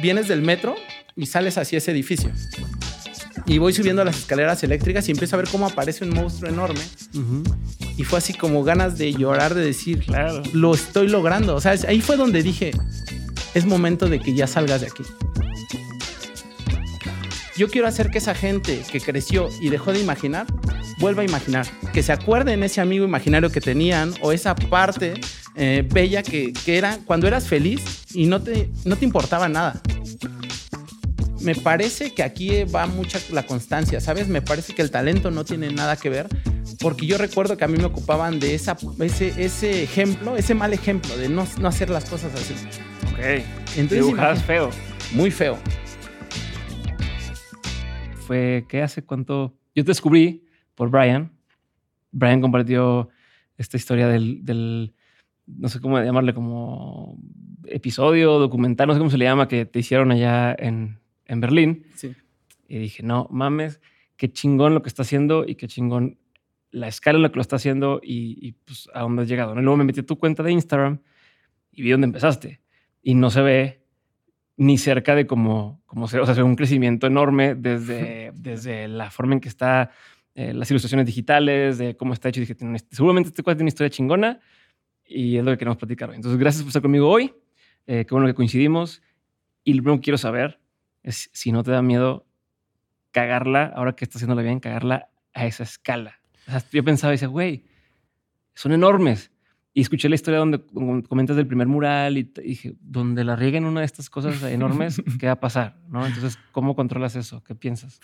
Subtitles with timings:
[0.00, 0.74] vienes del metro
[1.16, 2.30] y sales hacia ese edificio.
[3.46, 6.80] Y voy subiendo las escaleras eléctricas y empiezo a ver cómo aparece un monstruo enorme.
[7.96, 10.42] Y fue así como ganas de llorar, de decir, Claro.
[10.52, 11.54] lo estoy logrando.
[11.56, 12.72] O sea, ahí fue donde dije,
[13.54, 15.02] es momento de que ya salgas de aquí.
[17.56, 20.46] Yo quiero hacer que esa gente que creció y dejó de imaginar,
[20.98, 21.66] vuelva a imaginar.
[21.92, 25.14] Que se acuerden ese amigo imaginario que tenían o esa parte
[25.58, 29.80] eh, bella que, que era cuando eras feliz y no te, no te importaba nada.
[31.40, 34.28] Me parece que aquí va mucha la constancia, ¿sabes?
[34.28, 36.26] Me parece que el talento no tiene nada que ver,
[36.80, 40.72] porque yo recuerdo que a mí me ocupaban de esa, ese, ese ejemplo, ese mal
[40.72, 42.54] ejemplo de no, no hacer las cosas así.
[43.12, 43.18] Ok.
[43.76, 44.70] Entonces, Dibujabas imagina- feo.
[45.12, 45.58] Muy feo.
[48.26, 49.56] Fue, ¿qué hace cuánto?
[49.74, 50.44] Yo te descubrí
[50.74, 51.32] por Brian.
[52.10, 53.08] Brian compartió
[53.56, 54.94] esta historia del, del-
[55.56, 57.18] no sé cómo llamarle, como
[57.66, 61.86] episodio, documental, no sé cómo se le llama, que te hicieron allá en, en Berlín.
[61.94, 62.14] Sí.
[62.68, 63.80] Y dije, no mames,
[64.16, 66.18] qué chingón lo que está haciendo y qué chingón
[66.70, 69.54] la escala en la que lo está haciendo y, y, pues a dónde has llegado.
[69.54, 69.60] ¿no?
[69.60, 71.00] Y luego me metí a tu cuenta de Instagram
[71.72, 72.60] y vi dónde empezaste.
[73.02, 73.84] Y no se ve
[74.58, 78.86] ni cerca de como, como se, o sea, se ve un crecimiento enorme desde, desde
[78.88, 79.90] la forma en que está
[80.34, 82.40] eh, las ilustraciones digitales, de cómo está hecho.
[82.40, 84.40] Y dije, "Tiene una- seguramente este cuate tiene una historia chingona
[85.08, 86.16] y es lo que queremos platicar hoy.
[86.16, 87.32] Entonces, gracias por estar conmigo hoy.
[87.86, 89.02] Eh, qué bueno que coincidimos.
[89.64, 90.60] Y lo primero que quiero saber
[91.02, 92.26] es si no te da miedo
[93.10, 96.20] cagarla, ahora que estás haciéndola bien, cagarla a esa escala.
[96.46, 97.64] O sea, yo pensaba y decía, güey,
[98.54, 99.30] son enormes.
[99.72, 100.60] Y escuché la historia donde
[101.08, 105.00] comentas del primer mural y, y dije, donde la rieguen una de estas cosas enormes,
[105.20, 105.78] ¿qué va a pasar?
[105.88, 106.04] ¿No?
[106.06, 107.44] Entonces, ¿cómo controlas eso?
[107.44, 108.00] ¿Qué piensas?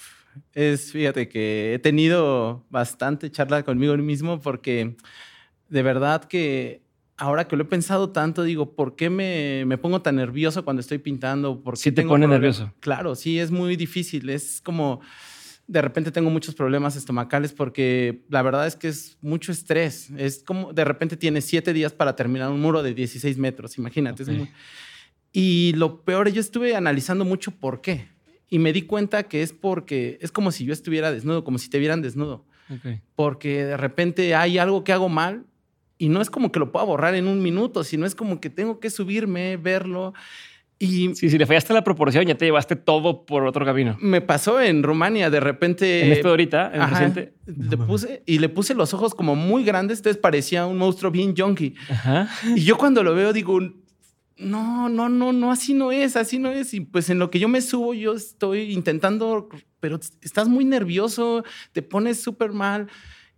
[0.53, 4.97] Es, fíjate que he tenido bastante charla conmigo mismo porque
[5.69, 6.84] de verdad que
[7.17, 10.81] ahora que lo he pensado tanto, digo, ¿por qué me, me pongo tan nervioso cuando
[10.81, 11.63] estoy pintando?
[11.63, 12.59] ¿Por qué Sí te tengo pone problemas?
[12.59, 12.75] nervioso.
[12.81, 14.29] Claro, sí, es muy difícil.
[14.31, 15.01] Es como,
[15.67, 20.11] de repente tengo muchos problemas estomacales porque la verdad es que es mucho estrés.
[20.17, 24.23] Es como, de repente tienes siete días para terminar un muro de 16 metros, imagínate.
[24.25, 24.35] es Ok.
[24.37, 24.49] muy-
[25.33, 28.09] y lo peor, yo estuve analizando mucho por qué.
[28.51, 31.69] Y me di cuenta que es porque es como si yo estuviera desnudo, como si
[31.71, 32.45] te vieran desnudo.
[32.69, 33.01] Ok.
[33.17, 35.45] Porque de repente hay algo que hago mal
[35.99, 38.51] y no es como que lo pueda borrar en un minuto, sino es como que
[38.51, 40.15] tengo que subirme, verlo.
[40.79, 43.97] Y Sí, si le fallaste la proporción, ya te llevaste todo por otro camino.
[44.01, 46.05] me pasó en Rumania, de repente...
[46.05, 47.35] en esto de ahorita, en el ajá, reciente.
[47.47, 51.35] le puse, y le puse los ojos como muy grandes, entonces parecía un monstruo bien
[51.37, 51.75] junkie.
[51.89, 52.29] Ajá.
[52.57, 53.61] Y yo cuando lo veo digo,
[54.37, 56.75] no, no, no, no, así no es, así no es.
[56.75, 61.45] Y pues en lo que yo me subo, yo estoy intentando, pero estás muy nervioso,
[61.73, 62.89] te pones súper mal.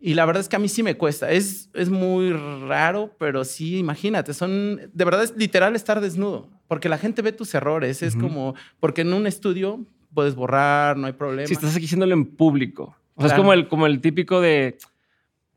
[0.07, 1.33] Y la verdad es que a mí sí me cuesta.
[1.33, 6.89] Es, es muy raro, pero sí, imagínate, son, de verdad es literal estar desnudo, porque
[6.89, 8.05] la gente ve tus errores.
[8.05, 8.29] Es Ujú.
[8.29, 9.85] como, porque en un estudio
[10.15, 11.49] puedes borrar, no hay problema.
[11.49, 12.97] Si estás aquí haciéndolo en público.
[13.17, 14.79] O sea, es como el, como el típico de.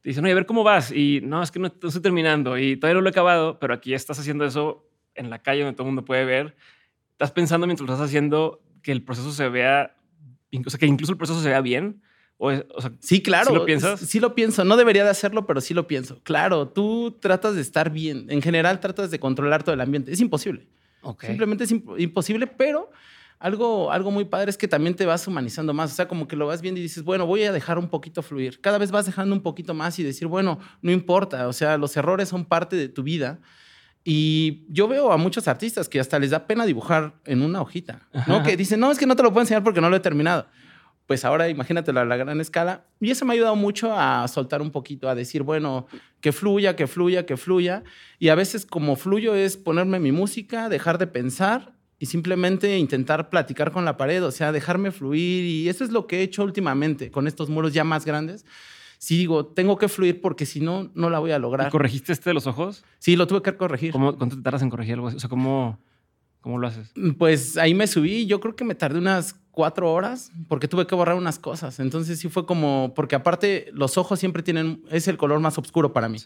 [0.03, 0.91] Dicen, oye, a ver cómo vas.
[0.91, 3.75] Y no, es que no, no estoy terminando y todavía no lo he acabado, pero
[3.75, 4.83] aquí estás haciendo eso
[5.13, 6.55] en la calle donde todo el mundo puede ver.
[7.11, 9.95] Estás pensando mientras lo estás haciendo que el proceso se vea,
[10.65, 12.01] o sea, que incluso el proceso se vea bien.
[12.41, 13.47] O, o sea, Sí, claro.
[13.49, 13.99] ¿Sí lo piensas?
[13.99, 14.63] Sí lo pienso.
[14.63, 16.19] No debería de hacerlo, pero sí lo pienso.
[16.23, 18.25] Claro, tú tratas de estar bien.
[18.29, 20.11] En general tratas de controlar todo el ambiente.
[20.13, 20.65] Es imposible.
[21.01, 21.25] ok.
[21.25, 22.89] Simplemente es imp- imposible, pero
[23.39, 25.91] algo, algo muy padre es que también te vas humanizando más.
[25.91, 28.21] O sea, como que lo vas viendo y dices, bueno, voy a dejar un poquito
[28.23, 28.61] fluir.
[28.61, 31.47] Cada vez vas dejando un poquito más y decir, bueno, no importa.
[31.49, 33.39] O sea, los errores son parte de tu vida.
[34.05, 38.07] Y yo veo a muchos artistas que hasta les da pena dibujar en una hojita,
[38.27, 38.35] ¿no?
[38.37, 38.43] Ajá.
[38.43, 40.47] Que dicen, no, es que no te lo puedo enseñar porque no lo he terminado.
[41.09, 42.85] Pues ahora imagínatelo a la gran escala.
[42.99, 45.87] Y eso me ha ayudado mucho a soltar un poquito, a decir, bueno,
[46.21, 47.83] que fluya, que fluya, que fluya.
[48.19, 53.31] Y a veces como fluyo es ponerme mi música, dejar de pensar y simplemente intentar
[53.31, 55.45] platicar con la pared, o sea, dejarme fluir.
[55.45, 58.45] Y eso es lo que he hecho últimamente con estos muros ya más grandes.
[58.99, 61.71] Sí digo, tengo que fluir porque si no, no la voy a ¿Y lograr.
[61.71, 62.85] corregiste este de los ojos?
[62.99, 63.93] Sí, lo tuve que corregir.
[63.93, 65.17] ¿Cómo, ¿Cuánto te tardas en corregir algo así?
[65.17, 65.79] O sea, ¿cómo,
[66.41, 66.91] cómo lo haces?
[67.17, 70.95] Pues ahí me subí, yo creo que me tardé unas cuatro horas porque tuve que
[70.95, 71.79] borrar unas cosas.
[71.79, 75.91] Entonces sí fue como, porque aparte los ojos siempre tienen, es el color más oscuro
[75.93, 76.19] para mí.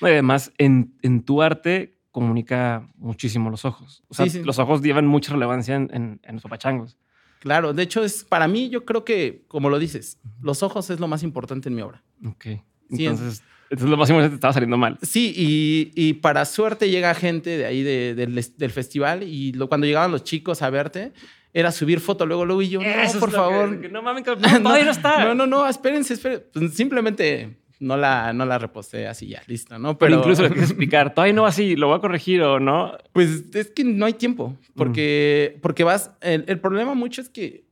[0.00, 4.02] Y además, en, en tu arte comunica muchísimo los ojos.
[4.08, 4.42] O sea, Sí, sí.
[4.44, 6.98] los ojos llevan mucha relevancia en, en, en los papachangos.
[7.38, 11.00] Claro, de hecho es, para mí yo creo que, como lo dices, los ojos es
[11.00, 12.02] lo más importante en mi obra.
[12.26, 12.44] Ok.
[12.90, 14.98] Sí, Entonces, entonces lo más importante te estaba saliendo mal.
[15.02, 19.68] Sí, y, y para suerte llega gente de ahí de- del, del festival y lo-
[19.68, 21.12] cuando llegaban los chicos a verte,
[21.52, 23.80] era subir foto luego, luego y yo, no, Eso es por favor.
[23.80, 25.24] que no mames, no, todavía no está.
[25.24, 26.44] No, no, no, espérense, espérense.
[26.52, 29.96] Pues simplemente no la, no la reposté así ya, listo, ¿no?
[29.98, 32.92] Pero, incluso le quieres explicar, todavía no así, lo voy a corregir o no.
[33.12, 37.64] Pues es que no hay tiempo, porque, porque vas, el, el, problema mucho es que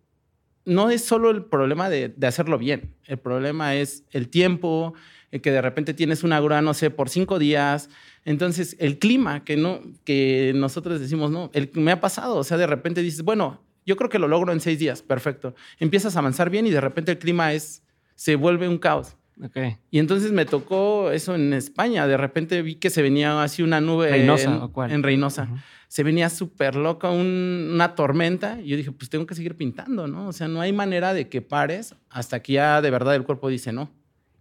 [0.64, 4.94] no es solo el problema de, de hacerlo bien, el problema es el tiempo,
[5.30, 7.90] que de repente tienes una grúa, no sé, por cinco días.
[8.24, 12.56] Entonces, el clima, que, no, que nosotros decimos, no, el, me ha pasado, o sea,
[12.56, 15.54] de repente dices, bueno, yo creo que lo logro en seis días, perfecto.
[15.78, 17.82] Empiezas a avanzar bien y de repente el clima es,
[18.14, 19.16] se vuelve un caos.
[19.42, 19.76] Okay.
[19.90, 22.06] Y entonces me tocó eso en España.
[22.06, 24.90] De repente vi que se venía así una nube Reynosa, en, ¿o cuál?
[24.90, 25.48] en Reynosa.
[25.86, 28.60] Se venía súper loca un, una tormenta.
[28.60, 30.28] Y yo dije, pues tengo que seguir pintando, ¿no?
[30.28, 33.48] O sea, no hay manera de que pares hasta que ya de verdad el cuerpo
[33.48, 33.90] dice no.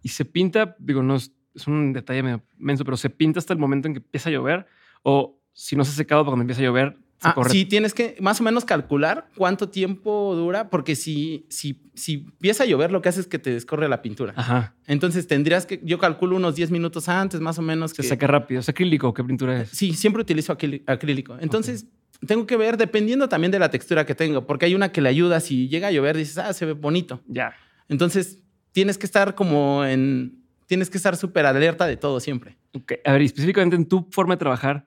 [0.02, 3.52] Y se pinta, digo, no es, es un detalle medio menso, pero se pinta hasta
[3.52, 4.66] el momento en que empieza a llover.
[5.02, 8.40] O si no se ha secado cuando empieza a llover, Ah, sí, tienes que más
[8.40, 13.08] o menos calcular cuánto tiempo dura, porque si, si, si empieza a llover, lo que
[13.08, 14.34] hace es que te descorre la pintura.
[14.36, 14.76] Ajá.
[14.86, 17.90] Entonces tendrías que, yo calculo unos 10 minutos antes, más o menos.
[17.90, 18.60] Se que, saca rápido.
[18.60, 19.12] ¿Es acrílico?
[19.12, 19.70] ¿Qué pintura es?
[19.70, 21.36] Sí, siempre utilizo acrílico.
[21.40, 21.86] Entonces,
[22.16, 22.28] okay.
[22.28, 25.08] tengo que ver, dependiendo también de la textura que tengo, porque hay una que le
[25.08, 27.20] ayuda, si llega a llover, dices, ah, se ve bonito.
[27.26, 27.52] Ya.
[27.88, 28.38] Entonces,
[28.72, 32.56] tienes que estar como en, tienes que estar súper alerta de todo siempre.
[33.04, 34.86] A ver, específicamente en tu forma de trabajar,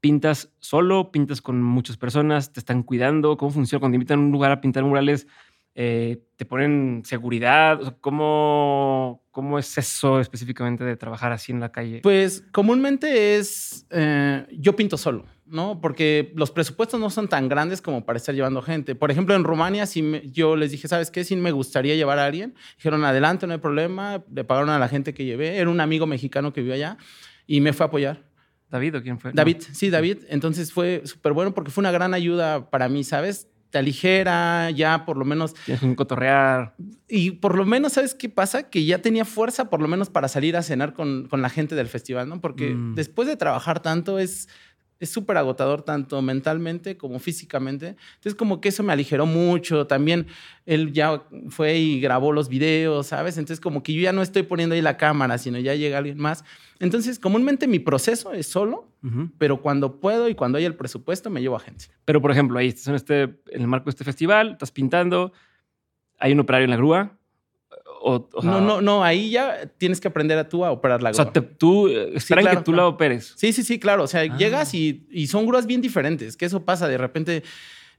[0.00, 1.10] ¿Pintas solo?
[1.10, 2.52] ¿Pintas con muchas personas?
[2.52, 3.36] ¿Te están cuidando?
[3.36, 3.80] ¿Cómo funciona?
[3.80, 5.26] Cuando te invitan a un lugar a pintar murales,
[5.74, 7.80] eh, ¿te ponen seguridad?
[7.80, 12.00] O sea, ¿cómo, ¿Cómo es eso específicamente de trabajar así en la calle?
[12.02, 15.80] Pues comúnmente es, eh, yo pinto solo, ¿no?
[15.80, 18.96] Porque los presupuestos no son tan grandes como para estar llevando gente.
[18.96, 21.22] Por ejemplo, en Rumania, si me, yo les dije, ¿sabes qué?
[21.22, 24.24] Si me gustaría llevar a alguien, dijeron, adelante, no hay problema.
[24.28, 25.58] Le pagaron a la gente que llevé.
[25.58, 26.98] Era un amigo mexicano que vive allá
[27.46, 28.24] y me fue a apoyar.
[28.70, 29.30] ¿David o quién fue?
[29.32, 29.74] David, no.
[29.74, 30.24] sí, David.
[30.28, 33.46] Entonces fue súper bueno porque fue una gran ayuda para mí, ¿sabes?
[33.70, 35.54] Te aligera, ya por lo menos.
[35.66, 36.74] Tienes un cotorrear.
[37.08, 38.70] Y por lo menos, ¿sabes qué pasa?
[38.70, 41.74] Que ya tenía fuerza, por lo menos, para salir a cenar con, con la gente
[41.74, 42.40] del festival, ¿no?
[42.40, 42.94] Porque mm.
[42.94, 44.48] después de trabajar tanto es
[45.00, 47.96] es súper agotador tanto mentalmente como físicamente.
[48.16, 49.86] Entonces como que eso me aligeró mucho.
[49.86, 50.26] También
[50.66, 53.38] él ya fue y grabó los videos, ¿sabes?
[53.38, 56.18] Entonces como que yo ya no estoy poniendo ahí la cámara, sino ya llega alguien
[56.18, 56.44] más.
[56.80, 59.30] Entonces comúnmente mi proceso es solo, uh -huh.
[59.38, 61.86] pero cuando puedo y cuando hay el presupuesto me llevo a gente.
[62.04, 65.32] Pero por ejemplo, ahí estás en, este, en el marco de este festival, estás pintando,
[66.18, 67.18] hay un operario en la grúa,
[68.08, 71.02] o, o sea, no, no, no, ahí ya tienes que aprender a tú a operar
[71.02, 71.22] la grúa.
[71.22, 72.88] O sea, te, tú esperan sí, claro, que tú claro.
[72.88, 73.34] la operes.
[73.36, 74.04] Sí, sí, sí, claro.
[74.04, 74.36] O sea, ah.
[74.38, 76.36] llegas y, y, son grúas bien diferentes.
[76.36, 77.42] Que eso pasa de repente.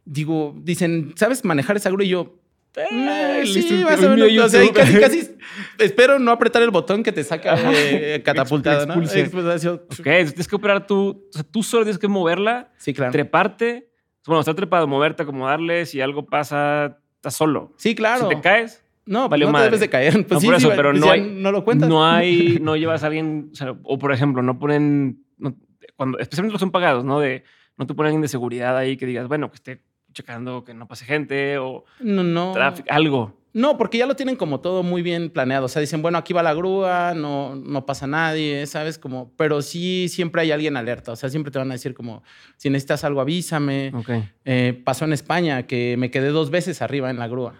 [0.05, 2.03] Digo, dicen, ¿sabes manejar esa grúa?
[2.03, 2.39] Y yo,
[2.75, 4.45] eh, sí, más o menos.
[4.45, 5.37] O sea, casi, casi
[5.77, 8.95] espero no apretar el botón que te saca eh, catapultado, ¿no?
[8.95, 11.27] Ok, tienes que operar tú.
[11.29, 13.11] O sea, tú solo tienes que moverla, sí, claro.
[13.11, 13.89] treparte.
[14.25, 15.85] Bueno, está trepado, moverte, acomodarle.
[15.85, 17.73] Si algo pasa, estás solo.
[17.77, 18.29] Sí, claro.
[18.29, 20.13] Si te caes, no, vale no te debes de caer.
[20.27, 21.89] Pues no, sí, por eso, sí, pero pues no hay, no lo cuentas.
[21.89, 25.55] No hay, no llevas a alguien, o, sea, o por ejemplo, no ponen, no,
[25.95, 27.19] cuando, especialmente los son pagados, ¿no?
[27.19, 27.43] De,
[27.75, 29.83] no te ponen alguien de seguridad ahí que digas, bueno, que esté
[30.13, 32.51] checando que no pase gente o no, no.
[32.53, 33.39] Tráfico, algo.
[33.51, 35.65] No, porque ya lo tienen como todo muy bien planeado.
[35.65, 38.99] O sea, dicen, bueno, aquí va la grúa, no, no pasa nadie, ¿sabes?
[38.99, 41.13] Como, pero sí siempre hay alguien alerta.
[41.13, 42.21] O sea, siempre te van a decir como,
[42.57, 43.91] si necesitas algo, avísame.
[43.95, 44.29] Okay.
[44.45, 47.55] Eh, pasó en España que me quedé dos veces arriba en la grúa.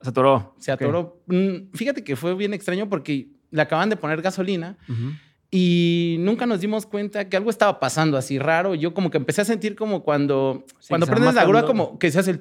[0.00, 0.54] Se atoró.
[0.58, 1.20] Se atoró.
[1.26, 1.68] Okay.
[1.74, 5.18] Fíjate que fue bien extraño porque le acaban de poner gasolina uh -huh.
[5.50, 8.74] y nunca nos dimos cuenta que algo estaba pasando así raro.
[8.74, 12.10] Yo como que empecé a sentir como cuando, sí, cuando prendes la grúa como que
[12.10, 12.40] se hace el...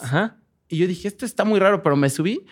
[0.00, 0.36] Ajá.
[0.68, 2.44] Y yo dije, esto está muy raro, pero me subí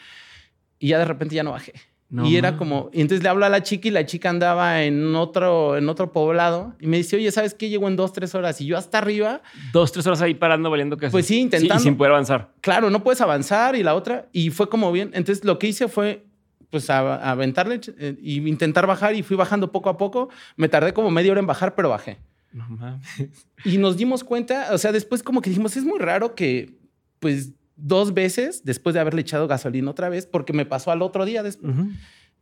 [0.78, 1.72] y ya de repente ya no bajé.
[2.10, 2.58] No, y era man.
[2.58, 5.88] como, y entonces le hablo a la chica y la chica andaba en otro, en
[5.88, 7.68] otro poblado y me dice, oye, ¿sabes qué?
[7.68, 9.42] Llego en dos, tres horas y yo hasta arriba.
[9.72, 11.78] Dos, tres horas ahí parando, valiendo que Pues sí, intentando.
[11.78, 12.52] Sí, sin poder avanzar.
[12.60, 14.28] Claro, no puedes avanzar y la otra.
[14.32, 15.10] Y fue como bien.
[15.14, 16.24] Entonces lo que hice fue,
[16.70, 20.28] pues, a, a aventarle eh, y intentar bajar y fui bajando poco a poco.
[20.56, 22.18] Me tardé como media hora en bajar, pero bajé.
[22.52, 23.48] No mames.
[23.64, 26.78] Y nos dimos cuenta, o sea, después como que dijimos, es muy raro que,
[27.18, 31.24] pues, dos veces después de haberle echado gasolina otra vez, porque me pasó al otro
[31.24, 31.74] día después.
[31.74, 31.96] Uh -huh.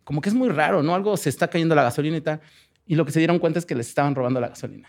[0.04, 0.94] Como que es muy raro, ¿no?
[0.94, 2.40] Algo se está cayendo la gasolina y tal.
[2.86, 4.88] Y lo que se dieron cuenta es que les estaban robando la gasolina.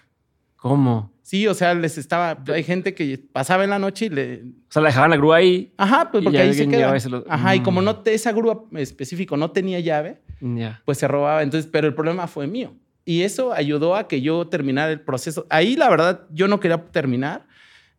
[0.63, 1.11] ¿Cómo?
[1.21, 2.41] Sí, o sea, les estaba.
[2.53, 4.43] Hay gente que pasaba en la noche y le.
[4.43, 5.73] O sea, la dejaban la grúa ahí.
[5.77, 6.97] Ajá, pues porque ahí se queda.
[7.09, 7.25] Lo...
[7.27, 7.55] Ajá, mm.
[7.55, 10.81] y como no esa grúa específico no tenía llave, yeah.
[10.85, 11.43] pues se robaba.
[11.43, 12.73] Entonces, pero el problema fue mío.
[13.03, 15.45] Y eso ayudó a que yo terminara el proceso.
[15.49, 17.45] Ahí, la verdad, yo no quería terminar.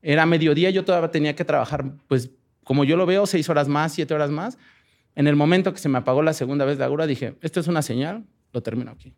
[0.07, 2.31] Era mediodía, yo todavía tenía que trabajar, pues,
[2.63, 4.59] como yo lo veo, seis horas más, siete horas más.
[5.17, 7.67] En el momento que se me apagó la segunda vez la grúa, dije, esto es
[7.69, 9.15] una señal, lo termino aquí.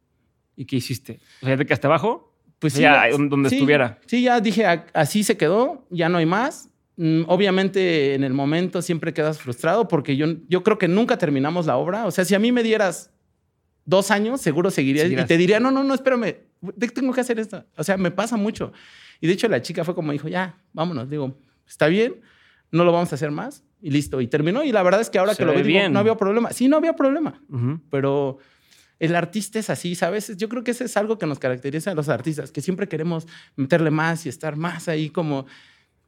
[0.54, 1.18] ¿Y qué hiciste?
[1.42, 2.32] O sea, ¿ya te quedaste abajo?
[2.58, 3.98] Pues sí, ya, donde sí, estuviera.
[4.06, 4.64] Sí, ya dije,
[4.94, 6.70] así se quedó, ya no hay más.
[6.96, 11.66] Mm, obviamente, en el momento siempre quedas frustrado porque yo, yo creo que nunca terminamos
[11.66, 12.06] la obra.
[12.06, 13.10] O sea, si a mí me dieras
[13.84, 16.36] dos años seguro seguiría y te diría, no, no, no, espérame,
[16.78, 17.64] te- tengo que hacer esto.
[17.76, 18.72] O sea, me pasa mucho.
[19.20, 21.08] Y de hecho la chica fue como dijo, ya, vámonos.
[21.08, 22.20] Digo, está bien,
[22.70, 24.20] no lo vamos a hacer más y listo.
[24.20, 24.62] Y terminó.
[24.64, 25.92] Y la verdad es que ahora Se que lo ve veo, digo, bien.
[25.92, 26.52] no había problema.
[26.52, 27.42] Sí, no había problema,
[27.90, 28.38] pero
[28.98, 30.36] el artista es así, ¿sabes?
[30.36, 33.26] Yo creo que eso es algo que nos caracteriza a los artistas, que siempre queremos
[33.54, 35.46] meterle más y estar más ahí como...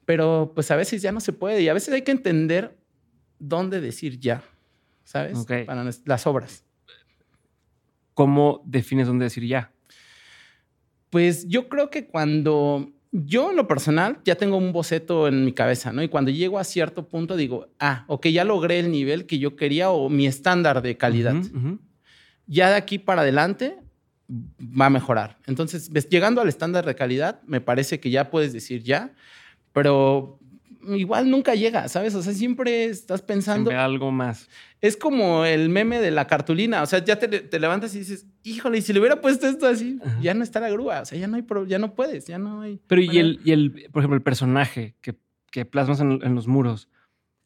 [0.07, 2.79] Pero pues a veces ya no se puede y a veces hay que entender
[3.39, 4.43] dónde decir ya,
[5.05, 5.37] ¿sabes?
[5.37, 5.67] Ok.
[5.67, 6.65] Para las obras.
[8.15, 9.71] ¿Cómo defines dónde decir ya?
[11.11, 15.53] Pues yo creo que cuando yo en lo personal ya tengo un boceto en mi
[15.53, 16.03] cabeza, ¿no?
[16.03, 19.57] Y cuando llego a cierto punto digo, ah, ok, ya logré el nivel que yo
[19.57, 21.35] quería o mi estándar de calidad.
[22.47, 23.79] Ya de aquí para adelante
[24.31, 25.39] va a mejorar.
[25.47, 29.15] Entonces, llegando al estándar de calidad, me parece que ya puedes decir ya,
[29.73, 30.39] pero
[30.97, 32.15] igual nunca llega, ¿sabes?
[32.15, 33.71] O sea, siempre estás pensando...
[33.71, 34.49] Siempre algo más.
[34.81, 36.83] Es como el meme de la cartulina.
[36.83, 39.67] O sea, ya te, te levantas y dices, híjole, y si le hubiera puesto esto
[39.67, 40.19] así, Ajá.
[40.21, 41.01] ya no está la grúa.
[41.01, 42.81] O sea, ya no hay pro- ya no puedes, ya no hay.
[42.87, 45.17] Pero y el, y el, por ejemplo, el personaje que,
[45.51, 46.89] que plasmas en, en los muros,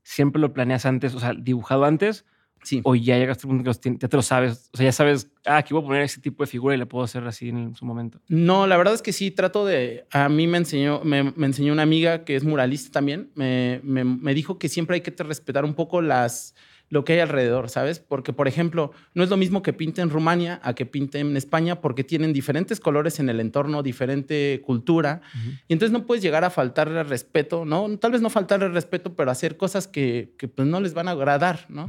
[0.03, 2.25] ¿siempre lo planeas antes, o sea, dibujado antes?
[2.63, 2.81] Sí.
[2.85, 4.71] ¿O ya llegaste a un punto que los ya te lo sabes?
[4.73, 6.87] O sea, ya sabes, ah, aquí voy a poner ese tipo de figura y le
[6.87, 8.21] puedo hacer así en su momento.
[8.29, 10.07] No, la verdad es que sí, trato de.
[10.13, 13.31] A mí me enseñó, me, me enseñó una amiga que es muralista también.
[13.35, 16.55] Me, me- me dijo que siempre hay que te- respetar un poco las
[16.89, 18.01] lo que hay alrededor, ¿sabes?
[18.01, 21.39] Porque, por ejemplo, no es lo mismo que pinte en Rumania a que pinte en
[21.39, 25.23] España porque tienen diferentes colores en el entorno, diferente cultura.
[25.69, 27.97] Y entonces no puedes llegar a faltarle al respeto, ¿no?
[27.97, 31.09] Tal vez no faltarle al respeto, pero hacer cosas que, que, pues, no les van
[31.09, 31.89] a agradar, ¿no?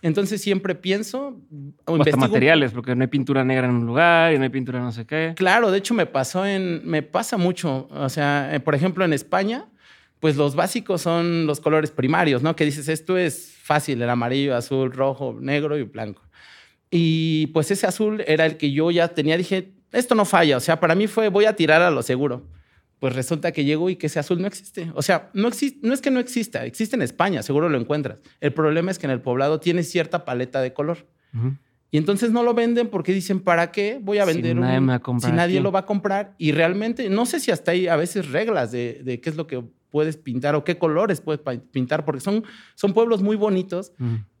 [0.00, 1.40] Entonces siempre pienso...
[1.84, 4.50] o O hasta materiales, porque no hay pintura negra en un lugar y no hay
[4.50, 5.34] pintura no sé qué.
[5.36, 6.88] Claro, de hecho me pasó en...
[6.88, 7.88] Me pasa mucho.
[7.90, 9.66] O sea, eh, por ejemplo, en España,
[10.20, 12.54] pues los básicos son los colores primarios, ¿no?
[12.54, 16.22] Que dices, esto es fácil, el amarillo, azul, rojo, negro y blanco.
[16.90, 20.56] Y pues ese azul era el que yo ya tenía, dije, esto no falla.
[20.56, 22.46] O sea, para mí fue, voy a tirar a lo seguro.
[22.98, 24.90] Pues resulta que llego y que ese azul no existe.
[24.94, 28.18] O sea, no, existe, no es que no exista, existe en España, seguro lo encuentras.
[28.40, 31.06] El problema es que en el poblado tiene cierta paleta de color.
[31.90, 34.84] Y entonces no lo venden porque dicen, ¿para qué voy a Si vender nadie un-
[34.86, 35.62] me va a comprar si nadie aquí?
[35.62, 36.34] lo va a comprar?
[36.38, 39.46] Y realmente, no sé si hasta hay a veces reglas de, de qué es lo
[39.46, 41.40] que puedes pintar o qué colores puedes
[41.70, 43.92] pintar, porque son, son pueblos muy bonitos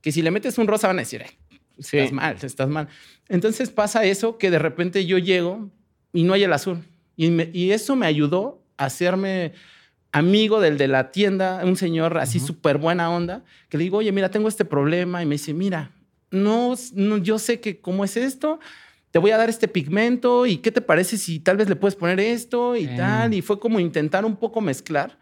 [0.02, 1.30] que si le metes un rosa van a decir, "Ay,
[1.78, 1.96] Sí.
[1.98, 2.88] estás mal, estás mal.
[3.28, 5.70] Entonces pasa eso que de repente yo llego
[6.12, 6.80] y no hay el azul.
[7.18, 9.52] Y, me- y eso me ayudó a hacerme
[10.12, 12.46] amigo del de la tienda, un señor así Ujú.
[12.46, 15.20] súper buena onda, que le digo, oye, mira, tengo este problema.
[15.22, 15.90] Y me dice, mira,
[16.30, 18.60] no, no, yo sé que cómo es esto,
[19.10, 21.96] te voy a dar este pigmento y qué te parece si tal vez le puedes
[21.96, 23.34] poner esto y tal.
[23.34, 25.18] Y fue como intentar un poco mezclar.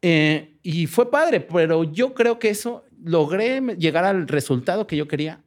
[0.00, 5.06] Eh, y fue padre, pero yo creo que eso logré llegar al resultado que yo
[5.06, 5.40] quería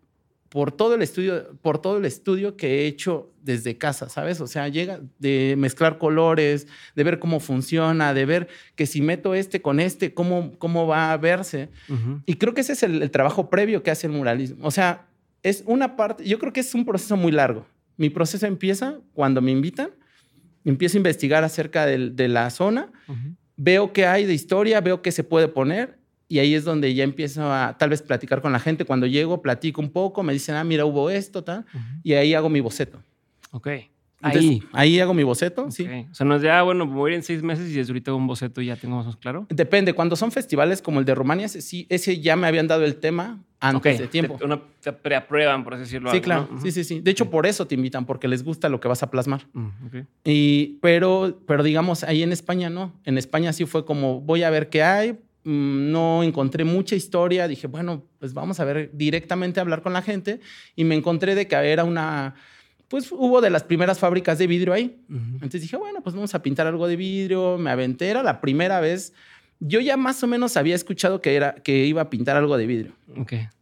[0.49, 4.41] por todo el estudio, por todo el estudio que he hecho desde casa, ¿sabes?
[4.41, 9.35] O sea, llega de mezclar colores, de ver cómo funciona, de ver que si meto
[9.35, 11.69] este con este, cómo, cómo va a verse.
[12.25, 14.65] Y creo que ese es el, el trabajo previo que hace el muralismo.
[14.65, 15.07] O sea,
[15.43, 17.65] es una parte, yo creo que es un proceso muy largo.
[17.95, 19.91] Mi proceso empieza cuando me invitan,
[20.65, 22.91] empiezo a investigar acerca de la zona,
[23.55, 25.98] veo qué hay de historia, veo qué se puede poner
[26.29, 28.85] y ahí es donde ya empiezo a tal vez platicar con la gente.
[28.85, 31.83] Cuando llego, platico un poco, me dicen, ah, mira, hubo esto, tal, Ujú.
[32.03, 33.01] y ahí hago mi boceto.
[33.51, 33.67] Ok.
[34.21, 34.63] Entonces, Ahí.
[34.73, 35.83] Ahí hago mi boceto, sí.
[35.83, 36.09] Ok.
[36.11, 37.91] O sea, no es de, ah, bueno, voy a ir en seis meses y desde
[37.91, 39.47] ahorita hago un boceto y ya tengo más claro.
[39.49, 42.97] Depende, cuando son festivales como el de Rumania, sí, ese ya me habían dado el
[42.97, 44.01] tema antes Ok.
[44.01, 44.35] de tiempo.
[44.35, 46.09] Te, una, te preaprueban, por así decirlo.
[46.11, 46.49] Sí, algo, claro.
[46.51, 46.61] ¿no?
[46.61, 46.99] Sí, sí, sí.
[46.99, 49.47] De hecho, por eso te invitan, porque les gusta lo que vas a plasmar.
[49.53, 49.95] Mm, ok.
[50.25, 52.93] Y, pero, pero digamos, ahí en España no.
[53.05, 55.17] En España sí fue como, voy a ver qué hay.
[55.43, 57.47] Mm, No encontré mucha historia.
[57.47, 60.39] Dije, bueno, pues vamos a ver directamente a hablar con la gente.
[60.75, 62.35] Y me encontré de que era una,
[62.87, 64.99] pues hubo de las primeras fábricas de vidrio ahí.
[65.09, 65.19] Ujú.
[65.35, 67.57] Entonces dije, bueno, pues vamos a pintar algo de vidrio.
[67.57, 69.13] Me aventé, era la primera vez.
[69.59, 72.65] Yo ya más o menos había escuchado que, era, que iba a pintar algo de
[72.65, 72.93] vidrio.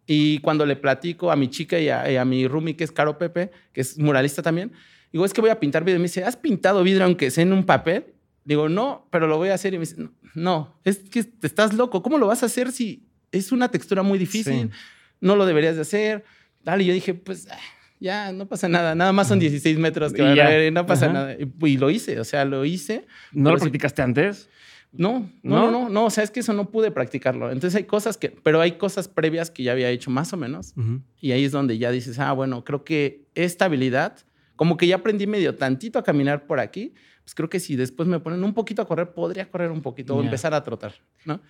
[0.05, 2.91] Y cuando le platico a mi chica y a, y a mi roomie, que es
[2.91, 4.71] Caro Pepe, que es muralista también,
[5.11, 5.97] digo, es que voy a pintar vidrio.
[5.97, 8.05] Y me dice, ¿has pintado vidrio aunque sea en un papel?
[8.47, 9.73] Digo, no, pero lo voy a hacer.
[9.73, 9.97] Y me dice,
[10.33, 12.01] no, es que te estás loco.
[12.01, 14.69] ¿Cómo lo vas a hacer si es una textura muy difícil?
[14.71, 14.77] Sí.
[15.19, 16.23] No lo deberías de hacer.
[16.63, 17.57] Tal, y yo dije, pues ah,
[17.99, 18.95] ya, no pasa nada.
[18.95, 21.13] Nada más son 16 metros que Y van a ver no pasa Ajá.
[21.13, 21.33] nada.
[21.37, 23.05] Y, y lo hice, o sea, lo hice.
[23.33, 24.49] ¿No lo sí- practicaste antes?
[24.93, 25.69] No, ¿No?
[25.69, 27.51] no, no, no, o sea, es que eso no pude practicarlo.
[27.51, 30.73] Entonces hay cosas que, pero hay cosas previas que ya había hecho más o menos.
[31.19, 34.17] Y ahí es donde ya dices, ah, bueno, creo que esta habilidad,
[34.55, 36.93] como que ya aprendí medio tantito a caminar por aquí,
[37.27, 40.15] pues creo que si después me ponen un poquito a correr, podría correr un poquito
[40.15, 40.27] o Ya.
[40.27, 40.93] empezar a trotar,
[41.25, 41.41] ¿no?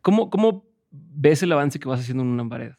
[0.00, 2.70] ¿Cómo, ¿Cómo ves el avance que vas haciendo en una pared?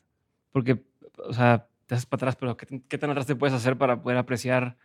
[0.54, 0.82] Porque,
[1.28, 4.02] o sea, te haces para atrás, pero ¿qué, qué tan atrás te puedes hacer para
[4.02, 4.78] poder apreciar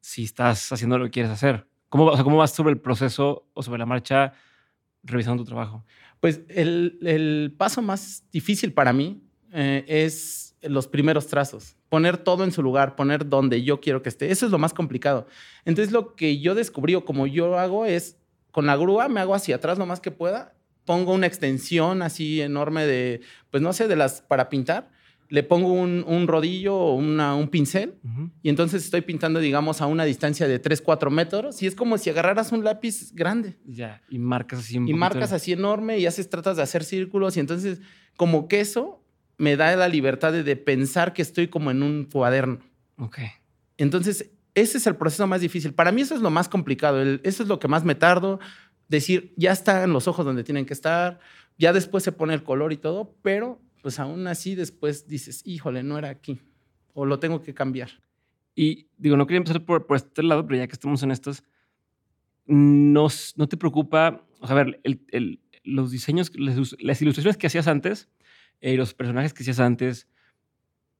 [0.00, 1.68] si estás haciendo lo que quieres hacer?
[1.90, 4.32] ¿Cómo, o sea, ¿Cómo vas sobre el proceso o sobre la marcha
[5.04, 5.84] revisando tu trabajo?
[6.18, 9.22] Pues el, el paso más difícil para mí
[9.56, 14.08] eh, es los primeros trazos, poner todo en su lugar, poner donde yo quiero que
[14.08, 14.30] esté.
[14.30, 15.26] Eso es lo más complicado.
[15.64, 18.18] Entonces lo que yo descubrí o como yo hago es,
[18.50, 22.40] con la grúa me hago hacia atrás lo más que pueda, pongo una extensión así
[22.40, 23.20] enorme de,
[23.50, 24.90] pues no sé, de las para pintar
[25.28, 27.94] le pongo un, un rodillo o un pincel
[28.42, 31.98] y entonces estoy pintando, digamos, a una distancia de 3, 4 metros y es como
[31.98, 35.98] si agarraras un lápiz grande Ya, y marcas así un y marcas de- así enorme
[35.98, 37.80] y haces, tratas de hacer círculos y entonces
[38.16, 39.02] como que eso
[39.38, 42.58] me da la libertad de, de pensar que estoy como en un cuaderno.
[42.98, 43.18] Ok.
[43.76, 45.74] Entonces, ese es el proceso más difícil.
[45.74, 48.40] Para mí eso es lo más complicado, el- eso es lo que más me tardo,
[48.88, 51.20] decir, ya están los ojos donde tienen que estar,
[51.58, 55.82] ya después se pone el color y todo, pero pues aún así después dices, híjole,
[55.82, 56.40] no era aquí,
[56.94, 57.90] o lo tengo que cambiar.
[58.54, 61.44] Y digo, no quería empezar por, por este lado, pero ya que estamos en estos,
[62.46, 63.08] no,
[63.48, 68.08] te preocupa, o sea, a ver, el- el- los diseños, las ilustraciones que hacías antes
[68.60, 70.08] eh, y los personajes que hacías antes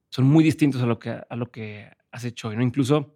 [0.09, 2.63] son muy distintos a lo que, a lo que has hecho hoy, ¿no?
[2.63, 3.15] Incluso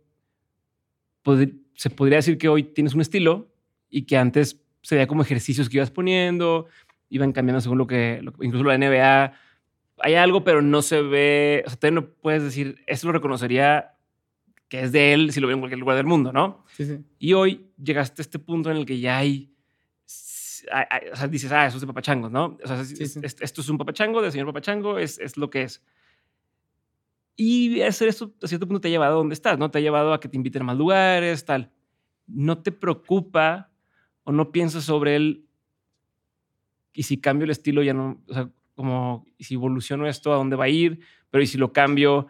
[1.23, 3.51] pod- se podría decir que hoy tienes un estilo
[3.89, 6.67] y que antes se veía como ejercicios que ibas poniendo,
[7.09, 9.33] iban cambiando según lo que, lo- incluso la NBA,
[10.03, 13.95] hay algo, pero no se ve, o sea, todavía no puedes decir, esto lo reconocería
[14.67, 16.63] que es de él si lo veo en cualquier lugar del mundo, ¿no?
[16.75, 16.99] Sí, sí.
[17.19, 19.53] Y hoy llegaste a este punto en el que ya hay,
[20.71, 22.57] hay- hay- o sea, dices, ah, eso es de papachangos, ¿no?
[22.63, 23.19] O sea, es- Sí, sí.
[23.23, 25.81] es- esto es un papachango, del señor papachango, es, es lo que es.
[27.35, 29.71] Y hacer esto a cierto punto te ha llevado a donde estás, ¿no?
[29.71, 31.71] Te ha llevado a que te inviten a más lugares, tal.
[32.27, 33.71] ¿No te preocupa
[34.23, 35.45] o no piensas sobre él
[36.93, 40.35] y si cambio el estilo ya no, o sea, como y si evoluciono esto, a
[40.35, 40.99] dónde va a ir,
[41.29, 42.27] pero y si lo cambio,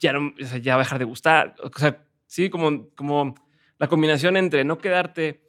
[0.00, 1.54] ya no, o sea, ya va a dejar de gustar.
[1.62, 3.34] O sea, sí, como, como
[3.78, 5.42] la combinación entre no quedarte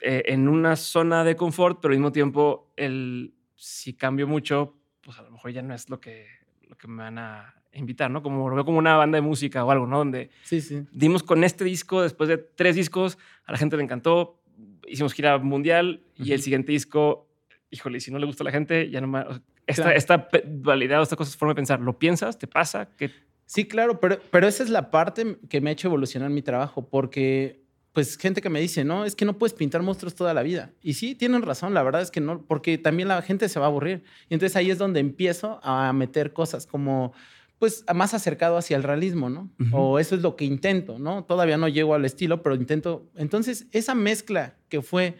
[0.00, 5.18] eh, en una zona de confort, pero al mismo tiempo, el, si cambio mucho, pues
[5.18, 6.26] a lo mejor ya no es lo que,
[6.68, 8.22] lo que me van a invitar, ¿no?
[8.22, 9.98] Como lo veo como una banda de música o algo, ¿no?
[9.98, 10.82] Donde Sí, sí.
[10.92, 14.40] dimos con este disco, después de tres discos, a la gente le encantó,
[14.86, 17.28] hicimos gira mundial y el siguiente disco,
[17.70, 19.26] híjole, si no le gusta a la gente, ya no más.
[19.66, 19.98] Esta, Claro.
[19.98, 22.38] esta pe- dualidad, esta cosa, forma de pensar, ¿lo piensas?
[22.38, 22.88] ¿Te pasa?
[22.96, 23.10] que
[23.46, 26.88] Sí, claro, pero, pero esa es la parte que me ha hecho evolucionar mi trabajo,
[26.88, 27.62] porque
[27.96, 30.70] pues gente que me dice, no, es que no puedes pintar monstruos toda la vida.
[30.82, 33.64] Y sí, tienen razón, la verdad es que no, porque también la gente se va
[33.64, 34.04] a aburrir.
[34.28, 37.14] Y entonces ahí es donde empiezo a meter cosas como,
[37.58, 39.50] pues, más acercado hacia el realismo, ¿no?
[39.72, 41.24] O eso es lo que intento, ¿no?
[41.24, 43.08] Todavía no llego al estilo, pero intento.
[43.14, 45.16] Entonces, esa mezcla que fue...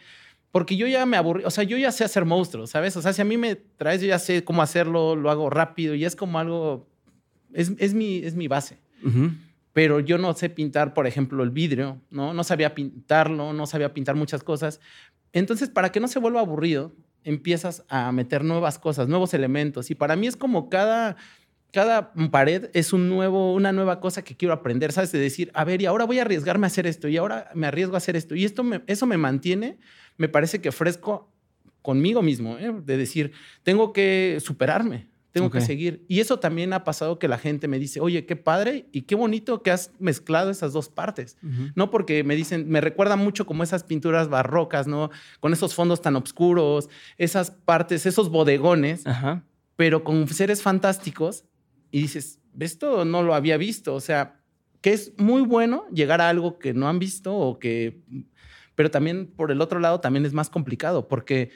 [0.50, 2.94] Porque yo ya me aburrí, o sea, yo ya sé hacer monstruos, ¿sabes?
[2.98, 5.94] O sea, si a mí me traes, yo ya sé cómo hacerlo, lo hago rápido
[5.94, 6.86] y es como algo,
[7.54, 8.76] es, es, mi, es mi base.
[9.76, 12.42] Pero yo no sé pintar, por ejemplo, el vidrio, ¿no?
[12.44, 14.80] Sabía pintarlo, no sabía pintar muchas cosas.
[15.34, 19.90] Entonces, para que no se vuelva aburrido, empiezas a meter nuevas cosas, nuevos elementos.
[19.90, 21.16] Y para mí es como cada,
[21.72, 25.12] cada pared es un nuevo, una nueva cosa que quiero aprender, ¿sabes?
[25.12, 27.66] De decir, a ver, y ahora voy a arriesgarme a hacer esto, y ahora me
[27.66, 28.34] arriesgo a hacer esto.
[28.34, 29.78] Y esto me, eso me mantiene,
[30.16, 31.30] me parece que fresco
[31.82, 32.72] conmigo mismo, ¿eh?
[32.82, 35.52] de decir, tengo que superarme, tengo Ok.
[35.52, 36.02] que seguir.
[36.08, 39.14] Y eso también ha pasado que la gente me dice, oye, qué padre y qué
[39.14, 41.36] bonito que has mezclado esas dos partes.
[41.74, 45.10] No porque me dicen, me recuerda mucho como esas pinturas barrocas, ¿no?
[45.40, 49.44] Con esos fondos tan oscuros, esas partes, esos bodegones, Ajá.
[49.76, 51.44] pero con seres fantásticos.
[51.90, 53.94] Y dices, esto no lo había visto.
[53.94, 54.40] O sea,
[54.80, 58.00] que es muy bueno llegar a algo que no han visto o que...
[58.74, 61.50] Pero también por el otro lado también es más complicado porque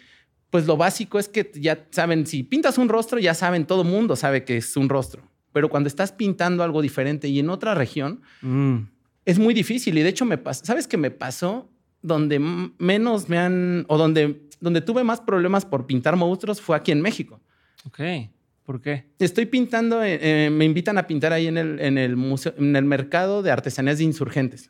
[0.51, 4.17] pues lo básico es que ya saben, si pintas un rostro, ya saben, todo mundo
[4.17, 5.23] sabe que es un rostro.
[5.53, 8.77] Pero cuando estás pintando algo diferente y en otra región, Mm.
[9.25, 9.97] es muy difícil.
[9.99, 11.69] Y de hecho me pasó, ¿sabes qué me pasó?
[12.03, 12.39] Donde
[12.79, 17.01] menos me han, o donde, donde tuve más problemas por pintar monstruos fue aquí en
[17.01, 17.41] México.
[17.87, 18.01] Ok.
[18.65, 19.07] ¿Por qué?
[19.19, 22.77] Estoy pintando, eh, eh, me invitan a pintar ahí en el, en el museo, en
[22.77, 24.69] el mercado de artesanías de insurgentes.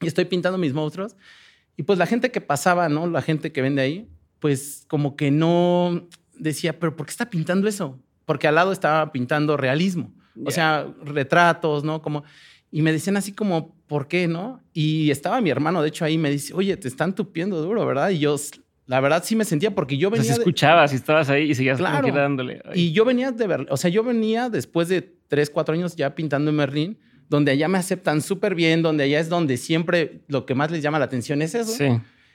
[0.00, 1.14] Y estoy pintando mis monstruos.
[1.76, 3.06] Y pues la gente que pasaba, ¿no?
[3.06, 4.08] La gente que vende ahí,
[4.44, 7.98] pues como que no decía, pero ¿por qué está pintando eso?
[8.26, 10.12] Porque al lado estaba pintando realismo.
[10.36, 10.54] O Ya.
[10.54, 12.02] sea, retratos, ¿no?
[12.02, 12.24] Como...
[12.70, 14.60] Y me decían así como, ¿por qué, no?
[14.74, 18.10] Y estaba mi hermano, de hecho, ahí me dice, oye, te están tupiendo duro, ¿verdad?
[18.10, 18.36] Y yo,
[18.84, 20.24] la verdad, sí me sentía porque yo O venía...
[20.24, 22.06] si de- escuchabas y estabas ahí y seguías Claro.
[22.12, 22.60] dándole.
[22.66, 22.82] Ay.
[22.82, 26.14] y yo venía de ver, o sea, yo venía después de tres, cuatro años ya
[26.14, 26.98] pintando en Berlín,
[27.30, 30.82] donde allá me aceptan súper bien, donde allá es donde siempre lo que más les
[30.82, 31.72] llama la atención es eso.
[31.72, 31.86] Sí.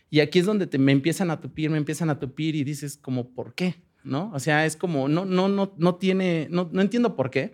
[0.10, 2.98] Y aquí es donde te- me empiezan a tupir, me empiezan a tupir y dices
[2.98, 3.76] como, ¿por qué?
[4.04, 4.32] ¿no?
[4.34, 7.54] O sea, es como, no, no, no, no tiene, no, no entiendo por qué,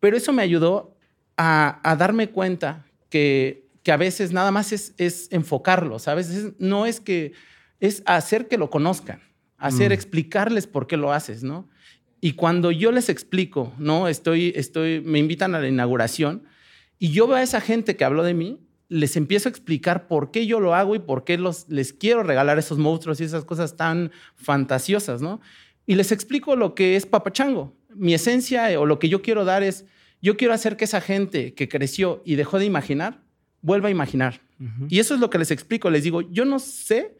[0.00, 0.96] pero eso me ayudó
[1.36, 6.52] a, a darme cuenta que, que, a veces nada más es, es enfocarlo, ¿sabes?
[6.58, 7.32] no es que,
[7.80, 9.20] es hacer que lo conozcan,
[9.58, 9.94] hacer, mm.
[9.94, 11.68] explicarles por qué lo haces, ¿no?
[12.20, 14.08] Y cuando yo les explico, ¿no?
[14.08, 16.44] Estoy, estoy, me invitan a la inauguración
[16.98, 20.30] y yo veo a esa gente que habló de mí, les empiezo a explicar por
[20.30, 23.44] qué yo lo hago y por qué los, les quiero regalar esos monstruos y esas
[23.44, 25.40] cosas tan fantasiosas, ¿no?
[25.86, 27.76] Y les explico lo que es papachango.
[27.94, 29.84] Mi esencia eh, o lo que yo quiero dar es,
[30.22, 33.22] yo quiero hacer que esa gente que creció y dejó de imaginar,
[33.60, 34.40] vuelva a imaginar.
[34.88, 35.90] Y eso es lo que les explico.
[35.90, 37.18] Les digo, yo no sé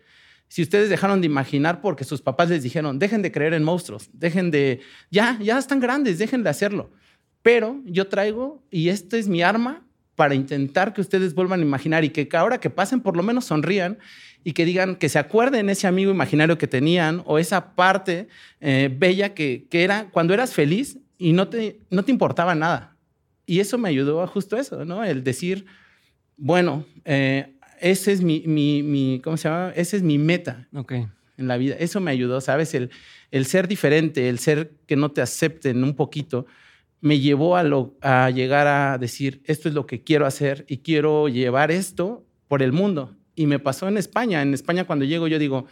[0.48, 4.08] si ustedes dejaron de imaginar porque sus papás les dijeron, dejen de creer en monstruos,
[4.12, 6.90] dejen de, ya, ya están grandes, dejen de hacerlo.
[7.42, 9.83] Pero yo traigo, y esta es mi arma
[10.16, 13.46] para intentar que ustedes vuelvan a imaginar y que ahora que pasen por lo menos
[13.46, 13.98] sonrían
[14.44, 18.28] y que digan que se acuerden ese amigo imaginario que tenían o esa parte
[18.60, 22.96] eh, bella que, que, era cuando eras feliz y no te, no te importaba nada.
[23.46, 25.02] Y eso me ayudó a justo eso, ¿no?
[25.04, 25.66] El decir,
[26.36, 29.72] bueno, eh, ese es mi, mi, mi, ¿cómo se llama?
[29.74, 31.06] Ese es mi meta okay.
[31.36, 31.76] en la vida.
[31.78, 32.74] Eso me ayudó, ¿sabes?
[32.74, 32.90] El,
[33.30, 36.46] el ser diferente, el ser que no te acepten un poquito
[37.04, 40.78] me llevó a, lo, a llegar a decir, esto es lo que quiero hacer y
[40.78, 43.14] quiero llevar esto por el mundo.
[43.34, 44.40] Y me pasó en España.
[44.40, 45.66] En España cuando llego yo digo,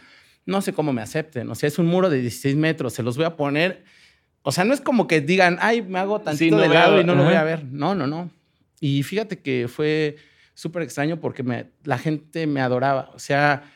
[0.45, 1.49] no sé cómo me acepten.
[1.49, 3.83] O sea, es un muro de 16 metros, se los voy a poner.
[4.43, 7.15] O sea, no es como que digan, ay, me hago tantito de lado y no
[7.15, 7.65] lo voy a ver.
[7.65, 8.29] No, no, no.
[8.79, 10.17] Y fíjate que fue
[10.53, 13.09] súper extraño porque me, la gente me adoraba.
[13.15, 13.72] O sea,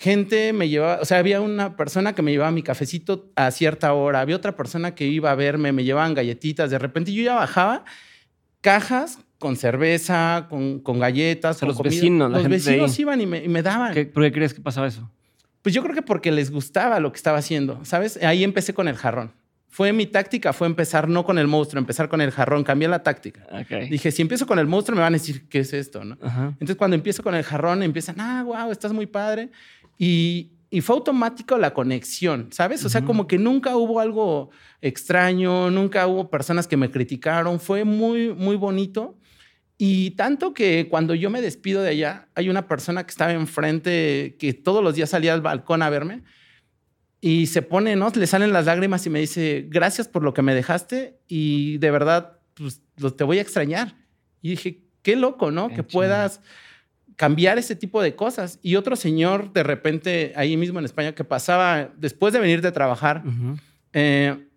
[0.00, 3.92] gente me llevaba, o sea, había una persona que me llevaba mi cafecito a cierta
[3.92, 7.34] hora, había otra persona que iba a verme, me llevaban galletitas, de repente yo ya
[7.34, 7.84] bajaba
[8.62, 13.62] cajas con cerveza, con, con galletas, los vecinos, los vecinos iban y me, y me
[13.62, 13.92] daban.
[13.92, 15.10] ¿Por qué crees que pasaba eso?
[15.60, 18.18] Pues yo creo que porque les gustaba lo que estaba haciendo, ¿sabes?
[18.22, 19.34] Ahí empecé con el jarrón.
[19.68, 23.02] Fue mi táctica, fue empezar no con el monstruo, empezar con el jarrón, cambié la
[23.02, 23.46] táctica.
[23.88, 26.04] Dije, si empiezo con el monstruo me van a decir, ¿qué es esto?
[26.04, 26.16] ¿no?
[26.22, 29.50] Entonces cuando empiezo con el jarrón empiezan, ah, wow, estás muy padre.
[30.02, 32.84] Y, fue automático la conexión, ¿sabes?
[32.84, 37.84] O sea, como que nunca hubo algo extraño, nunca hubo personas que me criticaron, fue
[37.84, 39.18] muy, muy bonito.
[39.76, 44.36] Y tanto que cuando yo me despido de allá, hay una persona que estaba enfrente,
[44.38, 46.22] que todos los días salía al balcón a verme,
[47.20, 48.10] y se pone, ¿no?
[48.14, 51.90] Le salen las lágrimas y me dice, gracias por lo que me dejaste y de
[51.90, 52.80] verdad, pues
[53.16, 53.96] te voy a extrañar.
[54.40, 55.68] Y dije, qué loco, ¿no?
[55.68, 56.40] que puedas
[57.20, 58.58] cambiar ese tipo de cosas.
[58.62, 62.72] Y otro señor, de repente, ahí mismo en España, que pasaba después de venir de
[62.72, 63.22] trabajar,
[63.92, 64.48] eh,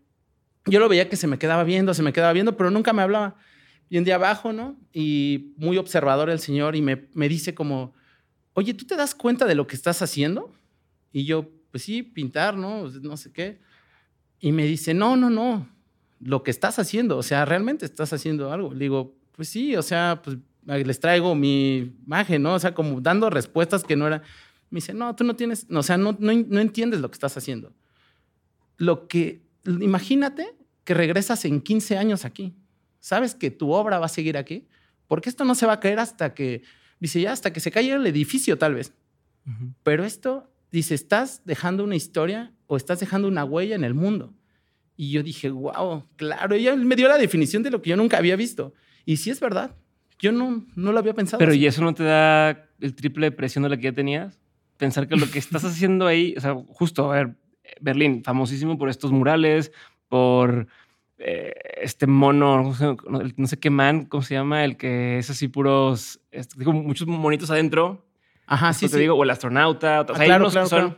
[0.66, 3.02] yo lo veía que se me quedaba viendo, se me quedaba viendo, pero nunca me
[3.02, 3.36] hablaba.
[3.90, 4.80] Y un día abajo, ¿no?
[4.94, 7.96] Y muy observador el señor y me, me dice como,
[8.54, 10.50] oye, ¿tú te das cuenta de lo que estás haciendo?
[11.12, 12.88] Y yo, pues sí, pintar, ¿no?
[12.88, 13.60] No sé qué.
[14.40, 15.68] Y me dice, no, no, no,
[16.22, 18.74] lo que estás haciendo, o sea, realmente estás haciendo algo.
[18.74, 22.54] Le digo, pues sí, o sea, pues les traigo mi imagen, ¿no?
[22.54, 24.22] O sea, como dando respuestas que no eran.
[24.70, 27.38] Me dice, no, tú no tienes, o sea, no, no, no entiendes lo que estás
[27.38, 27.74] haciendo.
[28.78, 32.56] Lo que, imagínate que regresas en 15 años aquí.
[33.00, 34.68] ¿Sabes que tu obra va a seguir aquí?
[35.08, 36.64] Porque esto no se va a caer hasta que,
[37.00, 38.94] dice, ya, hasta que se caiga el edificio, tal vez.
[39.84, 44.34] Pero esto, dice, estás dejando una historia o estás dejando una huella en el mundo.
[44.96, 48.18] Y yo dije, wow, claro, ella me dio la definición de lo que yo nunca
[48.18, 48.74] había visto.
[49.06, 49.76] Y sí es verdad.
[50.24, 51.38] Yo no, no lo había pensado.
[51.38, 54.40] Pero ¿y eso no te da el triple de presión de la que ya tenías?
[54.78, 57.36] Pensar que lo que estás haciendo ahí, o sea, justo, a ver,
[57.82, 59.74] Berlín, famosísimo por estos murales,
[60.08, 60.68] por
[61.18, 62.74] eh, este mono,
[63.36, 64.64] no sé, qué man, ¿cómo se llama?
[64.64, 68.06] El que es así puros, este, digo, muchos monitos adentro.
[68.46, 70.04] Ajá, sí, te digo, o el astronauta.
[70.04, 70.98] O sea, ah, claro, claro, son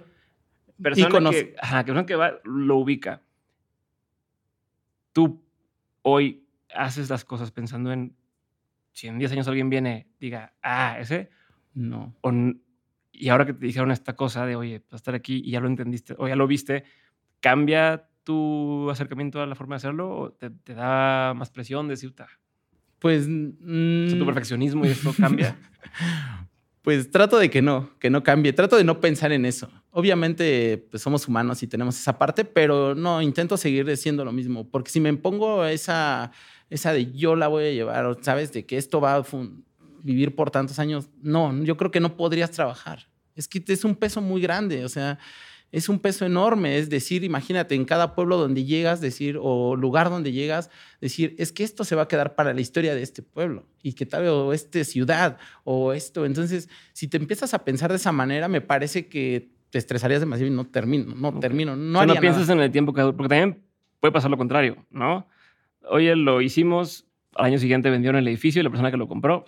[0.80, 3.24] personas que, ajá, que, que va, lo ubica.
[5.14, 5.42] Tú
[6.04, 8.16] hoy haces las cosas pensando en
[8.96, 11.30] si en 10 años alguien viene, diga, ah, ese,
[11.74, 12.16] no.
[13.12, 15.60] y ahora que te dijeron esta cosa de, oye, vas a estar aquí y ya
[15.60, 16.86] lo entendiste o ya lo viste,
[17.42, 22.16] ¿cambia tu acercamiento a la forma de hacerlo o te, da más presión de decir,
[23.00, 23.26] pues...
[23.26, 25.58] tu mm, perfeccionismo y esto cambia.
[26.82, 28.54] pues trato de que no, que no cambie.
[28.54, 29.70] Trato de no pensar en eso.
[29.92, 34.70] Obviamente, pues somos humanos y tenemos esa parte, pero no, intento seguir siendo lo mismo.
[34.70, 36.32] Porque si me pongo esa
[36.70, 38.52] esa de yo la voy a llevar, ¿sabes?
[38.54, 39.24] De que esto va a
[40.04, 41.10] vivir por tantos años.
[41.22, 43.08] No, yo creo que no podrías trabajar.
[43.36, 45.20] Es que es un peso muy grande, o sea,
[45.72, 46.78] es un peso enorme.
[46.78, 50.70] Es decir, imagínate, en cada pueblo donde llegas, decir, o lugar donde llegas,
[51.02, 53.94] decir, es que esto se va a quedar para la historia de este pueblo y
[53.94, 56.26] que tal, o esta ciudad, o esto.
[56.26, 60.50] Entonces, si te empiezas a pensar de esa manera, me parece que te estresarías demasiado
[60.52, 62.54] y no termino, no termino, no No, haría no piensas nada.
[62.54, 63.62] en el tiempo que porque también
[64.00, 65.28] puede pasar lo contrario, ¿no?
[65.90, 69.46] Oye, lo hicimos, al año siguiente vendieron el edificio y la persona que lo compró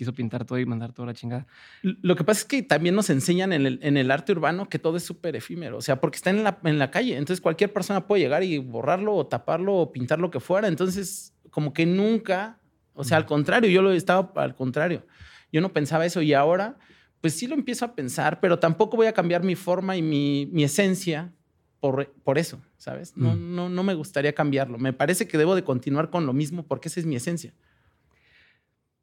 [0.00, 1.46] quiso pintar todo y mandar toda la chingada.
[1.82, 4.78] Lo que pasa es que también nos enseñan en el, en el arte urbano que
[4.78, 7.70] todo es súper efímero, o sea, porque está en la, en la calle, entonces cualquier
[7.70, 11.84] persona puede llegar y borrarlo o taparlo o pintar lo que fuera, entonces como que
[11.84, 12.58] nunca,
[12.94, 15.04] o sea, al contrario, yo lo estaba al contrario,
[15.52, 16.78] yo no pensaba eso y ahora
[17.20, 20.48] pues sí lo empiezo a pensar, pero tampoco voy a cambiar mi forma y mi,
[20.50, 21.30] mi esencia
[21.78, 23.14] por, por eso, ¿sabes?
[23.14, 23.54] No, Mm.
[23.54, 26.88] no, no me gustaría cambiarlo, me parece que debo de continuar con lo mismo porque
[26.88, 27.52] esa es mi esencia.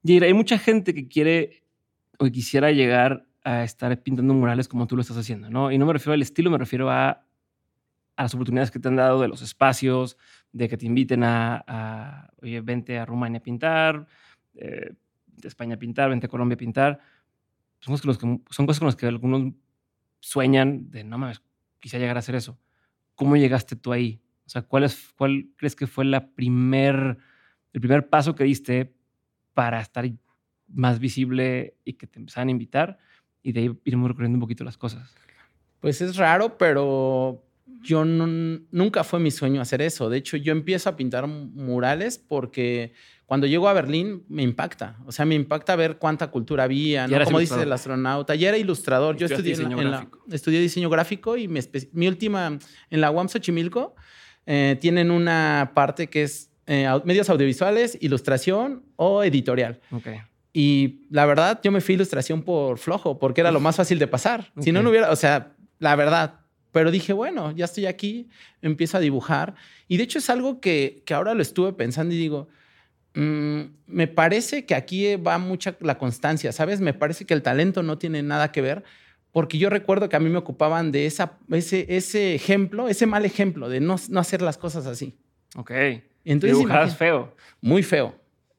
[0.03, 1.63] Y hay mucha gente que quiere
[2.17, 5.71] o que quisiera llegar a estar pintando murales como tú lo estás haciendo, ¿no?
[5.71, 7.23] Y no me refiero al estilo, me refiero a,
[8.15, 10.17] a las oportunidades que te han dado de los espacios,
[10.51, 14.07] de que te inviten a, a, oye, vente a Rumania a pintar,
[14.55, 14.91] eh,
[15.27, 16.99] de España a pintar, vente a Colombia a pintar.
[17.79, 19.53] Son cosas, con las que, son cosas con las que algunos
[20.19, 21.41] sueñan de, no mames,
[21.79, 22.57] quisiera llegar a hacer eso.
[23.17, 24.21] ¿Cómo llegaste tú ahí?
[24.45, 27.17] O sea, ¿cuál, es, cuál crees que fue la primer,
[27.73, 28.95] el primer paso que diste
[29.55, 30.07] para estar
[30.67, 32.99] más visible y que te empezaran a invitar
[33.41, 35.15] y de ahí iremos recorriendo un poquito las cosas.
[35.79, 37.43] Pues es raro, pero
[37.83, 40.09] yo no- nunca fue mi sueño hacer eso.
[40.09, 42.93] De hecho, yo empiezo a pintar murales porque
[43.25, 44.97] cuando llego a Berlín me impacta.
[45.05, 47.15] O sea, me impacta ver cuánta cultura había, ¿no?
[47.25, 48.35] Como dice el astronauta.
[48.35, 49.15] Ya era ilustrador.
[49.17, 50.23] Yo estudié, diseño en la- gráfico.
[50.31, 52.57] estudié diseño gráfico y mi, última,
[52.89, 53.95] en la UAM Xochimilco,
[54.45, 59.79] eh, tienen una parte que es eh, medios audiovisuales, ilustración o editorial.
[60.53, 63.99] Y la verdad, yo me fui a ilustración por flojo, porque era lo más fácil
[63.99, 64.51] de pasar.
[64.59, 66.41] Si no, no hubiera, o sea, la verdad.
[66.77, 68.29] Pero dije, bueno, ya estoy aquí,
[68.61, 69.55] empiezo a dibujar.
[69.87, 72.49] Y de hecho es algo que, que ahora lo estuve pensando y digo,
[73.15, 76.79] mm, me parece que aquí va mucha la constancia, ¿sabes?
[76.79, 78.83] Me parece que el talento no tiene nada que ver,
[79.31, 83.25] porque yo recuerdo que a mí me ocupaban de esa, ese, ese ejemplo, ese mal
[83.25, 85.17] ejemplo de no, no hacer las cosas así.
[85.55, 85.71] Ok.
[86.25, 87.33] Entonces, feo.
[87.59, 88.13] muy feo.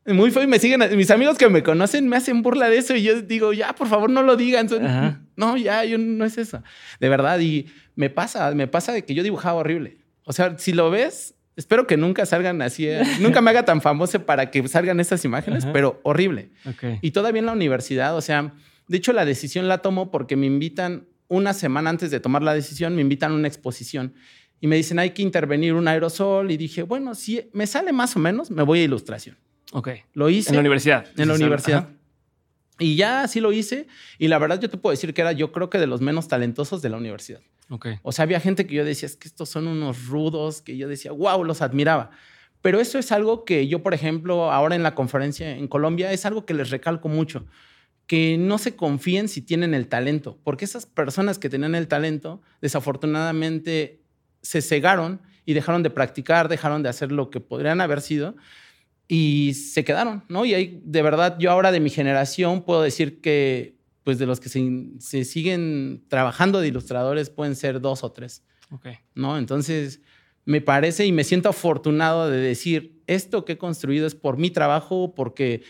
[0.05, 2.97] Muy feo y me siguen, mis amigos que me conocen me hacen burla de eso
[2.97, 4.69] y yo digo, ya, por favor, no lo digan.
[4.69, 5.28] Son-.
[5.39, 6.63] No, ya, yo no es eso.
[7.01, 9.99] De verdad, y me pasa, me pasa de que yo dibujaba horrible.
[10.25, 13.81] O sea, si lo ves, espero que nunca salgan así, eh, nunca me haga tan
[13.81, 15.73] famoso para que salgan estas imágenes, Ajá.
[15.73, 16.51] pero horrible.
[16.67, 16.99] Ok.
[17.03, 18.53] Y todavía en la universidad, o sea,
[18.89, 22.53] de hecho la decisión la tomo porque me invitan una semana antes de tomar la
[22.53, 24.15] decisión, me invitan a una exposición
[24.61, 28.17] y me dicen hay que intervenir un aerosol y dije, bueno, si me sale más
[28.17, 29.37] o menos, me voy a ilustración.
[29.73, 29.91] Ok.
[30.15, 31.07] Lo hice En la universidad.
[31.17, 31.79] en la universidad.
[31.79, 31.98] ajá.
[32.79, 33.87] Y ya así lo hice.
[34.19, 36.29] Y la verdad yo te puedo decir que era yo creo que de los menos
[36.29, 37.41] talentosos de la universidad.
[38.03, 40.89] O sea, había gente que yo decía, es que estos son unos rudos, que yo
[40.89, 42.11] decía, wow, los admiraba.
[42.63, 46.25] Pero eso es algo que yo, por ejemplo, ahora en la conferencia en Colombia, es
[46.27, 47.47] algo que les recalco mucho,
[48.07, 52.41] que no se confíen si tienen el talento, porque esas personas que tenían el talento,
[52.61, 54.01] desafortunadamente,
[54.41, 58.35] se cegaron y dejaron de practicar, dejaron de hacer lo que podrían haber sido
[59.09, 60.45] y se quedaron, ¿no?
[60.45, 64.39] Y ahí, de verdad, yo ahora de mi generación puedo decir que, pues de los
[64.41, 64.63] que se,
[65.01, 68.89] se siguen trabajando de ilustradores pueden ser dos o tres, Ok.
[69.15, 69.39] ¿no?
[69.39, 70.03] Entonces,
[70.45, 74.51] me parece y me siento afortunado de decir, esto que he construido es por mi
[74.51, 75.63] trabajo, porque,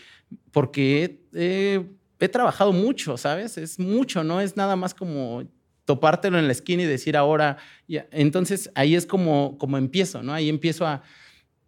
[0.51, 1.85] porque he, he-
[2.19, 3.57] he trabajado mucho, ¿sabes?
[3.57, 5.43] Es mucho, no es nada más como
[5.85, 8.05] topártelo en la esquina y decir ahora, ya.
[8.11, 10.33] entonces ahí es como, como empiezo, ¿no?
[10.33, 11.01] Ahí empiezo a,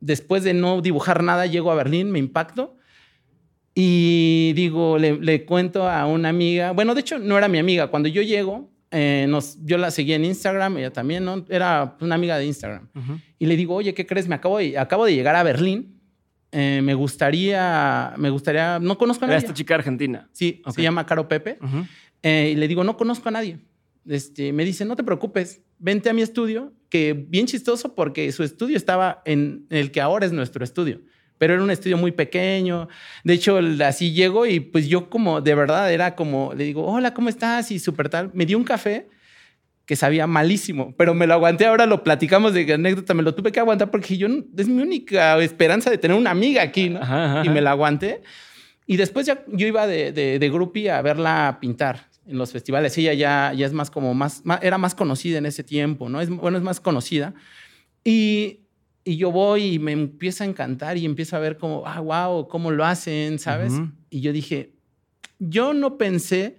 [0.02, 2.76] después de no dibujar nada, llego a Berlín, me impacto
[3.74, 7.88] y digo, le, le cuento a una amiga, bueno, de hecho no era mi amiga,
[7.88, 11.46] cuando yo llego, eh, nos, yo la seguía en Instagram, ella también, ¿no?
[11.48, 12.90] Era una amiga de Instagram.
[13.40, 14.28] Y le digo, oye, ¿qué crees?
[14.28, 16.02] Me acabo de, acabo de llegar a Berlín,
[16.52, 19.46] eh, me gustaría, me gustaría, no conozco a Era nadie.
[19.48, 20.28] esta chica argentina.
[20.34, 21.58] Sí, se llama Caro Pepe.
[22.24, 23.60] Eh, y le digo, no conozco a nadie.
[24.06, 28.44] Este, me dice, no te preocupes, vente a mi estudio, que bien chistoso porque su
[28.44, 31.00] estudio estaba en el que ahora es nuestro estudio,
[31.38, 32.90] pero era un estudio muy pequeño.
[33.24, 37.14] De hecho, así llego y pues yo como, de verdad, era como, le digo, hola,
[37.14, 37.72] ¿cómo estás?
[37.72, 38.30] Y súper tal.
[38.34, 39.08] Me dio un café
[39.86, 43.54] que sabía malísimo, pero me lo aguanté, ahora lo platicamos de anécdota, me lo tuve
[43.54, 44.28] que aguantar porque yo,
[44.58, 47.02] es mi única esperanza de tener una amiga aquí, ¿no?
[47.02, 48.22] Ajá, ajá, y me la aguanté.
[48.86, 52.98] Y después ya yo iba de, de, de groupie a verla pintar en los festivales.
[52.98, 56.22] Ella ya, ya es más como más, más- era más conocida en ese tiempo, ¿no?
[56.22, 57.34] Es, bueno, es más conocida.
[58.04, 58.62] Y,
[59.04, 62.48] y yo voy y me empieza a encantar y empiezo a ver como, ah, wow,
[62.48, 63.74] cómo lo hacen, ¿sabes?
[63.74, 63.92] Ujú.
[64.10, 64.74] Y yo dije,
[65.40, 66.58] yo no pensé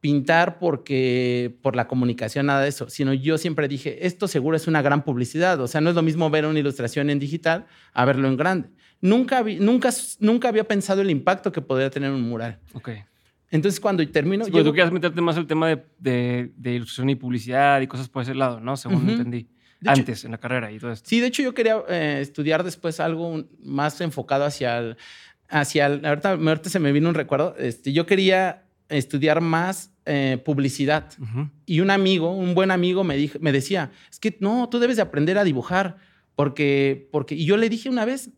[0.00, 4.66] pintar porque por la comunicación nada de eso, sino yo siempre dije, esto seguro es
[4.66, 8.04] una gran publicidad, o sea, no es lo mismo ver una ilustración en digital a
[8.04, 8.68] verlo en grande.
[9.00, 12.58] Nunca, vi- nunca, nunca había pensado el impacto que podría tener un mural.
[12.74, 12.90] Ok.
[13.50, 14.44] Entonces, cuando termino.
[14.44, 17.86] Sí, porque tú querías meterte más el tema de, de, de ilustración y publicidad y
[17.86, 18.76] cosas por ese lado, ¿no?
[18.76, 19.10] Según Ujú.
[19.10, 19.48] entendí.
[19.80, 21.08] De hecho- Antes, en la carrera y todo esto.
[21.08, 24.96] Sí, de hecho, yo quería eh, estudiar después algo más enfocado hacia el.
[25.48, 27.54] Hacia el ahorita, ahorita se me vino un recuerdo.
[27.58, 31.12] Este, yo quería estudiar más eh, publicidad.
[31.20, 31.50] Ujú.
[31.66, 34.96] Y un amigo, un buen amigo, me, dijo, me decía: Es que no, tú debes
[34.96, 35.98] de aprender a dibujar.
[36.34, 37.34] Porque, porque.
[37.34, 38.30] Y yo le dije una vez: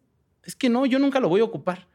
[0.43, 1.87] Es que no, yo nunca lo voy a ocupar.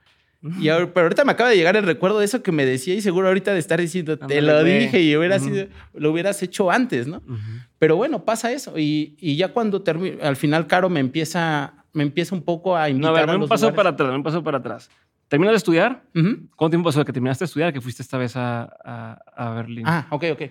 [0.59, 2.95] Y ahora- pero ahorita me acaba de llegar el recuerdo de eso que me decía
[2.95, 6.71] y seguro ahorita de estar diciendo, te lo dije y hubiera sido, lo hubieras hecho
[6.71, 7.17] antes, ¿no?
[7.17, 7.37] Ujú.
[7.77, 8.77] Pero bueno, pasa eso.
[8.77, 12.83] Y, y ya cuando termino, al final, Caro me empieza, me empieza un poco a
[12.83, 13.75] No, invitar a ver, a un los paso lugares.
[13.77, 14.89] para atrás, un paso para atrás.
[15.27, 16.03] ¿Terminas de estudiar?
[16.15, 16.47] Ujú.
[16.55, 19.53] ¿Cuánto tiempo pasó de que terminaste de estudiar que fuiste esta vez a, a, a
[19.53, 19.83] Berlín?
[19.87, 20.41] Ah, ok, ok.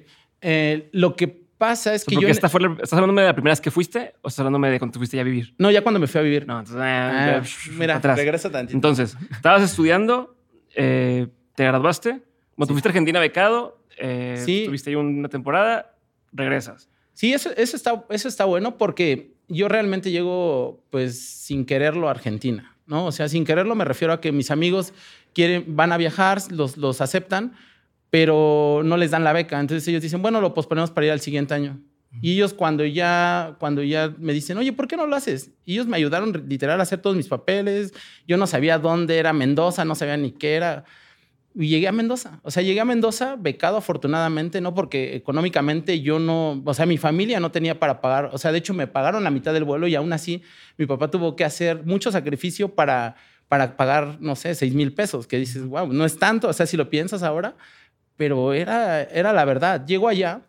[0.40, 2.32] Eh, lo que pasa es que porque yo...
[2.32, 4.78] esta fue la- ¿Estás hablándome de la primera vez que fuiste o estás hablándome de
[4.80, 5.54] cuando te fuiste ya a vivir?
[5.58, 6.46] No, ya cuando me fui a vivir.
[6.46, 6.80] No, entonces...
[6.82, 8.16] Ah, ah, mira, atrás.
[8.18, 8.76] regresa tantito.
[8.76, 10.36] Entonces, estabas estudiando,
[10.74, 12.22] eh, te graduaste,
[12.56, 14.60] bueno, tú fuiste a Argentina becado, eh, Sí.
[14.62, 15.94] estuviste ahí una temporada,
[16.32, 16.88] regresas.
[17.12, 22.12] Sí, eso, eso, está, eso está bueno porque yo realmente llego, pues, sin quererlo a
[22.12, 23.04] Argentina, ¿no?
[23.06, 24.94] O sea, sin quererlo me refiero a que mis amigos
[25.34, 27.52] quieren, van a viajar, los, los aceptan,
[28.10, 29.58] pero no les dan la beca.
[29.58, 31.80] Entonces ellos dicen, bueno, lo posponemos para ir al siguiente año.
[32.20, 35.52] Y ellos cuando ya, cuando ya me dicen, oye, ¿por qué no lo haces?
[35.64, 37.94] Y ellos me ayudaron literal a hacer todos mis papeles.
[38.26, 40.84] Yo no sabía dónde era Mendoza, no sabía ni qué era.
[41.54, 42.40] Y llegué a Mendoza.
[42.42, 46.98] O sea, llegué a Mendoza becado afortunadamente, no porque económicamente yo no, o sea, mi
[46.98, 48.30] familia no tenía para pagar.
[48.32, 50.42] O sea, de hecho me pagaron la mitad del vuelo y aún así
[50.78, 53.14] mi papá tuvo que hacer mucho sacrificio para,
[53.48, 56.66] para pagar, no sé, seis mil pesos, que dices, wow, no es tanto, o sea,
[56.66, 57.56] si lo piensas ahora,
[58.20, 59.86] pero era, era la verdad.
[59.86, 60.42] Llego allá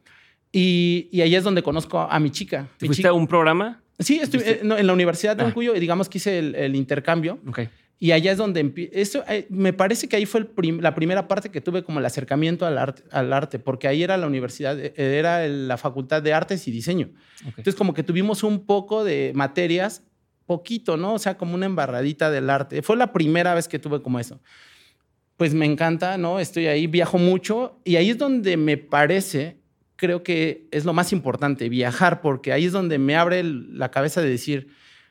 [0.51, 2.67] y, y allá es donde conozco a, a mi chica.
[2.77, 3.81] ¿Te Mi fuiste chica- a un programa?
[3.97, 5.45] Sí, fuiste- eh, no, en la Universidad de Ah.
[5.47, 7.39] Uncuyo y digamos que hice el, el intercambio.
[7.47, 7.59] Ok.
[7.97, 11.29] Y allá es donde eso eh, me parece que ahí fue el prim- la primera
[11.29, 14.77] parte que tuve como el acercamiento al arte, al arte, porque ahí era la universidad,
[14.77, 17.11] eh, era la Facultad de Artes y Diseño.
[17.43, 17.47] ok.
[17.59, 20.03] Entonces como que tuvimos un poco de materias,
[20.45, 21.13] poquito, ¿no?
[21.13, 22.81] O sea, como una embarradita del arte.
[22.81, 24.41] Fue la primera vez que tuve como eso.
[25.41, 26.39] Pues me encanta, ¿no?
[26.39, 29.57] Estoy ahí, viajo mucho y ahí es donde me parece,
[29.95, 34.21] creo que es lo más importante, viajar, porque ahí es donde me abre la cabeza
[34.21, 34.67] de decir,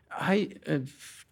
[0.09, 0.83] ay, eh,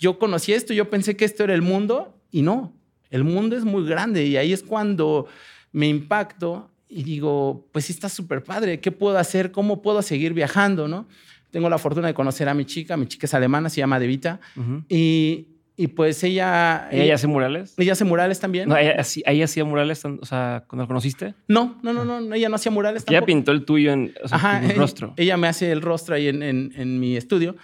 [0.00, 2.74] yo conocí esto, yo pensé que esto era el mundo y no,
[3.10, 5.28] el mundo es muy grande y ahí es cuando
[5.70, 9.52] me impacto y digo, pues sí está súper padre, ¿qué puedo hacer?
[9.52, 10.88] ¿Cómo puedo seguir viajando?
[10.88, 11.06] ¿no?
[11.52, 14.40] Tengo la fortuna de conocer a mi chica, mi chica es alemana, se llama Devita,
[14.56, 14.82] Ujú.
[14.88, 15.46] y,
[15.80, 16.88] y pues ella...
[16.90, 17.72] ¿Ella hace murales?
[17.78, 18.68] ella hace murales también.
[18.68, 21.34] No, ella, hacía- ella hacía murales, o sea, cuando la conociste.
[21.46, 24.28] No, no, no, no, no, ella no hacía murales Ella pintó el tuyo en, o
[24.28, 25.14] sea, Ajá, en el ella- rostro.
[25.16, 27.56] Ella me hace el rostro ahí en, en- en mi estudio.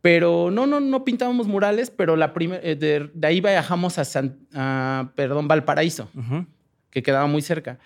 [0.00, 2.32] Pero no, no, no pintábamos murales, pero la
[2.64, 4.36] eh, de, de ahí viajamos a, San,
[5.14, 6.44] perdón, Valparaíso, Ujú.
[6.90, 7.78] que quedaba muy cerca.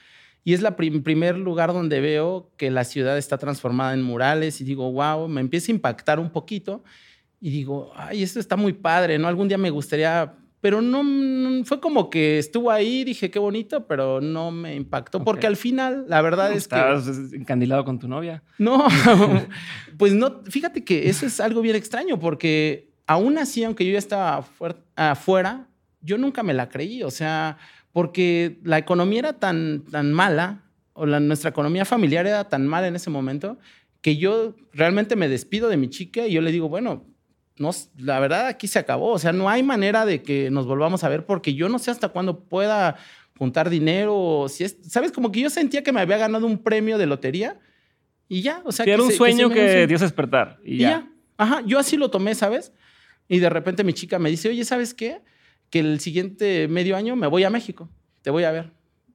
[0.42, 4.64] Y es el primer lugar donde veo que la ciudad está transformada en murales y
[4.64, 6.82] digo, wow, me empieza a impactar un poquito
[7.40, 9.28] y digo, ay, esto está muy padre, ¿no?
[9.28, 13.86] Algún día me gustaría, pero no, no- fue como que estuvo ahí, dije, qué bonito,
[13.86, 16.76] pero no me impactó, porque al final, la verdad es que...
[16.76, 18.42] Estabas encandilado con tu novia.
[18.58, 18.86] No,
[19.98, 23.98] pues no, fíjate que eso es algo bien extraño porque aún así, aunque yo ya
[23.98, 25.68] estaba fuer- afuera,
[26.00, 27.58] yo nunca me la creí, o sea,
[27.92, 32.86] porque la economía era tan, tan mala, o la, nuestra economía familiar era tan mala
[32.88, 33.58] en ese momento,
[34.00, 37.04] que yo realmente me despido de mi chica y yo le digo, bueno,
[37.58, 41.04] no, la verdad aquí se acabó, o sea, no hay manera de que nos volvamos
[41.04, 42.96] a ver porque yo no sé hasta cuándo pueda
[43.38, 45.12] juntar dinero, si es, ¿sabes?
[45.12, 47.58] Como que yo sentía que me había ganado un premio de lotería
[48.28, 50.58] y ya, o sea, Sí, era que un se- sueño que, ibas a despertar.
[50.64, 50.88] Y, y ya.
[50.90, 51.10] ya.
[51.38, 52.72] Ajá, yo así lo tomé, ¿sabes?
[53.28, 55.20] Y de repente mi chica me dice, oye, ¿sabes qué?
[55.70, 57.90] Que el siguiente medio año me voy a México,
[58.22, 58.72] te voy a ver.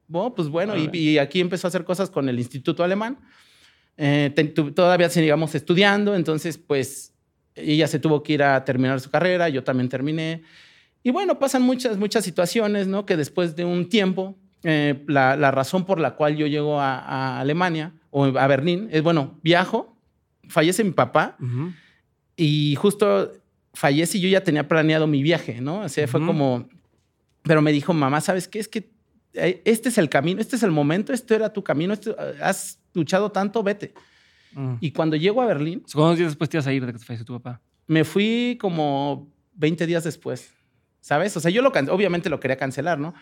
[0.08, 3.20] Bueno, pues bueno, y, aquí empezó a hacer cosas con el Instituto Alemán.
[3.98, 7.11] Eh, te- tu- todavía seguíamos estudiando, entonces pues
[7.56, 10.44] ella se tuvo que ir a terminar su carrera, yo también terminé.
[11.04, 13.06] Y bueno, pasan muchas, muchas situaciones, ¿no?
[13.06, 16.98] Que después de un tiempo, eh, la, la razón por la cual yo llego a,
[17.00, 19.98] a Alemania o a Berlín es, bueno, viajo,
[20.48, 21.38] fallece mi papá
[22.36, 23.32] y justo
[23.74, 25.82] fallece y yo ya tenía planeado mi viaje, ¿no?
[25.82, 26.68] O sea, fue como,
[27.44, 28.60] pero me dijo, mamá, ¿sabes qué?
[28.60, 28.92] Es que
[29.34, 32.80] eh, este es el camino, este es el momento, este era tu camino, esto- has
[32.94, 33.94] luchado tanto, vete.
[34.54, 34.76] Mm.
[34.80, 37.06] Y cuando llego a Berlín, ¿Cuántos días después te ibas a ir de que te
[37.06, 37.62] falleció tu papá?
[37.88, 40.54] me fui como 20 días después,
[41.02, 41.36] ¿sabes?
[41.36, 43.14] O sea, yo lo obviamente lo quería cancelar, ¿no?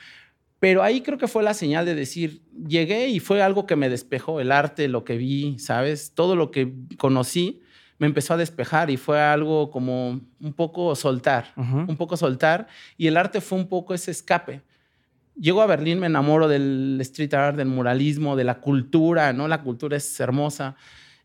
[0.60, 3.90] Pero ahí creo que fue la señal de decir, llegué y fue algo que me
[3.90, 6.14] despejó, el arte, lo que vi, ¿sabes?
[6.14, 7.62] Todo lo que conocí
[7.98, 11.80] me empezó a despejar y fue algo como un poco soltar, Ujú.
[11.88, 12.68] un poco soltar
[12.98, 14.62] y el arte fue un poco ese escape.
[15.36, 19.48] Llego a Berlín, me enamoro del street art, del muralismo, de la cultura, ¿no?
[19.48, 20.76] La cultura es hermosa.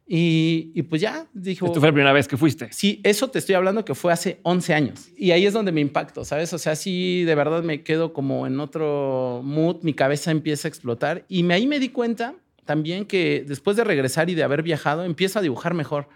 [0.07, 1.65] Y, y pues ya, dijo...
[1.67, 2.69] ¿Esto fue la primera vez que fuiste?
[2.73, 5.09] Sí, eso te estoy hablando que fue hace 11 años.
[5.17, 6.53] Y ahí es donde me impacto, ¿sabes?
[6.53, 10.71] O sea, sí, de verdad me quedo como en otro mood, mi cabeza empieza a
[10.71, 11.25] explotar.
[11.29, 12.35] Y me, ahí me di cuenta
[12.67, 16.09] también que después de regresar y de haber viajado, empiezo a dibujar mejor.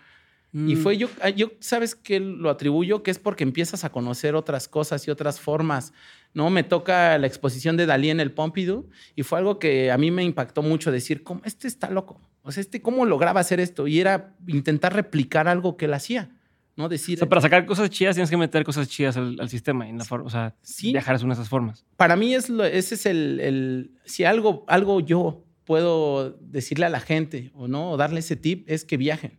[0.52, 0.76] Y Mm.
[0.78, 3.02] fue yo, ah, yo, ¿sabes qué lo atribuyo?
[3.02, 5.92] Que es porque empiezas a conocer otras cosas y otras formas,
[6.32, 6.48] ¿no?
[6.48, 10.10] Me toca la exposición de Dalí en el Pompidou y fue algo que a mí
[10.10, 11.42] me impactó mucho decir, ¿cómo?
[11.44, 12.18] Este está loco.
[12.48, 13.86] O sea, este, ¿cómo lograba hacer esto?
[13.86, 16.30] Y era intentar replicar algo que él hacía,
[16.76, 16.86] ¿no?
[16.86, 19.88] O Decir, sea, para sacar cosas chidas tienes que meter cosas chidas al, al sistema.
[19.88, 20.96] en la o sea, Sí.
[20.96, 21.84] es una de esas formas.
[21.96, 26.88] para mí es lo- ese es el, el- si algo, algo yo puedo decirle a
[26.88, 29.38] la gente o no, o darle ese tip, es que viajen.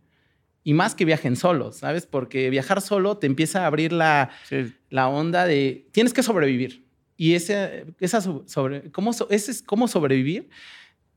[0.62, 2.06] Y más que viajen solos, ¿sabes?
[2.06, 4.72] Porque viajar solo te empieza a abrir la, Sí.
[4.90, 6.86] la onda de tienes que sobrevivir.
[7.16, 10.48] Y ese, esa sobre, cómo, ese es cómo sobrevivir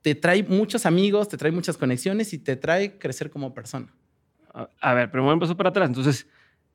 [0.03, 3.87] te trae muchos amigos, te trae muchas conexiones y te trae crecer como persona.
[4.53, 5.87] A, a ver, pero me pasó para atrás.
[5.89, 6.27] Entonces,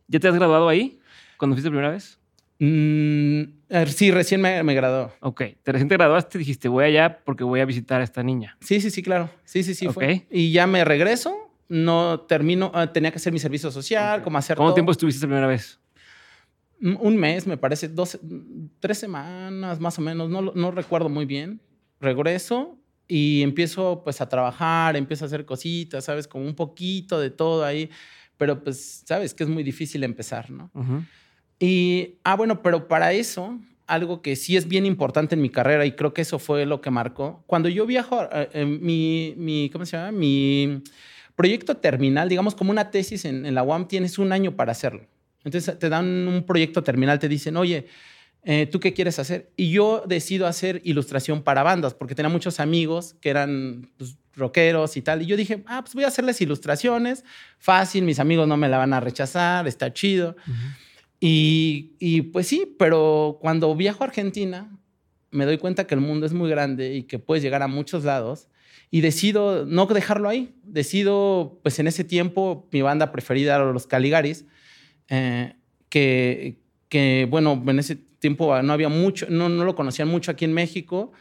[0.08, 0.98] ¿ya te has graduado ahí?
[1.36, 2.18] ¿Cuando fuiste la primera vez?
[2.58, 3.42] Mm,
[3.86, 5.12] sí, recién me, me graduó.
[5.20, 5.42] Ok.
[5.62, 8.56] Te recién te graduaste y dijiste, voy allá porque voy a visitar a esta niña.
[8.60, 9.30] Sí, sí, sí, claro.
[9.44, 9.88] Sí, sí, sí.
[9.88, 10.12] Fue.
[10.16, 10.24] Ok.
[10.30, 14.24] Y ya me regreso, no termino, ah, tenía que hacer mi servicio social, Ok.
[14.24, 14.74] como hacer ¿Cuánto todo.
[14.74, 15.78] tiempo estuviste la primera vez?
[16.80, 18.18] Mm, Un mes, me parece, dos,
[18.80, 21.60] tres semanas más o menos, no, no recuerdo muy bien.
[22.00, 22.76] Regreso
[23.08, 26.28] y empiezo pues a trabajar, empiezo a hacer cositas, ¿sabes?
[26.28, 27.90] Como un poquito de todo ahí,
[28.36, 30.70] pero pues sabes que es muy difícil empezar, ¿no?
[30.74, 31.02] Ujú.
[31.58, 35.86] Y, ah, bueno, pero para eso, algo que sí es bien importante en mi carrera
[35.86, 39.70] y creo que eso fue lo que marcó, cuando yo viajo, eh, eh, mi, mi,
[39.70, 40.12] ¿cómo se llama?
[40.12, 40.82] Mi
[41.34, 45.06] proyecto terminal, digamos como una tesis en, en la UAM, tienes un año para hacerlo.
[45.44, 47.86] Entonces te dan un proyecto terminal, te dicen, oye,
[48.50, 49.52] eh, ¿tú qué quieres hacer?
[49.56, 54.96] Y yo decido hacer ilustración para bandas, porque tenía muchos amigos que eran pues, rockeros
[54.96, 55.20] y tal.
[55.20, 57.26] Y yo dije, ah, pues voy a hacerles ilustraciones,
[57.58, 60.34] fácil, mis amigos no me la van a rechazar, está chido.
[61.20, 64.74] Y, y, pues sí, pero cuando viajo a Argentina,
[65.30, 68.04] me doy cuenta que el mundo es muy grande y que puedes llegar a muchos
[68.04, 68.48] lados.
[68.90, 70.54] Y decido no dejarlo ahí.
[70.62, 74.46] Decido, pues en ese tiempo, mi banda preferida era los Caligaris,
[75.10, 75.52] eh,
[75.90, 76.56] que,
[76.88, 80.52] que, bueno, en ese tiempo no había mucho, no, no lo conocían mucho aquí en
[80.52, 81.12] México.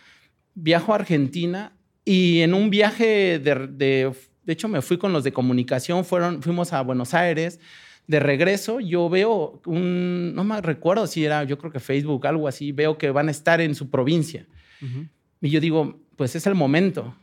[0.55, 1.73] Viajo a Argentina
[2.03, 4.11] y en un viaje de, de,
[4.43, 7.59] de hecho, me fui con los de comunicación, fueron, fuimos a Buenos Aires
[8.07, 12.47] de regreso, yo veo un, no me recuerdo si era, yo creo que Facebook, algo
[12.47, 14.47] así, veo que van a estar en su provincia.
[15.41, 17.13] Y yo digo, pues es el momento.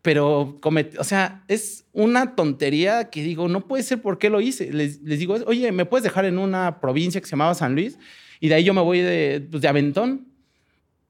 [0.00, 4.40] Pero, comet- o sea, es una tontería que digo, no puede ser por qué lo
[4.40, 4.72] hice.
[4.72, 7.98] Les, les digo, oye, ¿me puedes dejar en una provincia que se llamaba San Luis?
[8.42, 10.26] Y de ahí yo me voy de, pues, de Aventón.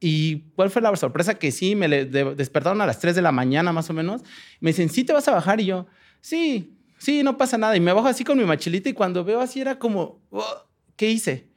[0.01, 1.33] ¿Y cuál fue la sorpresa?
[1.39, 4.21] Que sí, me le- de- despertaron a las 3 de la mañana más o menos.
[4.61, 5.59] Me dicen, ¿sí te vas a bajar?
[5.59, 5.87] Y yo,
[6.21, 7.75] sí, sí, no pasa nada.
[7.75, 10.45] Y me bajo así con mi machilita y cuando veo así era como, "Oh,
[10.95, 11.49] ¿qué hice?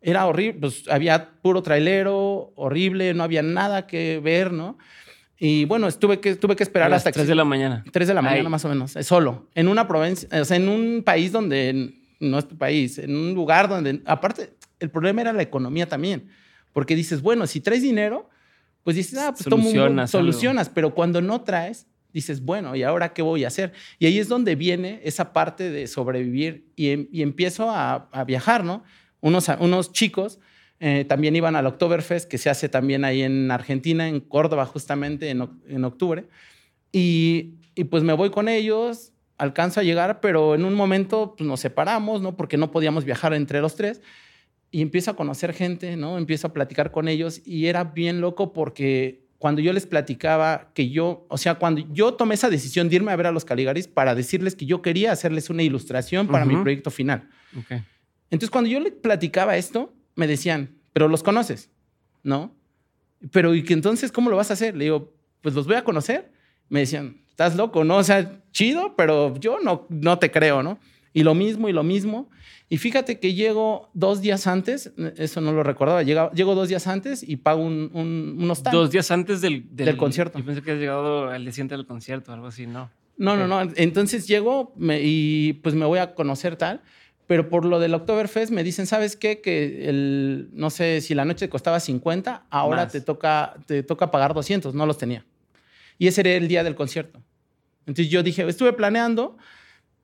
[0.00, 4.76] Era horrible, pues había puro trailero, horrible, no había nada que ver, ¿no?
[5.38, 7.28] Y bueno, estuve que, tuve que A esperar las hasta 3 que...
[7.28, 7.84] de la mañana.
[7.92, 8.48] 3 de la mañana Ay.
[8.48, 12.38] más o menos, eh, solo, en una provincia, o sea, en un país donde no
[12.40, 16.28] es tu país, en un lugar donde, aparte, el problema era la economía también,
[16.72, 18.28] porque dices, bueno, si traes dinero,
[18.82, 20.26] pues dices, ah, pues Solucionas algo.
[20.26, 23.72] solucionas, pero cuando no traes, dices, bueno, ¿y ahora qué voy a hacer?
[23.98, 28.24] Y ahí es donde viene esa parte de sobrevivir y, em- y empiezo a, a
[28.24, 28.82] viajar, ¿no?
[29.20, 30.40] Unos, unos chicos
[30.80, 35.30] eh, también iban al Oktoberfest, que se hace también ahí en Argentina, en Córdoba, justamente
[35.30, 36.26] en, en octubre.
[36.90, 41.46] Y, y pues me voy con ellos, alcanzo a llegar, pero en un momento pues,
[41.48, 42.36] nos separamos, ¿no?
[42.36, 44.00] Porque no podíamos viajar entre los tres.
[44.72, 46.18] Y empiezo a conocer gente, ¿no?
[46.18, 50.88] Empiezo a platicar con ellos y era bien loco porque cuando yo les platicaba que
[50.88, 53.86] yo, o sea, cuando yo tomé esa decisión de irme a ver a los Caligaris
[53.86, 56.62] para decirles que yo quería hacerles una ilustración para mi Ujú.
[56.62, 57.28] proyecto final.
[57.56, 57.82] Ok.
[58.30, 61.70] Entonces, cuando yo le platicaba esto, me decían, pero los conoces,
[62.22, 62.54] ¿no?
[63.30, 64.74] Pero, ¿y que entonces cómo lo vas a hacer?
[64.76, 65.12] Le digo,
[65.42, 66.32] pues los voy a conocer.
[66.70, 67.96] Me decían, estás loco, ¿no?
[67.98, 70.78] O sea, chido, pero yo no, no te creo, ¿no?
[71.12, 72.30] Y lo mismo y lo mismo.
[72.68, 76.86] Y fíjate que llego dos días antes, eso no lo recordaba, llego, llego dos días
[76.86, 78.72] antes y pago un, un, un hostal.
[78.72, 80.38] Dos días antes del, Del concierto.
[80.38, 82.90] Yo pensé que habías llegado al día siguiente del concierto, algo así, ¿no?
[83.18, 83.60] No, no, no.
[83.76, 86.80] Entonces llego me- y pues me voy a conocer tal.
[87.26, 89.40] Pero por lo del Oktoberfest me dicen, ¿sabes qué?
[89.40, 92.92] Que el, no sé si la noche costaba 50, ahora Más.
[92.92, 94.74] te toca, te toca pagar 200.
[94.74, 95.24] No los tenía.
[95.98, 97.20] Y ese era el día del concierto.
[97.86, 99.36] Entonces yo dije, estuve planeando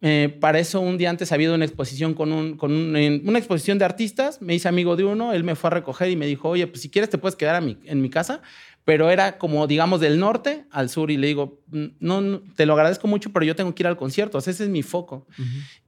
[0.00, 2.94] Eh, para eso un día antes había ido a una exposición con, un, con un-
[2.96, 6.08] en una exposición de artistas, me hice amigo de uno, él me fue a recoger
[6.10, 8.40] y me dijo, oye, pues si quieres te puedes quedar a mi- en mi casa,
[8.84, 12.64] pero era como, digamos, del norte al sur y le digo, "Mm, no, no, te
[12.64, 14.82] lo agradezco mucho, pero yo tengo que ir al concierto, o sea, ese es mi
[14.84, 15.26] foco.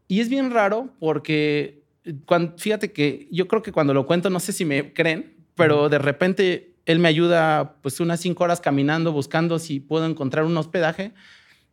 [0.09, 4.29] Y es bien raro porque, eh, cuan- fíjate que yo creo que cuando lo cuento,
[4.29, 8.61] no sé si me creen, pero de repente él me ayuda pues unas cinco horas
[8.61, 11.13] caminando, buscando si puedo encontrar un hospedaje.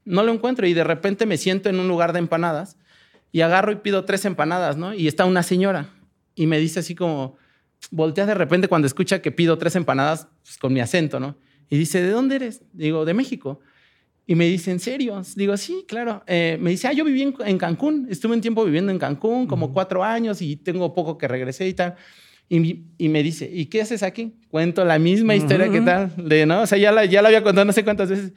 [0.07, 2.77] No lo encuentro y de repente me siento en un lugar de empanadas
[3.31, 4.93] y agarro y pido tres empanadas, ¿no?
[4.93, 5.89] Y está una señora
[6.33, 7.35] y me dice así como,
[7.91, 11.37] voltea de repente cuando escucha que pido tres empanadas pues, con mi acento, ¿no?
[11.69, 12.61] Y dice, ¿de dónde eres?
[12.71, 13.59] Digo, de México.
[14.25, 15.21] Y me dice, ¿en serio?
[15.35, 16.23] Digo, sí, claro.
[16.27, 18.07] Eh, me dice, ah, yo viví en, en Cancún.
[18.09, 21.73] Estuve un tiempo viviendo en Cancún, como cuatro años, y tengo poco que regresé y
[21.73, 21.95] tal.
[22.49, 24.35] Y, y me dice, ¿y qué haces aquí?
[24.49, 26.61] Cuento la misma historia que tal, de, ¿no?
[26.61, 28.33] O sea, ya la, ya la había contado no sé cuántas veces.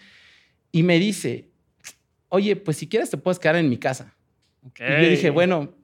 [0.73, 1.50] Y me dice,
[2.31, 4.17] oye, pues si quieres te puedes quedar en mi casa.
[4.65, 5.75] Y yo dije, bueno,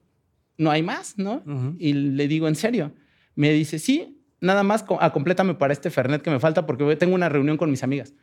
[0.58, 1.42] no hay más, ¿no?
[1.78, 2.92] Y le digo, ¿en serio?
[3.34, 7.14] Me dice, sí, nada más co- acomplétame para este Fernet que me falta porque tengo
[7.14, 8.14] una reunión con mis amigas.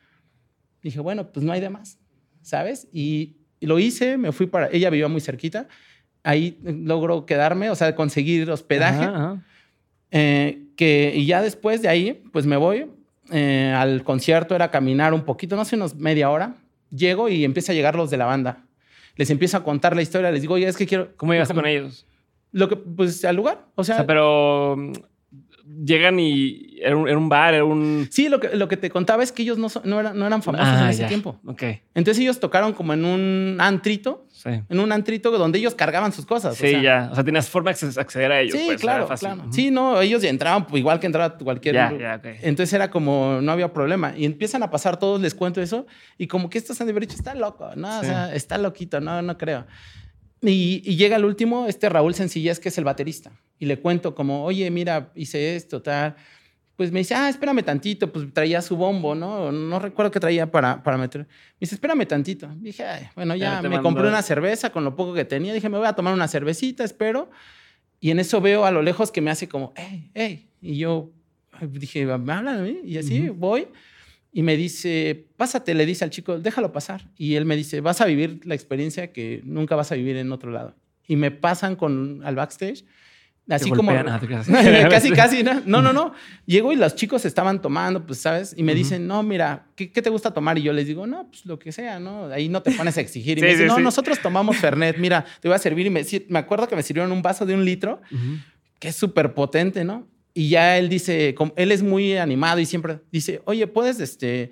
[0.81, 1.99] Dije, bueno, pues no hay de más,
[2.41, 2.87] ¿sabes?
[2.91, 4.67] Y, y lo hice, me fui para...
[4.71, 5.67] Ella vivía muy cerquita.
[6.23, 9.03] Ahí logro quedarme, o sea, conseguir hospedaje.
[9.05, 9.45] Ajá, ajá.
[10.11, 12.85] Eh, que, y ya después de ahí, pues me voy
[13.31, 16.55] eh, al concierto, era caminar un poquito, no sé, unos media hora.
[16.95, 18.65] Llego y empieza a llegar los de la banda.
[19.15, 21.15] Les empiezo a contar la historia, les digo, oye, es que quiero...
[21.17, 22.05] ¿Cómo llegaste con ellos?
[22.51, 23.95] Lo que, pues al lugar, o sea...
[23.95, 24.75] O sea, pero
[25.85, 28.07] llegan y era un, era un bar, era un...
[28.11, 30.27] Sí, lo que, lo que te contaba es que ellos no, son- no, eran, no
[30.27, 31.07] eran famosos Ah, en ese ya.
[31.07, 31.39] tiempo.
[31.45, 31.63] Ok,
[31.95, 34.49] Entonces ellos tocaron como en un antrito, sí.
[34.67, 36.53] en un antrito donde ellos cargaban sus cosas.
[36.53, 36.81] o Sí, sea.
[36.81, 37.09] ya.
[37.11, 38.57] O sea, tenías forma de acceder a ellos.
[38.57, 39.27] Sí, pues, claro, fácil.
[39.29, 39.41] claro.
[39.43, 39.53] Ujú.
[39.53, 41.75] Sí, no, ellos ya entraban pues, igual que entraba cualquier...
[41.75, 42.25] Ya, ya, ok.
[42.41, 44.13] Entonces era como, no había problema.
[44.17, 45.85] Y empiezan a pasar todos, les cuento eso,
[46.17, 47.99] y como que estos han de haber dicho, está loco, ¿no?
[47.99, 48.07] O Sí.
[48.07, 49.65] sea, está loquito, no, no creo.
[50.43, 53.31] Y, y llega el último, este Raúl Sencillez, que es el baterista.
[53.59, 56.15] Y le cuento como, oye, mira, hice esto, tal.
[56.75, 59.51] Pues me dice, ah, espérame tantito, pues traía su bombo, ¿no?
[59.51, 61.21] No recuerdo qué traía para, para meter.
[61.21, 61.27] Me
[61.61, 62.49] dice, espérame tantito.
[62.57, 63.83] Dije, "Ay, bueno, Ya ya me mandó.
[63.83, 65.53] compré una cerveza con lo poco que tenía.
[65.53, 67.29] Dije, me voy a tomar una cervecita, espero.
[67.99, 70.49] Y en eso veo a lo lejos que me hace como, hey, hey.
[70.61, 71.11] Y yo
[71.61, 72.79] dije, ¿me hablan a mí?
[72.83, 73.35] Y así Ujú.
[73.35, 73.67] voy.
[74.35, 77.07] Y me dice, pásate, le dice al chico, déjalo pasar.
[77.17, 80.31] Y él me dice, vas a vivir la experiencia que nunca vas a vivir en
[80.31, 80.75] otro lado.
[81.07, 82.83] Y me pasan con, al backstage,
[83.47, 83.91] así como...
[83.93, 84.19] golpean, ah,
[84.89, 85.61] casi, casi, ¿no?
[85.67, 86.13] No, no, no.
[86.47, 88.55] Llego y los chicos estaban tomando, pues, ¿sabes?
[88.57, 88.79] Y me Ujú.
[88.79, 90.57] dicen, no, mira, ¿qué, qué te gusta tomar?
[90.57, 92.25] Y yo les digo, no, pues lo que sea, ¿no?
[92.25, 93.37] Ahí no te pones a exigir.
[93.37, 93.83] Y Sí, me dicen, sí, no, sí.
[93.83, 95.85] nosotros tomamos Fernet, mira, te voy a servir.
[95.85, 98.39] Y me, me acuerdo que me sirvieron un vaso de un litro Ujú.
[98.79, 100.07] que es súper potente, ¿no?
[100.33, 104.51] Y ya él dice, él es muy animado y siempre dice, oye, puedes, este,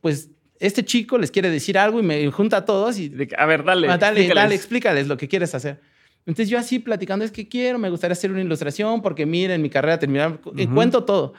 [0.00, 3.64] pues, este chico les quiere decir algo y me junta a todos y A ver,
[3.64, 3.88] dale.
[3.88, 4.34] Ah, dale, explícales.
[4.42, 5.80] dale, explícales lo que quieres hacer.
[6.26, 9.70] Entonces yo así platicando, es que quiero, me gustaría hacer una ilustración porque miren, mi
[9.70, 10.74] carrera terminar, y Ujú.
[10.74, 11.34] cuento todo.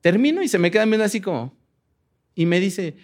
[0.00, 1.56] Termino y se me quedan viendo así como,
[2.34, 2.96] y me dice,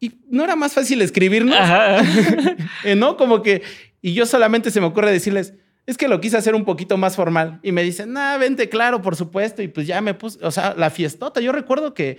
[0.00, 1.56] ¿y no era más fácil escribirnos?
[1.58, 2.02] Ajá.
[2.84, 3.16] Eh, ¿No?
[3.16, 3.62] Como que,
[4.00, 5.54] y yo solamente se me ocurre decirles,
[5.88, 7.60] es que lo quise hacer un poquito más formal.
[7.62, 9.62] Y me dicen, nah, vente, claro, por supuesto.
[9.62, 11.40] Y pues ya me puse, o sea, la fiestota.
[11.40, 12.18] Yo recuerdo que,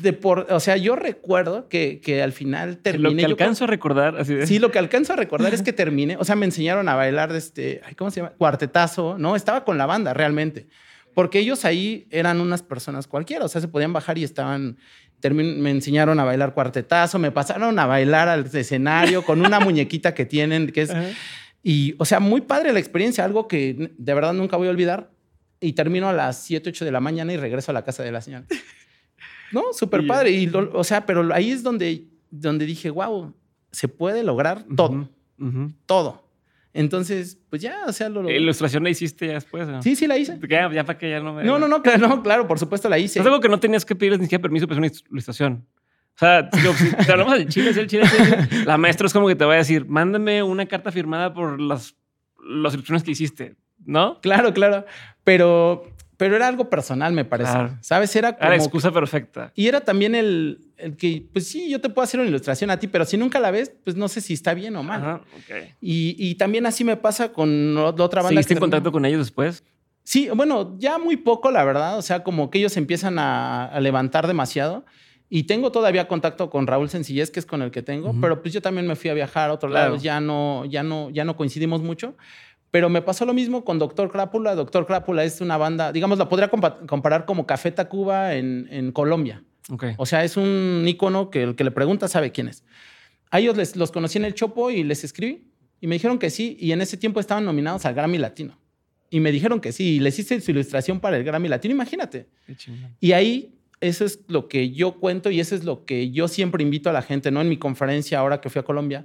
[0.00, 3.10] de por, o sea, yo recuerdo que, que al final terminé.
[3.10, 4.46] Lo que yo alcanzo a recordar, así de...
[4.46, 7.32] Sí, lo que alcanzo a recordar es que terminé, o sea, me enseñaron a bailar
[7.32, 8.32] de este, ay, ¿cómo se llama?
[8.38, 9.36] Cuartetazo, ¿no?
[9.36, 10.66] Estaba con la banda realmente,
[11.12, 14.78] porque ellos ahí eran unas personas cualquiera, o sea, se podían bajar y estaban,
[15.22, 20.24] me enseñaron a bailar cuartetazo, me pasaron a bailar al escenario con una muñequita que
[20.24, 21.10] tienen, que es, Ajá.
[21.68, 25.10] Y, o sea, muy padre la experiencia, algo que de verdad nunca voy a olvidar,
[25.58, 28.12] y termino a las 7, 8 de la mañana y regreso a la casa de
[28.12, 28.44] la señora.
[29.52, 29.72] ¿No?
[29.72, 33.32] Súper padre, y, lo- o sea, pero ahí es donde, donde dije, wow,
[33.72, 35.08] se puede lograr todo
[35.86, 36.22] todo.
[36.72, 38.36] Entonces, pues ya, o sea, lo logré.
[38.38, 39.66] ¿Ilustración la hiciste ya después?
[39.66, 39.82] ¿no?
[39.82, 40.38] Sí, sí la hice.
[40.48, 41.42] Ya, ya para que ya no me...
[41.42, 43.18] No, no, no, claro, no, claro, por supuesto la hice.
[43.20, 45.66] Es algo que no tenías que pedirles ni siquiera permiso para hacer una ilustración.
[46.16, 48.78] O sea, digo, si te hablamos del chile, si el chile, si el chile, la
[48.78, 51.94] maestra es como que te va a decir, mándame una carta firmada por las,
[52.42, 54.18] las ilustraciones que hiciste, ¿no?
[54.22, 54.86] Claro, claro.
[55.24, 57.52] Pero, pero era algo personal, me parece.
[57.52, 57.76] Claro.
[57.82, 58.16] ¿Sabes?
[58.16, 58.48] Era Era como...
[58.48, 59.52] la excusa perfecta.
[59.54, 62.78] Y era también el, el que, pues sí, yo te puedo hacer una ilustración a
[62.78, 65.02] ti, pero si nunca la ves, pues no sé si está bien o mal.
[65.02, 65.20] Ajá.
[65.82, 68.30] Y, y también así me pasa con la otra banda.
[68.30, 69.64] ¿Seguiste en contacto con ellos después?
[70.02, 71.98] Sí, bueno, ya muy poco, la verdad.
[71.98, 74.86] O sea, como que ellos empiezan a, a levantar demasiado.
[75.28, 78.54] Y tengo todavía contacto con Raúl Sencillez, que es con el que tengo, pero pues
[78.54, 79.92] yo también me fui a viajar a otro Claro.
[79.92, 80.02] lado.
[80.02, 82.16] Ya no, ya, no, ya no coincidimos mucho.
[82.70, 84.54] Pero me pasó lo mismo con Doctor Crápula.
[84.54, 88.92] Doctor Crápula es una banda, digamos, la podría compa- comparar como Café Tacuba en, en
[88.92, 89.42] Colombia.
[89.70, 89.84] Ok.
[89.96, 92.64] O sea, es un ícono que el que le pregunta sabe quién es.
[93.30, 95.48] A ellos les, los conocí en el Chopo y les escribí.
[95.80, 98.58] Y me dijeron que sí, y en ese tiempo estaban nominados al Grammy Latino.
[99.10, 102.28] Y me dijeron que sí, y les hice su ilustración para el Grammy Latino, imagínate.
[103.00, 106.62] Y ahí, eso es lo que yo cuento y eso es lo que yo siempre
[106.62, 107.40] invito a la gente, ¿no?
[107.40, 109.04] En mi conferencia ahora que fui a Colombia.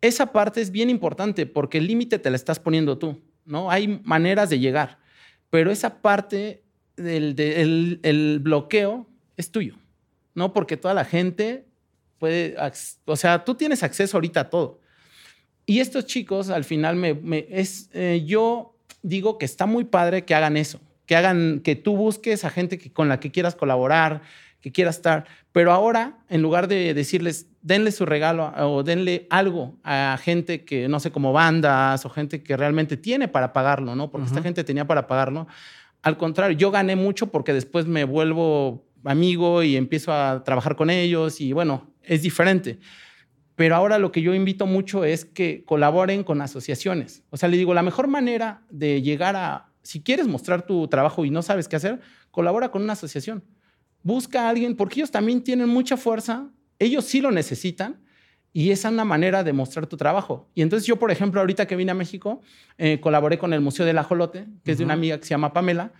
[0.00, 3.70] Esa parte es bien importante porque el límite te la estás poniendo tú, ¿no?
[3.70, 4.98] Hay maneras de llegar,
[5.50, 6.62] pero esa parte
[6.96, 7.38] del
[8.02, 9.76] el bloqueo es tuyo,
[10.34, 10.52] ¿no?
[10.52, 11.66] Porque toda la gente
[12.18, 12.56] puede,
[13.04, 14.80] o sea, tú tienes acceso ahorita a todo.
[15.66, 20.34] Y estos chicos, al final, me, es, eh, yo digo que está muy padre que
[20.34, 20.80] hagan eso,
[21.12, 24.22] que hagan, que tú busques a gente que, con la que quieras colaborar,
[24.62, 25.26] que quieras estar.
[25.52, 30.88] Pero ahora, en lugar de decirles, denle su regalo o denle algo a gente que,
[30.88, 34.10] no sé, como bandas o gente que realmente tiene para pagarlo, ¿no?
[34.10, 35.48] Porque esta gente tenía para pagarlo.
[36.00, 40.88] Al contrario, yo gané mucho porque después me vuelvo amigo y empiezo a trabajar con
[40.88, 42.78] ellos y bueno, es diferente.
[43.54, 47.22] Pero ahora lo que yo invito mucho es que colaboren con asociaciones.
[47.28, 51.24] O sea, le digo, la mejor manera de llegar a, si quieres mostrar tu trabajo
[51.24, 53.44] y no sabes qué hacer, colabora con una asociación.
[54.02, 58.00] Busca a alguien, porque ellos también tienen mucha fuerza, ellos sí lo necesitan
[58.52, 60.48] y esa es una manera de mostrar tu trabajo.
[60.54, 62.40] Y entonces yo, por ejemplo, ahorita que vine a México,
[62.78, 65.52] eh, colaboré con el Museo del Ajolote, que es de una amiga que se llama
[65.52, 65.92] Pamela,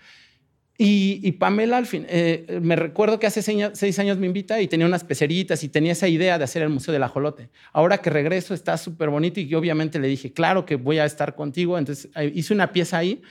[0.84, 4.86] y, Pamela, al fin, eh, me recuerdo que hace seis años me invita y tenía
[4.86, 7.50] unas peceritas y tenía esa idea de hacer el Museo del Ajolote.
[7.72, 11.04] Ahora que regreso está súper bonito y yo obviamente le dije, claro que voy a
[11.04, 11.78] estar contigo.
[11.78, 13.22] Entonces eh, hice una pieza ahí.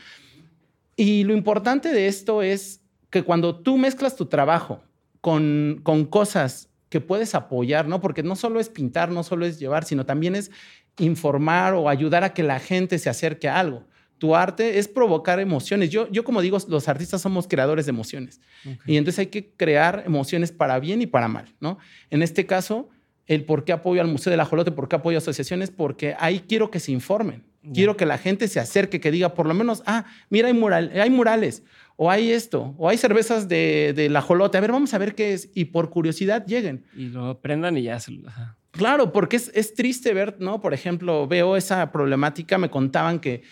[1.03, 4.83] Y lo importante de esto es que cuando tú mezclas tu trabajo
[5.19, 8.01] con, con cosas que puedes apoyar, ¿no?
[8.01, 10.51] Porque no solo es pintar, no solo es llevar, sino también es
[10.99, 13.87] informar o ayudar a que la gente se acerque a algo
[14.19, 15.89] tu arte es provocar emociones.
[15.89, 18.39] Yo, yo como digo, los artistas somos creadores de emociones.
[18.85, 21.79] Y entonces hay que crear emociones para bien y para mal, ¿no?
[22.11, 22.89] En este caso,
[23.25, 26.41] el por qué apoyo al Museo del Ajolote, por qué apoyo a asociaciones, porque ahí
[26.47, 27.41] quiero que se informen.
[27.73, 30.91] Quiero que la gente se acerque, que diga por lo menos, ah, mira, hay, mural,
[30.95, 31.63] hay murales,
[31.95, 34.57] o hay esto, o hay cervezas de, del ajolote.
[34.57, 35.49] A ver, vamos a ver qué es.
[35.53, 36.85] Y por curiosidad lleguen.
[36.95, 38.23] Y lo aprendan y ya se lo...
[38.71, 40.61] Claro, porque es, es triste ver, ¿no?
[40.61, 43.43] Por ejemplo, veo esa problemática, me contaban que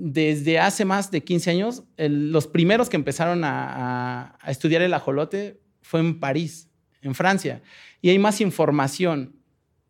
[0.00, 6.00] desde hace más de 15 años, los primeros que empezaron a, estudiar el ajolote fue
[6.00, 6.70] en París,
[7.02, 7.62] en Francia.
[8.00, 9.34] Y hay más información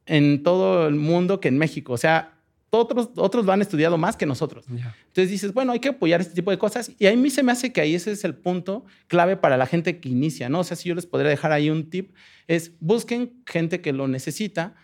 [0.07, 1.93] en todo el mundo que en México.
[1.93, 2.38] O sea,
[2.71, 4.67] otros, otros lo han estudiado más que nosotros.
[4.69, 6.93] Entonces dices, bueno, hay que apoyar este tipo de cosas.
[6.99, 9.67] Y a mí se me hace que ahí ese es el punto clave para la
[9.67, 10.61] gente que inicia, ¿no?
[10.61, 12.15] O sea, si yo les podría dejar ahí un tip,
[12.47, 14.75] es busquen gente que lo necesita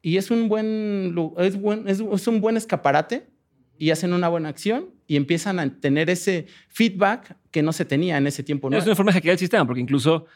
[0.00, 3.28] y es un buen, es, buen, es un buen escaparate
[3.78, 8.16] y hacen una buena acción y empiezan a tener ese feedback que no se tenía
[8.16, 8.70] en ese tiempo.
[8.72, 10.26] Es una forma de hackear el sistema, porque incluso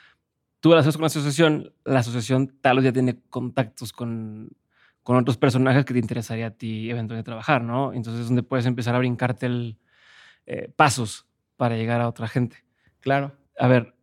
[0.60, 4.50] tú lo haces con la asociación, la asociación tal vez ya tiene contactos con,
[5.02, 7.92] con otros personajes que te interesaría a ti eventualmente trabajar, ¿no?
[7.92, 9.78] Entonces es donde puedes empezar a brincarte el,
[10.46, 11.26] eh, pasos
[11.56, 12.64] para llegar a otra gente.
[13.00, 13.32] Claro.
[13.58, 13.94] A ver,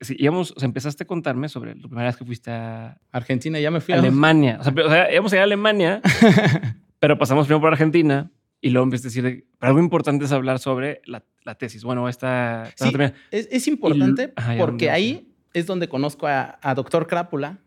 [0.00, 3.60] si íbamos, o sea, empezaste a contarme sobre la primera vez que fuiste a Argentina,
[3.60, 4.58] ya me fui a Alemania.
[4.60, 6.02] O sea, o sea, íbamos a ir a Alemania
[7.02, 8.30] Pero pasamos primero por Argentina
[8.60, 11.82] y luego empiezas a decir, pero algo importante es hablar sobre la, la tesis.
[11.82, 12.70] Bueno, esta...
[12.76, 12.92] Sí,
[13.32, 17.58] es, es, importante porque ahí es donde conozco a, a Doctor Crápula,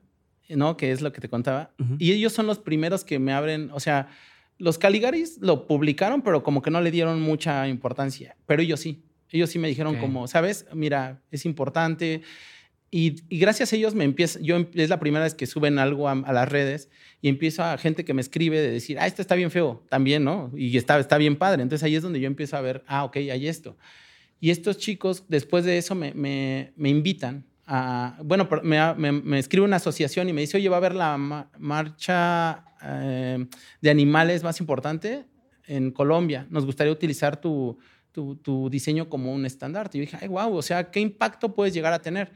[0.50, 0.78] ¿no?
[0.78, 1.72] Que es lo que te contaba.
[2.00, 4.10] Y ellos son los primeros que me abren, o sea,
[4.58, 8.38] los Caligaris lo publicaron, pero como que no le dieron mucha importancia.
[8.46, 9.04] Pero ellos sí.
[9.32, 10.66] Ellos sí me dijeron como, ¿sabes?
[10.74, 12.22] Mira, es importante.
[12.92, 16.16] Y, gracias a ellos me empieza, yo es la primera vez que suben algo a,
[16.16, 16.90] las redes
[17.22, 20.24] y empiezo a gente que me escribe de decir, ah, esto está bien feo, también,
[20.24, 20.52] ¿no?
[20.56, 21.64] Y está, está bien padre.
[21.64, 23.76] Entonces ahí es donde yo empiezo a ver, ah, ok, hay esto.
[24.40, 27.46] Y estos chicos, después de eso, me, me, me invitan
[28.24, 31.18] bueno, me, escribe una asociación y me dice, oye, va a haber la
[31.58, 33.46] marcha eh,
[33.82, 35.26] de animales más importante
[35.66, 36.46] en Colombia.
[36.50, 37.78] Nos gustaría utilizar tu,
[38.70, 39.98] diseño como un estandarte.
[39.98, 42.32] Y yo dije, ay, wow, o sea, ¿qué impacto puedes llegar a tener?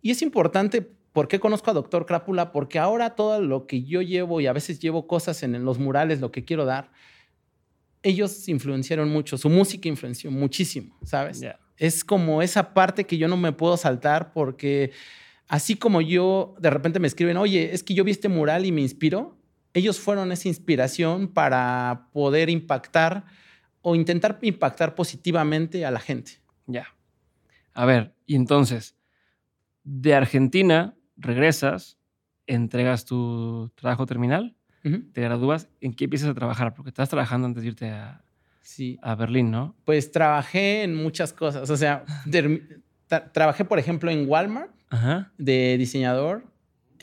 [0.00, 0.82] Y es importante,
[1.12, 2.52] ¿por qué conozco a Doctor Crápula?
[2.52, 6.20] Porque ahora todo lo que yo llevo y a veces llevo cosas en los murales,
[6.20, 6.90] lo que quiero dar,
[8.04, 11.40] ellos influenciaron mucho, su música influenció muchísimo, ¿sabes?
[11.76, 14.92] Es como esa parte que yo no me puedo saltar porque
[15.48, 18.72] así como yo de repente me escriben, oye, es que yo vi este mural y
[18.72, 19.36] me inspiró,
[19.74, 23.24] ellos fueron esa inspiración para poder impactar
[23.80, 26.40] o intentar impactar positivamente a la gente.
[26.66, 26.86] Ya.
[27.74, 28.96] A ver, y entonces,
[29.82, 31.98] de Argentina regresas,
[32.46, 34.56] entregas tu trabajo terminal,
[35.12, 36.74] te gradúas, ¿en qué empiezas a trabajar?
[36.74, 38.24] Porque estás trabajando antes de irte a,
[38.62, 38.98] sí.
[39.02, 39.74] a Berlín, ¿no?
[39.84, 41.68] Pues trabajé en muchas cosas.
[41.70, 42.04] O sea,
[43.32, 44.70] trabajé, por ejemplo, en Walmart
[45.38, 46.44] de diseñador.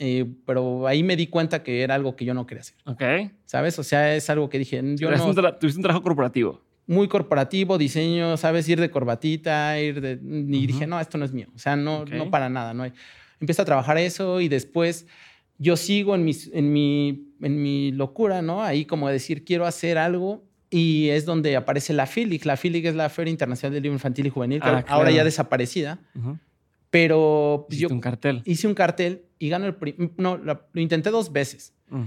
[0.02, 2.76] eh, pero ahí me di cuenta que era algo que yo no quería hacer.
[2.86, 3.02] Ok.
[3.44, 3.78] ¿Sabes?
[3.78, 5.26] O sea, es algo que dije, yo no...
[5.26, 6.62] un tra- tuviste un trabajo corporativo.
[6.86, 10.12] muy corporativo, diseño, sabes, ir de corbatita, ir de...
[10.22, 11.48] Y dije, no, esto no es mío.
[11.54, 12.10] O sea, no, Ok.
[12.12, 12.72] no para nada.
[12.72, 12.92] No hay.
[13.40, 15.06] Empiezo a trabajar eso y después
[15.58, 18.62] yo sigo en, mis, en, mi, en mi locura, ¿no?
[18.62, 22.44] Ahí como decir, quiero hacer algo y es donde aparece la FILIC.
[22.44, 25.10] La FILIC es la Feria Internacional del Libro Infantil y Juvenil, Ah, ahora claro.
[25.10, 26.38] ya desaparecida, Ujú.
[26.90, 28.42] pero pues, Hiciste yo un cartel.
[28.44, 29.76] hice un cartel y gano el...
[30.16, 31.72] No, la- lo intenté dos veces.
[31.88, 32.02] Mm.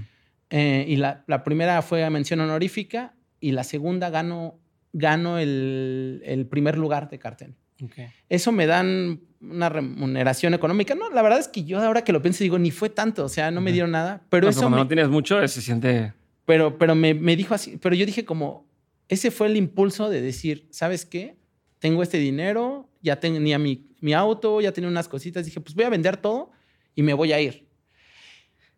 [0.50, 4.58] Eh, y la, la primera fue a mención honorífica y la segunda gano,
[4.92, 7.54] gano el, el primer lugar de cartel.
[7.82, 7.92] Ok.
[8.28, 10.94] Eso me dan una remuneración económica.
[10.94, 13.28] No, la verdad es que yo ahora que lo pienso digo, ni fue tanto, o
[13.28, 13.74] sea, no me Ujú.
[13.74, 14.22] dieron nada.
[14.30, 16.12] Pero No, eso cuando me, no tienes mucho, se siente.
[16.44, 18.66] Pero, pero me, me dijo así, pero yo dije como,
[19.08, 21.36] ese fue el impulso de decir, ¿sabes qué?
[21.78, 25.84] Tengo este dinero, ya tenía mi, mi auto, ya tenía unas cositas, dije, pues voy
[25.84, 26.50] a vender todo
[26.94, 27.66] y me voy a ir.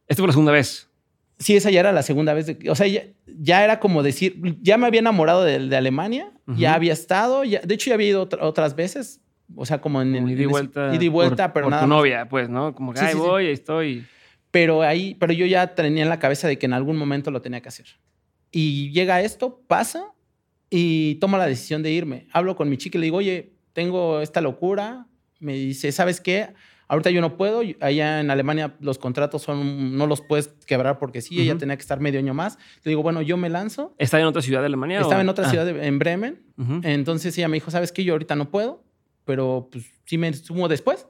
[0.08, 0.88] Esta fue la segunda vez.
[1.38, 2.46] Sí, esa ya era la segunda vez.
[2.46, 6.32] de- o sea, ya, ya era como decir, ya me había enamorado de, de Alemania,
[6.56, 9.20] ya había estado, ya, de hecho ya había ido otra- otras veces,
[9.56, 10.30] o sea, como en el...
[10.30, 10.94] Ida y vuelta.
[10.94, 12.72] ida y vuelta, por, pero por nada tu novia, pues, ¿no?
[12.74, 13.26] Como que, Sí, ay, sí, sí.
[13.26, 14.06] voy, ahí estoy.
[14.56, 17.42] Pero ahí, pero yo ya tenía en la cabeza de que en algún momento lo
[17.42, 17.86] tenía que hacer.
[18.50, 20.14] Y llega esto, pasa
[20.70, 22.26] y tomo la decisión de irme.
[22.32, 25.06] Hablo con mi chica y le digo, oye, tengo esta locura.
[25.40, 26.54] Me dice, ¿sabes qué?
[26.88, 27.60] Ahorita yo no puedo.
[27.80, 31.38] Allá en Alemania los contratos son, no los puedes quebrar porque sí.
[31.38, 32.56] Ella tenía que estar medio año más.
[32.82, 33.94] Le digo, bueno, yo me lanzo.
[33.98, 35.00] ¿Estaba en otra ciudad de Alemania?
[35.00, 35.20] Estaba o?
[35.22, 36.42] en otra Ah, ciudad, de- en Bremen.
[36.56, 36.80] ujú.
[36.82, 38.04] Entonces ella me dijo, ¿sabes qué?
[38.04, 38.82] Yo ahorita no puedo,
[39.26, 41.06] pero pues sí me sumo después.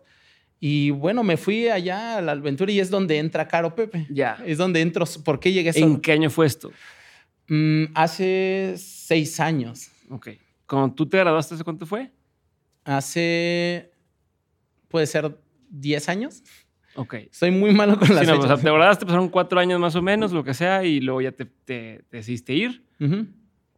[0.59, 4.07] Y bueno, me fui allá a la aventura y es donde entra Caro Pepe.
[4.11, 4.38] Ya.
[4.46, 5.04] Es donde entro.
[5.24, 5.86] ¿Por qué llegué solo?
[5.86, 6.70] ¿En qué año fue esto?
[7.48, 9.90] Mm, hace seis años.
[10.11, 10.28] Ok.
[10.66, 12.11] Cuando tú te graduaste, ¿hace cuánto fue?
[12.84, 13.90] Hace.
[14.88, 15.36] Puede ser
[15.68, 16.42] 10 años.
[16.94, 17.16] Ok.
[17.30, 18.61] Soy muy malo con Sí, las no, o sea, fechas.
[18.62, 21.44] te graduaste, pasaron cuatro años más o menos, lo que sea, y luego ya te,
[21.44, 22.84] te- te decidiste ir.
[22.98, 23.26] Ujú.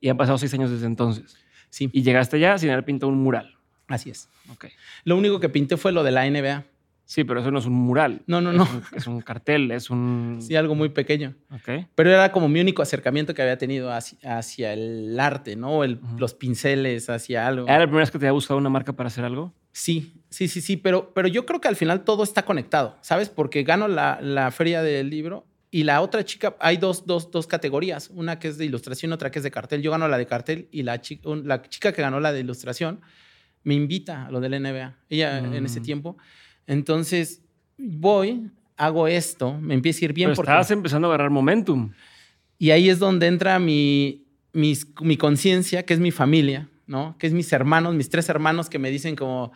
[0.01, 1.37] Y han pasado seis años desde entonces.
[1.71, 3.58] Sí, Y llegaste allá sin haber pintado un mural.
[3.89, 4.29] Así es.
[4.53, 4.67] Ok.
[5.05, 6.65] Lo único que pinté fue lo de la NBA.
[7.05, 8.21] Sí, pero eso no es un mural.
[8.27, 8.65] No, no, Es no.
[8.65, 10.41] un- Es un, cartel, es un...
[10.43, 11.35] Sí, algo muy pequeño.
[11.51, 11.87] Ok.
[11.95, 15.85] Pero era como mi único acercamiento que había tenido hacia, hacia el arte, ¿no?
[15.85, 16.19] El- Ujú.
[16.19, 17.67] Los pinceles, hacia algo.
[17.67, 19.55] ¿Era la primera vez que te había buscado una marca para hacer algo?
[19.73, 23.31] Sí, sí, sí, sí, pero, pero yo creo que al final todo está conectado, ¿sabes?
[23.31, 27.47] Porque gano la, la feria del libro y la otra chica, hay dos, dos, dos
[27.47, 29.81] categorías, una que es de ilustración, otra que es de cartel.
[29.81, 33.01] Yo gano la de cartel y la chica, la chica que ganó la de ilustración
[33.65, 35.83] me invita a lo del NBA, ella en ese Mm.
[35.83, 36.17] tiempo.
[36.67, 37.43] Entonces
[37.77, 40.51] voy, hago esto, me empieza a ir bien Pero porque...
[40.51, 41.93] estabas empezando a agarrar momentum.
[42.59, 47.17] Y ahí es donde entra mi, mi conciencia, que es mi familia, ¿no?
[47.19, 49.53] Que es mis hermanos, mis tres hermanos que me dicen como...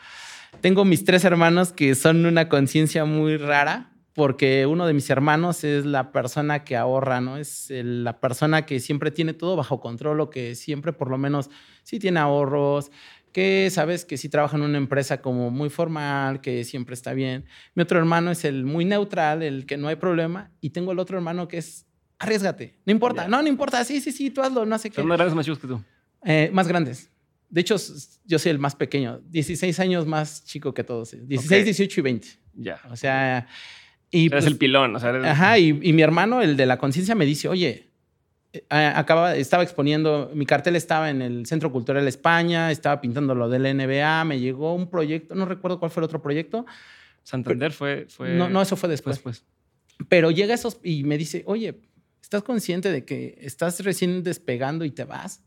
[0.60, 5.64] Tengo mis tres hermanos que son una conciencia muy rara, porque uno de mis hermanos
[5.64, 7.38] es la persona que ahorra, ¿no?
[7.38, 11.16] Es el- la persona que siempre tiene todo bajo control o que siempre por lo
[11.16, 11.48] menos
[11.82, 12.90] sí tiene ahorros,
[13.32, 17.44] que sabes que sí trabaja en una empresa como muy formal, que siempre está bien.
[17.74, 20.50] Mi otro hermano es el muy neutral, el que no hay problema.
[20.60, 21.86] Y tengo el otro hermano que es,
[22.18, 24.96] arriesgate, no importa, no, no importa, sí, sí, sí, tú hazlo, no sé qué.
[24.96, 25.82] Son más grandes más chicos que tú.
[26.24, 27.10] Eh, más grandes.
[27.48, 27.76] De hecho,
[28.24, 31.10] yo soy el más pequeño, 16 años más chico que todos.
[31.26, 31.64] 16, Ok.
[31.64, 32.28] 18 y 20.
[32.54, 32.80] Ya.
[32.90, 33.46] O sea,
[34.10, 34.94] y eres pues- el pilón.
[34.96, 37.91] O sea, eres- Ajá, y, y mi hermano, el de la conciencia, me dice, oye,
[38.52, 43.48] eh, acaba, estaba exponiendo, mi cartel estaba en el Centro Cultural España, estaba pintando lo
[43.48, 46.66] del NBA, me llegó un proyecto, no recuerdo cuál fue el otro proyecto,
[47.22, 48.34] Santander fue, fue...
[48.34, 49.44] no, no, eso fue después, después.
[50.08, 51.80] pero llega esos y me dice, oye,
[52.20, 55.42] ¿estás consciente de que estás recién despegando y te vas?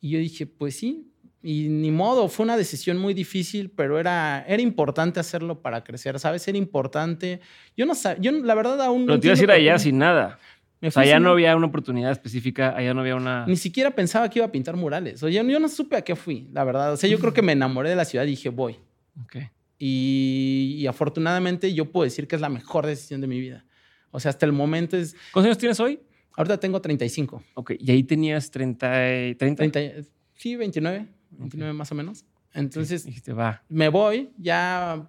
[0.00, 1.14] Y yo dije, pues sí,
[1.46, 6.18] y ni modo, fue una decisión muy difícil, pero era, era importante hacerlo para crecer,
[6.18, 6.48] ¿sabes?
[6.48, 7.40] Era importante.
[7.76, 10.38] Yo no sabía, yo la verdad aún Pero te ibas a ir allá sin nada.
[10.80, 13.46] Me O sea, sin- no había una oportunidad específica, allá no había una...
[13.46, 15.22] Ni siquiera pensaba que iba a pintar murales.
[15.22, 16.92] O sea, yo no supe a qué fui, la verdad.
[16.92, 18.76] O sea, yo creo que me enamoré de la ciudad y dije, voy.
[19.22, 19.36] Ok.
[19.78, 23.64] Y, y afortunadamente yo puedo decir que es la mejor decisión de mi vida.
[24.10, 25.14] O sea, hasta el momento es...
[25.32, 26.00] ¿Cuántos años tienes hoy?
[26.36, 27.42] Ahorita tengo 35.
[27.54, 29.28] Ok, y ahí tenías 30...
[29.28, 29.70] y- 30?
[29.70, 31.06] 30 sí, 29.
[31.30, 32.24] 29 más o menos.
[32.52, 33.62] Entonces, Dijiste, va.
[33.68, 35.08] me voy, ya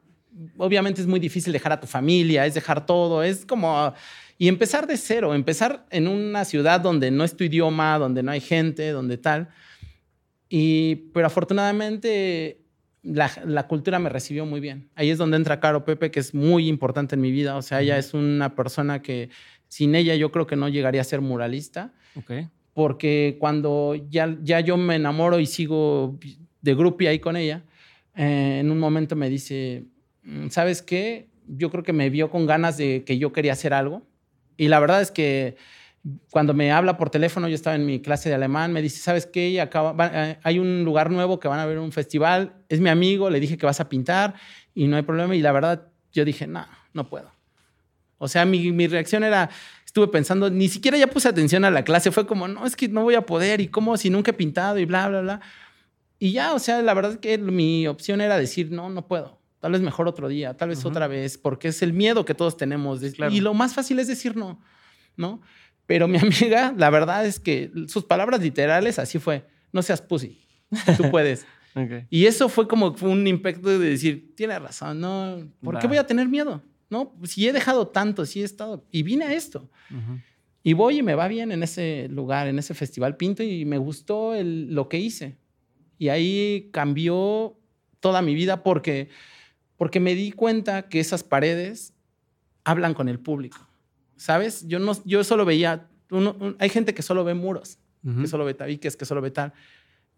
[0.57, 3.93] obviamente es muy difícil dejar a tu familia, es dejar todo, es como
[4.37, 8.31] y empezar de cero, empezar en una ciudad donde no es tu idioma, donde no
[8.31, 9.49] hay gente, donde tal.
[10.49, 12.61] Y pero afortunadamente
[13.03, 14.89] la, la cultura me recibió muy bien.
[14.95, 17.55] Ahí es donde entra Caro Pepe, que es muy importante en mi vida.
[17.55, 19.29] O sea, ella es una persona que
[19.67, 22.31] sin ella yo creo que no llegaría a ser muralista Ok.
[22.73, 26.17] porque cuando ya, ya yo me enamoro y sigo
[26.61, 27.63] de groupie ahí con ella,
[28.15, 29.85] eh, en un momento me dice,
[30.23, 31.29] "Mm, ¿sabes qué?
[31.47, 34.01] yo creo que me vio con ganas de que yo quería hacer algo.
[34.57, 35.57] Y la verdad es que
[36.29, 39.25] cuando me habla por teléfono, yo estaba en mi clase de alemán, me dice, ¿sabes
[39.25, 39.59] qué?
[39.59, 43.29] Acá eh, hay un lugar nuevo que van a ver un festival, es mi amigo,
[43.29, 44.35] le dije que vas a pintar
[44.75, 45.35] y no hay problema.
[45.35, 47.31] Y la verdad, yo dije, no, no puedo.
[48.17, 49.49] O sea, mi, mi reacción era,
[49.85, 52.87] estuve pensando, ni siquiera ya puse atención a la clase, fue como, no, es que
[52.87, 55.41] no voy a poder y cómo si nunca he pintado y bla, bla, bla.
[56.19, 59.39] Y ya, o sea, la verdad es que mi opción era decir, no, no puedo.
[59.59, 62.57] Tal vez mejor otro día, tal vez otra vez, porque es el miedo que todos
[62.57, 63.01] tenemos.
[63.31, 64.61] Y lo más fácil es decir no,
[65.17, 65.41] ¿no?
[65.85, 70.39] Pero mi amiga, la verdad es que sus palabras literales así fue, no seas pussy,
[70.97, 71.45] tú puedes.
[72.09, 75.39] Y eso fue como un impacto de decir, tiene razón, ¿no?
[75.61, 76.63] ¿Por qué voy a tener miedo?
[76.89, 79.69] No, si he dejado tanto, si he estado, y vine a esto.
[80.63, 83.77] Y voy y me va bien en ese lugar, en ese festival Pinto, y me
[83.77, 85.37] gustó lo que hice.
[85.97, 87.57] Y ahí cambió
[87.99, 89.09] toda mi vida porque,
[89.77, 91.93] porque me di cuenta que esas paredes
[92.63, 93.57] hablan con el público.
[94.15, 94.67] ¿Sabes?
[94.67, 95.87] Yo, no, yo solo veía,
[96.59, 97.77] hay gente que solo ve muros,
[98.21, 99.53] que solo ve tabiques, que solo ve tal.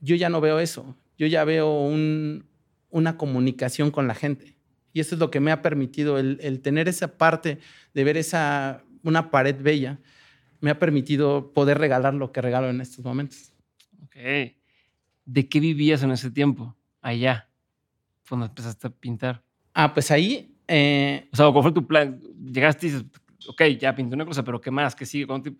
[0.01, 0.95] Yo ya no veo eso.
[1.17, 1.89] Yo ya veo
[2.89, 4.57] una comunicación con la gente.
[4.93, 7.59] Y eso es lo que me ha permitido, el, tener esa parte
[7.93, 9.99] de ver esa, una pared bella,
[10.59, 13.53] me ha permitido poder regalar lo que regalo en estos momentos.
[14.03, 14.15] Ok.
[15.25, 17.49] ¿De qué vivías en ese tiempo, allá,
[18.27, 19.43] cuando empezaste a pintar?
[19.79, 20.51] Ah, pues ahí...
[20.67, 22.19] Eh, o sea, ¿cuál fue tu plan?
[22.51, 23.05] Llegaste y dices,
[23.47, 24.95] ok, ya pinté una cosa, pero ¿qué más?
[24.95, 25.27] ¿Qué sigue?
[25.27, 25.51] ¿Cuánto,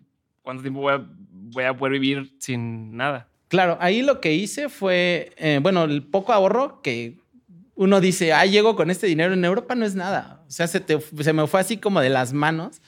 [0.60, 3.28] tiempo voy a, poder vivir sin nada?
[3.46, 7.16] Claro, ahí lo que hice fue, eh, bueno, el poco ahorro que
[7.76, 10.42] uno dice, ah, llego con este dinero en Europa, no es nada.
[10.48, 12.82] O sea, se, se me fue así como de las manos.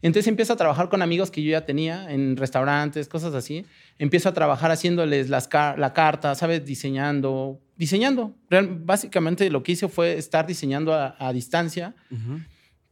[0.00, 3.66] Entonces empiezo a trabajar con amigos que yo ya tenía en restaurantes, cosas así.
[3.98, 6.64] Empiezo a trabajar haciéndoles las la carta, ¿sabes?
[6.64, 8.34] Diseñando, diseñando.
[8.84, 11.94] básicamente lo que hice fue estar diseñando a, distancia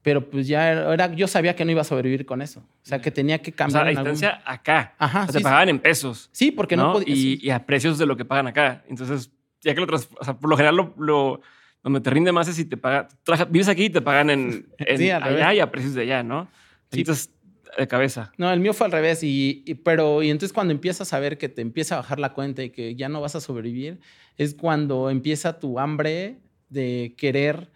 [0.00, 2.60] pero pues ya era, yo sabía que no iba a sobrevivir con eso.
[2.60, 3.82] O sea, que tenía que cambiar.
[3.82, 4.94] O sea, a distancia acá.
[4.96, 5.26] Ajá.
[5.28, 6.30] O sea, pagaban en pesos.
[6.32, 7.14] Sí, porque no, podía.
[7.14, 8.84] Y, a precios de lo que pagan acá.
[8.88, 9.30] Entonces,
[9.60, 11.40] ya que lo o sea, por lo general lo, lo,
[11.82, 13.08] donde te rinde más es si te pagan,
[13.50, 16.48] vives aquí y te pagan en, allá y a precios de allá, ¿no?
[16.90, 17.00] Sí.
[17.00, 17.30] Entonces,
[17.76, 18.32] de cabeza.
[18.38, 19.22] No, el mío fue al revés.
[19.22, 22.32] Y, y, pero, y entonces cuando empiezas a ver que te empieza a bajar la
[22.32, 24.00] cuenta y que ya no vas a sobrevivir,
[24.36, 26.38] es cuando empieza tu hambre
[26.68, 27.70] de querer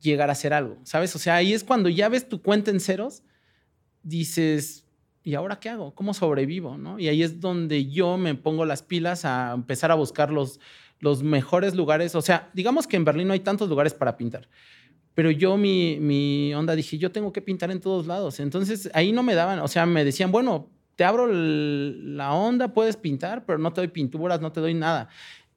[0.00, 1.14] llegar a hacer algo, ¿sabes?
[1.16, 3.22] O sea, ahí es cuando ya ves tu cuenta en ceros,
[4.02, 4.84] dices,
[5.22, 5.94] ¿y ahora qué hago?
[5.94, 6.76] ¿Cómo sobrevivo?
[6.76, 6.98] ¿no?
[6.98, 10.60] Y ahí es donde yo me pongo las pilas a empezar a buscar los,
[11.00, 12.14] los mejores lugares.
[12.14, 14.48] O sea, digamos que en Berlín no hay tantos lugares para pintar.
[15.14, 18.40] Pero yo, mi, mi onda, dije, yo tengo que pintar en todos lados.
[18.40, 22.96] Entonces, ahí no me daban, o sea, me decían, bueno, te abro la onda, puedes
[22.96, 25.08] pintar, pero no te doy pinturas, no te doy nada.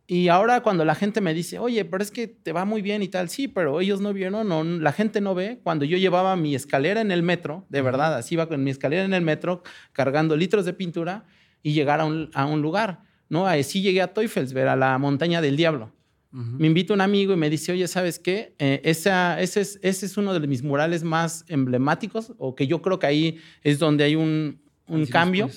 [0.09, 3.03] Y ahora cuando la gente me dice, oye, pero es que te va muy bien
[3.03, 5.59] y tal, sí, pero ellos no vieron, no, la gente no ve.
[5.63, 9.03] Cuando yo llevaba mi escalera en el metro, de verdad, así iba con mi escalera
[9.03, 11.25] en el metro, cargando litros de pintura
[11.61, 13.47] y llegar a un, a un lugar, ¿no?
[13.47, 15.91] Así llegué a Teufelsberg, a la montaña del diablo.
[16.31, 18.53] Me invita un amigo y me dice, oye, ¿sabes qué?
[18.59, 22.81] Eh, esa, ese, es, ese es uno de mis murales más emblemáticos, o que yo
[22.81, 25.49] creo que ahí es donde hay un, un cambio,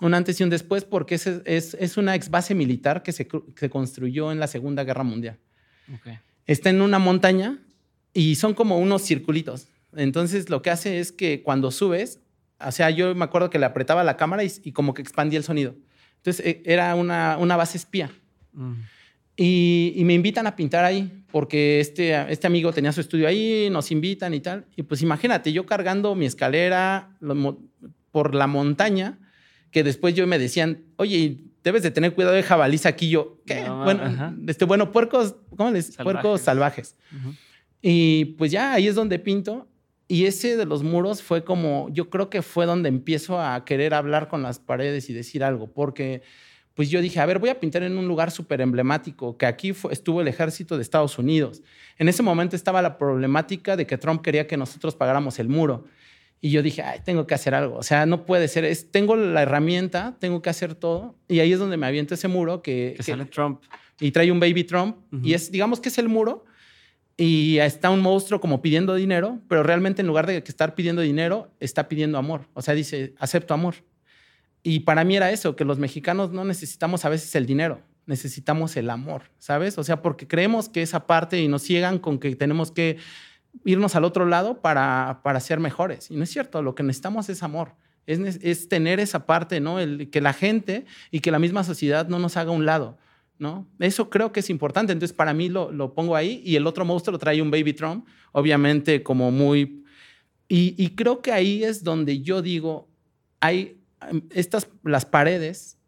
[0.00, 3.28] un antes y un después, porque es, es, es una ex base militar que se,
[3.56, 5.38] se, construyó en la Segunda Guerra Mundial.
[6.46, 7.58] Está en una montaña
[8.12, 9.68] y son como unos circulitos.
[9.94, 12.20] Entonces lo que hace es que cuando subes,
[12.60, 15.44] o sea, yo me acuerdo que le apretaba la cámara y, como que expandía el
[15.44, 15.74] sonido.
[16.18, 18.10] Entonces e, era una, una base espía.
[19.36, 23.68] Y, y, me invitan a pintar ahí, porque este, este amigo tenía su estudio ahí,
[23.70, 24.64] nos invitan y tal.
[24.76, 27.10] Y pues imagínate, yo cargando mi escalera,
[28.12, 29.18] por la montaña
[29.72, 33.10] que después yo me decían, oye, debes de tener cuidado de jabalís aquí.
[33.10, 33.68] Yo, ¿qué?
[33.68, 35.86] bueno, este, bueno, puercos, ¿cómo les?
[35.86, 36.04] Salvajes.
[36.04, 36.96] Puercos salvajes.
[37.82, 39.66] Y pues ya ahí es donde pinto.
[40.06, 43.94] Y ese de los muros fue como, yo creo que fue donde empiezo a querer
[43.94, 46.22] hablar con las paredes y decir algo, porque
[46.74, 49.72] pues yo dije, a ver, voy a pintar en un lugar súper emblemático, que aquí
[49.90, 51.62] estuvo el ejército de Estados Unidos.
[51.98, 55.84] En ese momento estaba la problemática de que Trump quería que nosotros pagáramos el muro.
[56.40, 57.76] Y yo dije, ay, tengo que hacer algo.
[57.76, 58.64] O sea, no puede ser.
[58.64, 61.16] Es, tengo la herramienta, tengo que hacer todo.
[61.26, 62.94] Y ahí es donde me aviento ese muro que...
[62.96, 63.62] Que, sale Trump.
[63.98, 64.96] Y trae un baby Trump.
[65.22, 66.44] Y es, digamos que es el muro.
[67.16, 71.00] Y está un monstruo como pidiendo dinero, pero realmente en lugar de que estar pidiendo
[71.00, 72.48] dinero, está pidiendo amor.
[72.52, 73.76] O sea, dice, acepto amor.
[74.66, 78.76] Y para mí era eso, que los mexicanos no necesitamos a veces el dinero, necesitamos
[78.78, 79.76] el amor, ¿sabes?
[79.76, 82.96] O sea, porque creemos que esa parte y nos ciegan con que tenemos que
[83.66, 86.10] irnos al otro lado para, para ser mejores.
[86.10, 87.74] Y no es cierto, lo que necesitamos es amor.
[88.06, 89.80] Es, es, tener esa parte, ¿no?
[89.80, 92.96] El, que la gente y que la misma sociedad no nos haga un lado.
[93.38, 93.66] ¿no?
[93.80, 94.94] Eso creo que es importante.
[94.94, 98.06] Entonces, para mí lo, lo pongo ahí y el otro monstruo trae un Baby Trump,
[98.32, 99.84] obviamente como muy...
[100.48, 102.88] Y, y creo que ahí es donde yo digo,
[103.40, 103.83] hay
[104.30, 105.78] estas, las paredes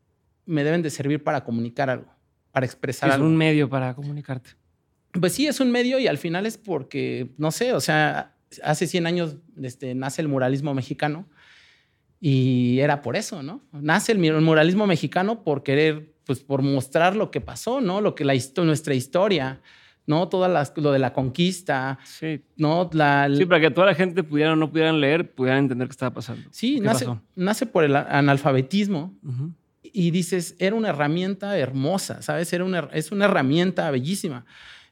[0.47, 2.07] me deben de servir para comunicar algo,
[2.53, 3.27] para expresar Es algo.
[3.27, 4.51] un medio para comunicarte.
[5.19, 8.87] Pues sí, es un medio y al final es porque, no sé, o sea, hace
[8.87, 11.27] 100 años este, nace el muralismo mexicano
[12.21, 13.63] y era por eso, ¿no?
[13.73, 18.01] Nace el muralismo mexicano por querer, pues por mostrar lo que pasó, ¿no?
[18.01, 19.61] Lo que la histo- nuestra historia,
[20.07, 20.29] ¿no?
[20.49, 22.41] Las- lo de la conquista, Sí.
[22.57, 22.89] ¿no?
[22.93, 25.93] La, Sí, para que toda la gente pudiera o no pudieran leer, pudieran entender qué
[25.93, 26.49] estaba pasando.
[26.51, 29.15] sí, ¿Qué nace, nace por el analfabetismo
[29.83, 32.53] y dices, era una herramienta hermosa, ¿sabes?
[32.53, 34.45] Era una, es una herramienta bellísima.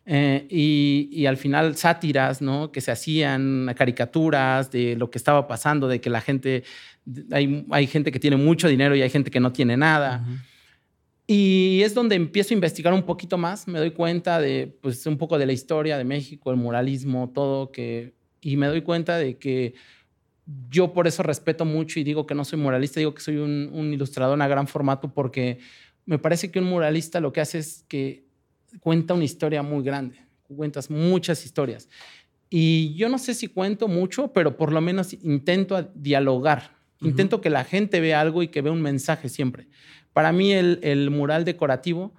[0.06, 2.70] Eh, y, y al final sátiras, ¿no?
[2.70, 6.62] Que se hacían, caricaturas de lo que estaba pasando, de que la gente,
[7.32, 10.22] hay, hay gente que tiene mucho dinero y hay gente que no tiene nada.
[10.26, 10.36] Ujú.
[11.26, 15.16] Y es donde empiezo a investigar un poquito más, me doy cuenta de, pues, un
[15.16, 18.12] poco de la historia de México, el muralismo, todo, que,
[18.42, 19.74] y me doy cuenta de que
[20.70, 23.70] yo por eso respeto mucho y digo que no soy muralista, digo que soy un,
[23.72, 25.58] un ilustrador a gran formato porque
[26.04, 28.24] me parece que un muralista lo que hace es que
[28.80, 30.18] cuenta una historia muy grande,
[30.54, 31.88] cuentas muchas historias.
[32.50, 37.50] Y yo no sé si cuento mucho, pero por lo menos intento dialogar, intento que
[37.50, 39.66] la gente vea algo y que vea un mensaje siempre.
[40.14, 42.14] Para mí el, el mural decorativo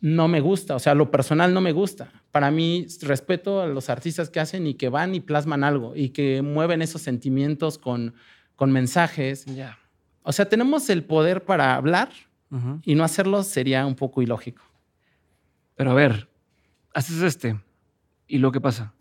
[0.00, 2.12] no me gusta, o sea, lo personal no me gusta.
[2.32, 6.10] Para mí respeto a los artistas que hacen y que van y plasman algo y
[6.10, 8.14] que mueven esos sentimientos con,
[8.56, 9.44] con mensajes.
[9.46, 9.78] Ya.
[10.22, 12.10] O sea, tenemos el poder para hablar
[12.50, 12.80] Ujú.
[12.84, 14.62] y no hacerlo sería un poco ilógico.
[15.76, 16.28] Pero a ver,
[16.92, 17.60] haces este.
[18.26, 18.92] ¿Y luego qué pasa?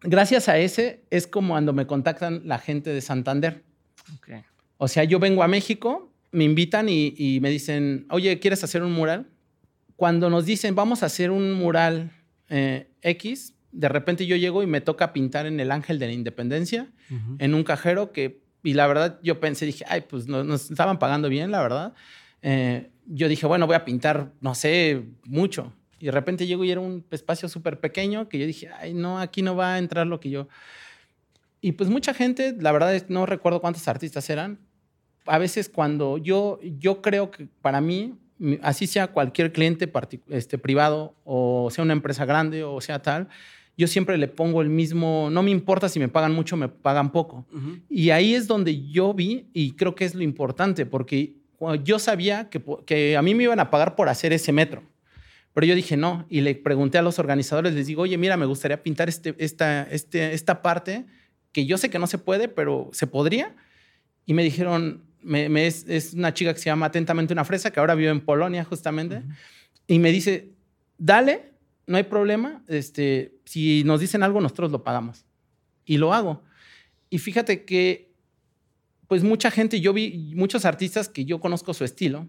[0.00, 3.64] Gracias a ese es como cuando me contactan la gente de Santander.
[4.16, 4.44] Ok.
[4.76, 8.82] O sea, yo vengo a México, me invitan y, y me dicen, oye, ¿quieres hacer
[8.82, 9.28] un mural?
[9.96, 12.12] Cuando nos dicen, vamos a hacer un mural
[12.48, 16.12] eh, X, de repente yo llego y me toca pintar en el Ángel de la
[16.12, 16.88] Independencia,
[17.38, 20.98] en un cajero que, y la verdad yo pensé, dije, ay, pues no- nos estaban
[20.98, 21.94] pagando bien, la verdad.
[22.42, 25.72] Eh, yo dije, bueno, voy a pintar, no sé, mucho.
[25.98, 29.18] Y de repente llego y era un espacio súper pequeño que yo dije, ay, no,
[29.18, 30.48] aquí no va a entrar lo que yo...
[31.60, 34.60] Y pues mucha gente, la verdad no recuerdo cuántos artistas eran.
[35.28, 38.14] A veces cuando yo, yo creo que para mí,
[38.62, 39.90] así sea cualquier cliente
[40.28, 43.28] este, privado o sea una empresa grande o sea tal,
[43.76, 46.68] yo siempre le pongo el mismo, no me importa si me pagan mucho o me
[46.68, 47.46] pagan poco.
[47.52, 47.78] Ujú.
[47.88, 51.36] Y ahí es donde yo vi, y creo que es lo importante, porque
[51.84, 54.82] yo sabía que, que a mí me iban a pagar por hacer ese metro.
[55.54, 58.46] Pero yo dije no, y le pregunté a los organizadores, les digo, oye, mira, me
[58.46, 61.06] gustaría pintar este, esta, este, esta parte,
[61.52, 63.54] que yo sé que no se puede, pero se podría.
[64.26, 67.70] Y me dijeron, me, me- es, es una chica que se llama Atentamente una Fresa,
[67.70, 69.22] que ahora vive en Polonia justamente,
[69.86, 70.50] y me dice,
[70.98, 71.52] dale,
[71.86, 75.24] no hay problema, este, si nos dicen algo, nosotros lo pagamos.
[75.84, 76.42] Y lo hago.
[77.10, 78.12] Y fíjate que,
[79.06, 82.28] pues mucha gente, yo vi muchos artistas que yo conozco su estilo,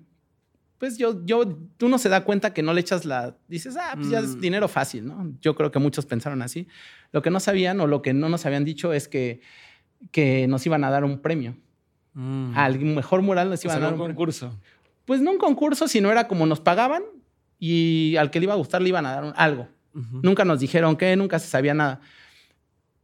[0.78, 4.10] pues yo, yo, uno se da cuenta que no le echas la, dices, ah, pues
[4.10, 4.40] ya es Mm.
[4.40, 5.34] dinero fácil, ¿no?
[5.42, 6.68] Yo creo que muchos pensaron así.
[7.12, 9.42] Lo que no sabían o lo que no nos habían dicho es que,
[10.12, 11.58] que nos iban a dar un premio.
[12.14, 12.52] Mm.
[12.56, 14.52] Al mejor mural nos O iban sea, a dar un concurso.
[15.06, 17.04] Pues no un concurso, sino era como nos pagaban
[17.60, 19.68] y al que le iba a gustar le iban a dar un- algo.
[19.94, 22.00] Nunca nos dijeron qué, nunca se sabía nada.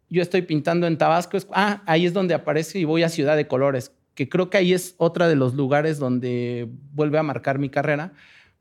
[0.10, 1.36] Yo estoy pintando en Tabasco.
[1.36, 4.58] es- ah, ahí es donde aparece y voy a Ciudad de Colores, que creo que
[4.58, 8.14] ahí es otra de los lugares donde vuelve a marcar mi carrera,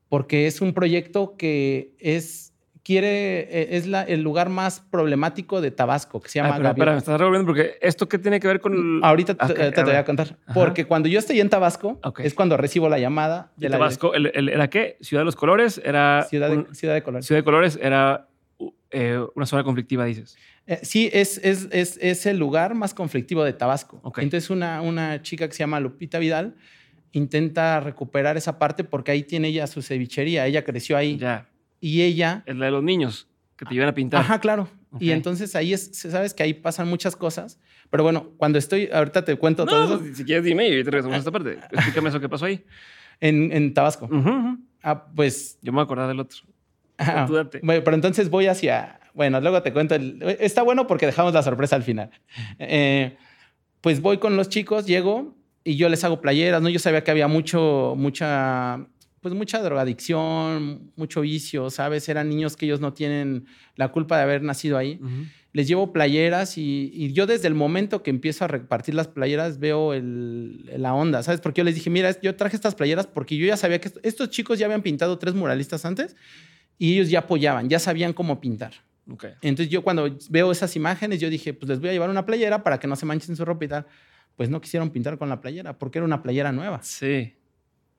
[0.08, 2.43] porque es un proyecto que es
[2.84, 6.68] quiere eh, es la- el lugar más problemático de Tabasco, que se Ah, llama pero,
[6.68, 6.98] espera, me Gaviota.
[6.98, 9.02] estás revolviendo porque esto qué tiene que ver con...
[9.02, 10.36] Ahorita te, Ok, te- te voy a contar.
[10.46, 10.54] Ajá.
[10.54, 14.14] Porque cuando yo estoy en Tabasco, es cuando recibo la llamada ¿Y de la Tabasco,
[14.14, 14.98] el- el- ¿era qué?
[15.00, 15.80] ¿Ciudad de los Colores?
[15.82, 17.26] Era Ciudad de, un- Ciudad de Colores.
[17.26, 18.28] Ciudad de Colores era
[18.90, 20.36] eh, una zona conflictiva, dices.
[20.66, 24.00] Eh, sí, es, es, es, es el lugar más conflictivo de Tabasco.
[24.18, 26.54] Entonces, una, una chica que se llama Lupita Vidal
[27.12, 30.46] intenta recuperar esa parte porque ahí tiene ella su cevichería.
[30.46, 31.16] Ella creció ahí.
[31.18, 31.48] Ya.
[31.84, 32.42] Y ella.
[32.46, 34.20] Es la de los niños que te llevan a pintar.
[34.20, 34.68] Ajá, claro.
[35.00, 37.58] Y entonces ahí es, sabes que ahí pasan muchas cosas.
[37.90, 41.16] Pero bueno, cuando estoy, ahorita te cuento todo eso si quieres dime y te regresamos
[41.16, 41.58] a esta parte.
[41.72, 42.64] Explícame eso que pasó ahí.
[43.20, 44.06] en, en Tabasco.
[44.06, 44.58] Ujú, ujú.
[44.82, 45.58] Ah, pues.
[45.62, 46.38] Yo me voy a acordar del otro.
[46.96, 47.60] date.
[47.62, 48.98] Bueno, pero entonces voy hacia.
[49.12, 49.94] Bueno, luego te cuento.
[49.94, 52.10] el- está bueno porque dejamos la sorpresa al final.
[52.58, 53.16] Eh,
[53.80, 56.68] pues voy con los chicos, llego y yo les hago playeras, ¿no?
[56.68, 58.86] Yo sabía que había mucho, mucha,
[59.24, 62.10] pues mucha drogadicción, mucho vicio, ¿sabes?
[62.10, 65.00] Eran niños que ellos no tienen la culpa de haber nacido ahí.
[65.54, 69.94] Les llevo playeras y, yo desde el momento que empiezo a repartir las playeras veo
[69.94, 71.40] la onda, ¿sabes?
[71.40, 74.28] Porque yo les dije, mira, yo traje estas playeras porque yo ya sabía que estos
[74.28, 76.16] chicos ya habían pintado tres muralistas antes
[76.78, 78.74] y ellos ya apoyaban, ya sabían cómo pintar.
[79.40, 82.62] Entonces yo cuando veo esas imágenes, yo dije, pues les voy a llevar una playera
[82.62, 83.86] para que no se manchen su ropa y tal.
[84.36, 86.82] Pues no quisieron pintar con la playera porque era una playera nueva.
[86.82, 87.32] Sí.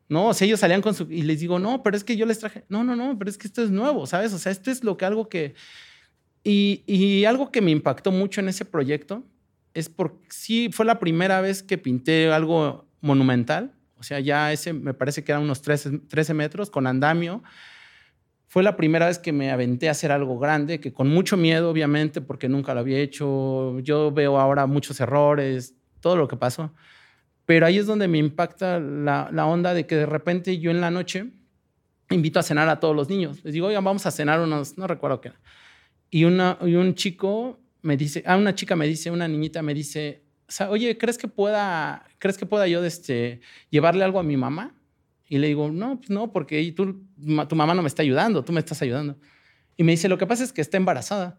[0.07, 1.11] No, o sea, ellos salían con su...
[1.11, 2.63] Y les digo, no, pero es que yo les traje...
[2.69, 4.33] No, no, no, pero es que esto es nuevo, ¿sabes?
[4.33, 5.55] O sea, esto es lo que algo que
[6.47, 9.23] y, algo que me impactó mucho en ese proyecto
[9.73, 13.73] es porque sí fue la primera vez que pinté algo monumental.
[13.97, 17.43] O sea, ya ese me parece que eran unos 13, 13 metros con andamio.
[18.47, 21.71] Fue la primera vez que me aventé a hacer algo grande, que con mucho miedo,
[21.71, 23.79] obviamente, porque nunca lo había hecho.
[23.79, 26.73] Yo veo ahora muchos errores, todo lo que pasó.
[27.45, 30.91] Pero ahí es donde me impacta la, onda de que de repente yo en la
[30.91, 31.31] noche
[32.09, 33.43] invito a cenar a todos los niños.
[33.43, 35.31] Les digo, oigan, vamos a cenar unos, no recuerdo qué
[36.15, 39.73] y, una, y un chico me dice, ah, una chica me dice, una niñita me
[39.73, 40.23] dice,
[40.69, 44.73] oye, ¿crees que pueda, ¿crees que pueda yo este, llevarle algo a mi mamá?
[45.27, 47.03] Y le digo, no, pues no, porque tú,
[47.49, 49.17] tu mamá no me está ayudando, tú me estás ayudando.
[49.75, 51.37] Y me dice, lo que pasa es que está embarazada.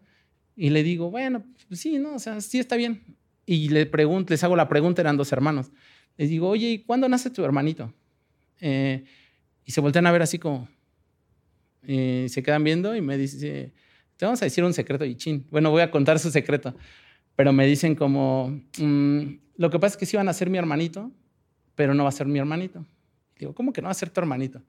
[0.55, 3.03] Y le digo, bueno, pues sí, no, o sea, sí está bien.
[3.47, 5.71] Y le pregunto, les hago la pregunta, eran dos hermanos.
[6.17, 7.93] Les digo, oye, ¿y cuándo nace tu hermanito?
[8.59, 9.03] Eh,
[9.63, 10.67] y se voltean a ver así como,
[11.83, 13.73] eh, se quedan viendo y me dice,
[14.17, 15.45] te vamos a decir un secreto y chin.
[15.51, 16.75] Bueno, voy a contar su secreto.
[17.35, 19.21] Pero me dicen como, mm,
[19.57, 21.11] lo que pasa es que sí van a ser mi hermanito,
[21.75, 22.85] pero no va a ser mi hermanito.
[23.37, 24.63] Digo, ¿cómo que no va a ser tu hermanito?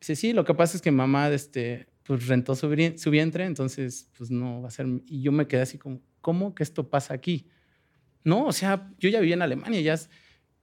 [0.00, 4.08] Dice, sí, lo que pasa es que mamá este, pues, rentó su, su vientre, entonces
[4.16, 4.86] pues no va a ser.
[5.06, 7.46] Y yo me quedé así como, ¿cómo que esto pasa aquí?
[8.24, 9.98] No, o sea, yo ya viví en Alemania ya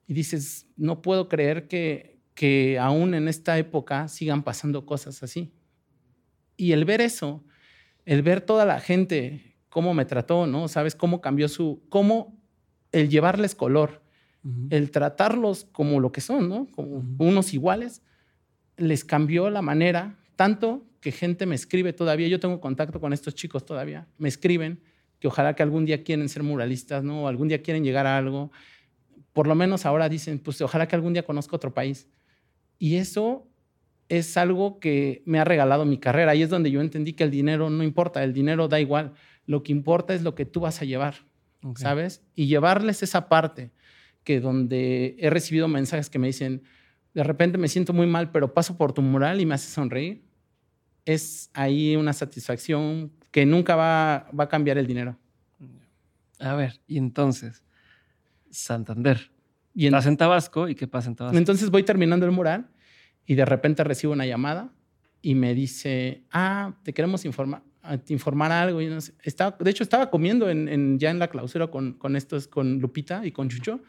[0.08, 5.54] y dices, no puedo creer que, que aún en esta época sigan pasando cosas así.
[6.56, 7.44] Y el ver eso,
[8.06, 10.68] el ver toda la gente, cómo me trató, ¿no?
[10.68, 12.42] Sabes cómo cambió su, cómo
[12.92, 14.02] el llevarles color,
[14.70, 16.68] el tratarlos como lo que son, ¿no?
[16.72, 18.02] Como unos iguales,
[18.78, 23.36] les cambió la manera, tanto que gente me escribe todavía, yo tengo contacto con estos
[23.36, 24.82] chicos todavía, me escriben
[25.20, 27.24] que ojalá que algún día quieren ser muralistas, ¿no?
[27.24, 28.52] O algún día quieren llegar a algo.
[29.38, 32.08] Por lo menos ahora dicen, pues ojalá que algún día conozca otro país.
[32.80, 33.48] Y eso
[34.10, 36.34] es algo que me ha regalado mi carrera.
[36.34, 39.14] Y es donde yo entendí que el dinero no importa, el dinero da igual.
[39.46, 41.18] Lo que importa es lo que tú vas a llevar,
[41.76, 42.24] ¿sabes?
[42.34, 43.70] Y llevarles esa parte
[44.24, 46.64] que donde he recibido mensajes que me dicen,
[47.14, 50.24] de repente me siento muy mal, pero paso por tu mural y me hace sonreír.
[51.06, 55.16] Es ahí una satisfacción que nunca va, va a cambiar el dinero.
[56.40, 57.64] A ver, y entonces,
[58.52, 59.32] Santander.
[59.74, 61.38] Y Estás en Tabasco y qué pasa en Tabasco.
[61.38, 62.70] Entonces voy terminando el mural
[63.26, 64.74] y de repente recibo una llamada
[65.22, 67.62] y me dice, ah, te queremos informar,
[68.08, 68.82] informar algo.
[68.82, 72.48] Y no estaba, de hecho, estaba comiendo en, ya en la clausura con, con, estos,
[72.48, 73.82] con Lupita y con Chucho,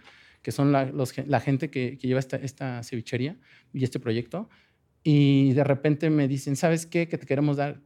[0.42, 3.36] que son la, los, la gente que, que lleva esta, esta, cevichería
[3.72, 4.48] y este proyecto.
[5.04, 7.08] Y de repente me dicen, ¿sabes qué?
[7.08, 7.80] Que te queremos dar.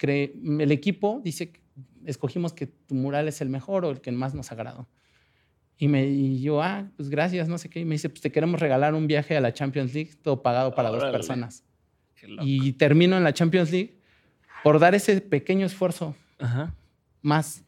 [0.00, 1.52] el equipo dice,
[2.04, 4.88] escogimos que tu mural es el mejor o el que más nos agradó.
[5.82, 7.80] Y, me, y yo, ah, pues gracias, no sé qué.
[7.80, 10.76] Y me dice, pues te queremos regalar un viaje a la Champions League, todo pagado
[10.76, 11.64] para dos personas.
[12.42, 13.98] Y termino en la Champions League
[14.62, 16.14] por dar ese pequeño esfuerzo
[17.20, 17.64] más,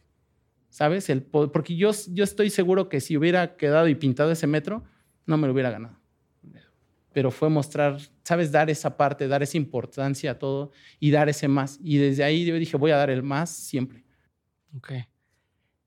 [0.69, 1.11] ¿sabes?
[1.11, 4.85] El, porque yo, yo estoy seguro que si hubiera quedado y pintado ese metro,
[5.27, 5.99] no me lo hubiera ganado.
[7.13, 8.53] Pero fue mostrar, ¿sabes?
[8.53, 11.81] Dar esa parte, dar esa importancia a todo y dar ese más.
[11.83, 14.05] Y desde ahí yo dije, voy a dar el más siempre.
[14.77, 14.93] Ok.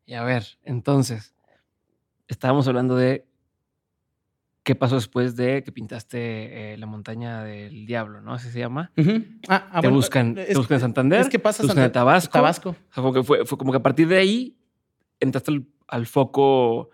[0.05, 1.33] Y a ver, entonces,
[2.27, 3.25] estábamos hablando de
[4.67, 8.33] qué pasó después de que pintaste eh, la montaña del diablo, ¿no?
[8.33, 8.91] Así se llama.
[9.47, 11.21] Ah, ah, te, buscan, te buscan en Santander.
[11.21, 12.33] Es que pasa te buscan en Tabasco.
[12.33, 12.69] Tabasco.
[12.71, 14.57] O sea, como que fue, fue, como que a partir de ahí
[15.21, 15.53] entraste
[15.87, 16.89] al, foco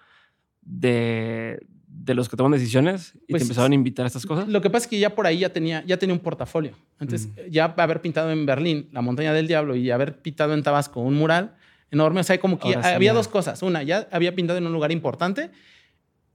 [0.61, 4.47] de, de, los que toman decisiones y te pues empezaron a invitar a estas cosas.
[4.47, 6.73] Lo que pasa es que ya por ahí ya tenía, ya tenía un portafolio.
[6.99, 10.99] Entonces, ya haber pintado en Berlín la montaña del diablo y haber pintado en Tabasco
[10.99, 11.55] un mural,
[11.93, 12.21] enorme.
[12.21, 13.61] O sea, como que había dos cosas.
[13.61, 15.51] Una, ya había pintado en un lugar importante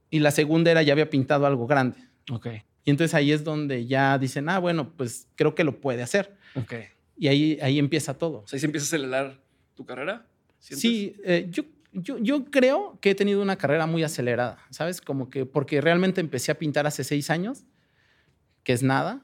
[0.09, 1.97] y la segunda era ya había pintado algo grande.
[2.31, 2.47] Ok.
[2.85, 6.35] Y entonces ahí es donde ya dicen, ah, bueno, pues creo que lo puede hacer.
[6.55, 6.73] Ok.
[7.17, 8.39] Y ahí, ahí empieza todo.
[8.39, 9.39] O sea, ahí se empieza a acelerar
[9.75, 10.25] tu carrera.
[10.57, 11.63] Sí, eh, yo,
[11.93, 14.99] yo, yo, creo que he tenido una carrera muy acelerada, ¿sabes?
[15.01, 17.63] Como que porque realmente empecé a pintar hace seis años,
[18.63, 19.23] que es nada.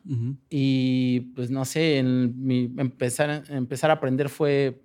[0.50, 4.85] Y pues no sé, en mi empezar, empezar a aprender fue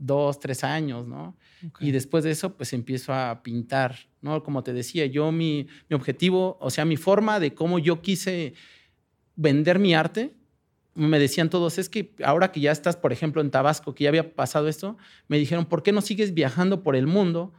[0.00, 1.36] dos, tres años, ¿no?
[1.78, 4.42] Y después de eso, pues empiezo a pintar, ¿no?
[4.42, 8.54] Como te decía, yo mi, mi objetivo, o sea, mi forma de cómo yo quise
[9.36, 10.34] vender mi arte
[10.94, 14.10] me decían todos, es que ahora que ya estás, por ejemplo, en Tabasco, que ya
[14.10, 14.96] había pasado esto,
[15.28, 17.52] me dijeron, ¿por qué no sigues viajando por el mundo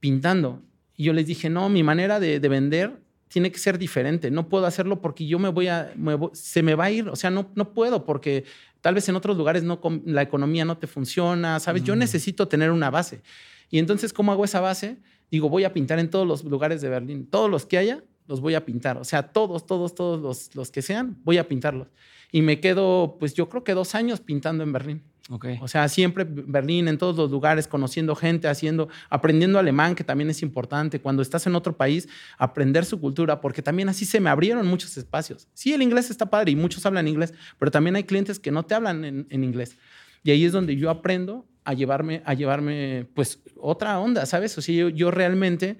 [0.00, 0.62] pintando?
[0.96, 4.30] Y yo les dije, no, mi manera de, vender tiene que ser diferente.
[4.30, 5.92] No puedo hacerlo porque yo me voy a,
[6.32, 7.08] se me va a ir.
[7.08, 8.44] O sea, no, no puedo porque
[8.80, 11.82] tal vez en otros lugares no, la economía no te funciona, ¿sabes?
[11.84, 13.22] Yo necesito tener una base.
[13.70, 14.98] Y entonces, ¿cómo hago esa base?
[15.30, 17.26] Digo, voy a pintar en todos los lugares de Berlín.
[17.26, 18.96] Todos los que haya, los voy a pintar.
[18.98, 21.88] O sea, todos, todos, todos los, los que sean, voy a pintarlos.
[22.30, 25.02] Y me quedo, pues yo creo que dos años pintando en Berlín.
[25.30, 25.58] Okay.
[25.60, 30.30] O sea, siempre Berlín, en todos los lugares, conociendo gente, haciendo, aprendiendo alemán, que también
[30.30, 31.00] es importante.
[31.00, 34.96] Cuando estás en otro país, aprender su cultura, porque también así se me abrieron muchos
[34.96, 35.48] espacios.
[35.52, 38.64] Sí, el inglés está padre y muchos hablan inglés, pero también hay clientes que no
[38.64, 39.76] te hablan en, inglés.
[40.24, 44.56] Y ahí es donde yo aprendo a llevarme, a llevarme, pues, otra onda, ¿sabes?
[44.56, 45.76] O sea, yo, realmente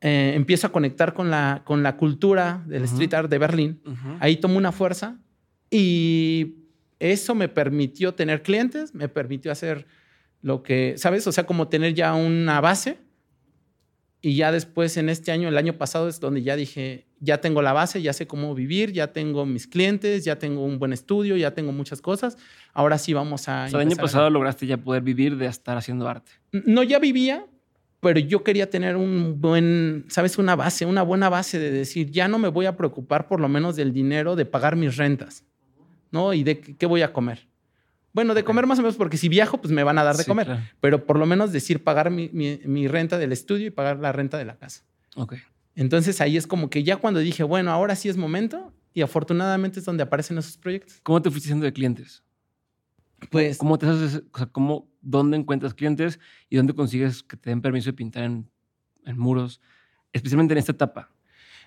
[0.00, 3.82] eh, empiezo a conectar con la, con la cultura del street art de Berlín.
[4.20, 5.18] Ahí tomo una fuerza
[5.70, 6.56] y
[6.98, 9.86] eso me permitió tener clientes, me permitió hacer
[10.42, 11.26] lo que, ¿sabes?
[11.26, 12.98] O sea, como tener ya una base.
[14.22, 17.62] Y ya después, en este año, el año pasado, es donde ya dije, ya tengo
[17.62, 21.36] la base, ya sé cómo vivir, ya tengo mis clientes, ya tengo un buen estudio,
[21.36, 22.36] ya tengo muchas cosas.
[22.72, 23.66] Ahora sí vamos a...
[23.66, 26.32] O sea, el año pasado lograste ya poder vivir de estar haciendo arte.
[26.50, 27.46] No, ya vivía,
[28.00, 30.38] pero yo quería tener un buen, ¿sabes?
[30.38, 33.48] Una base, una buena base de decir, ya no me voy a preocupar por lo
[33.48, 35.44] menos del dinero de pagar mis rentas.
[36.10, 36.32] ¿No?
[36.32, 37.46] ¿Y de qué voy a comer?
[38.16, 40.24] Bueno, de comer más o menos, porque si viajo, pues me van a dar de
[40.24, 40.58] comer.
[40.80, 44.46] Pero por lo menos decir pagar mi, renta del estudio y pagar la renta de
[44.46, 44.84] la casa.
[45.16, 45.34] Ok.
[45.74, 49.80] Entonces ahí es como que ya cuando dije, bueno, ahora sí es momento, y afortunadamente
[49.80, 50.98] es donde aparecen esos proyectos.
[51.02, 52.22] ¿Cómo te fuiste haciendo de clientes?
[53.30, 53.58] Pues.
[53.58, 56.18] ¿Cómo te haces, o sea, cómo, dónde encuentras clientes
[56.48, 58.50] y dónde consigues que te den permiso de pintar en,
[59.04, 59.60] en muros,
[60.14, 61.10] especialmente en esta etapa?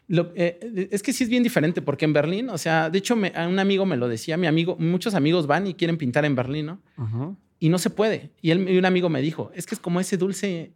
[0.10, 3.60] Eh, es que sí es bien diferente, porque en Berlín, o sea, de hecho, un
[3.60, 7.38] amigo me lo decía, mi amigo, muchos amigos van y quieren pintar en Berlín, ¿no?
[7.60, 8.32] Y no se puede.
[8.42, 10.74] Y, él, y un amigo me dijo, es que es como ese dulce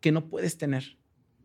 [0.00, 0.96] que no puedes tener,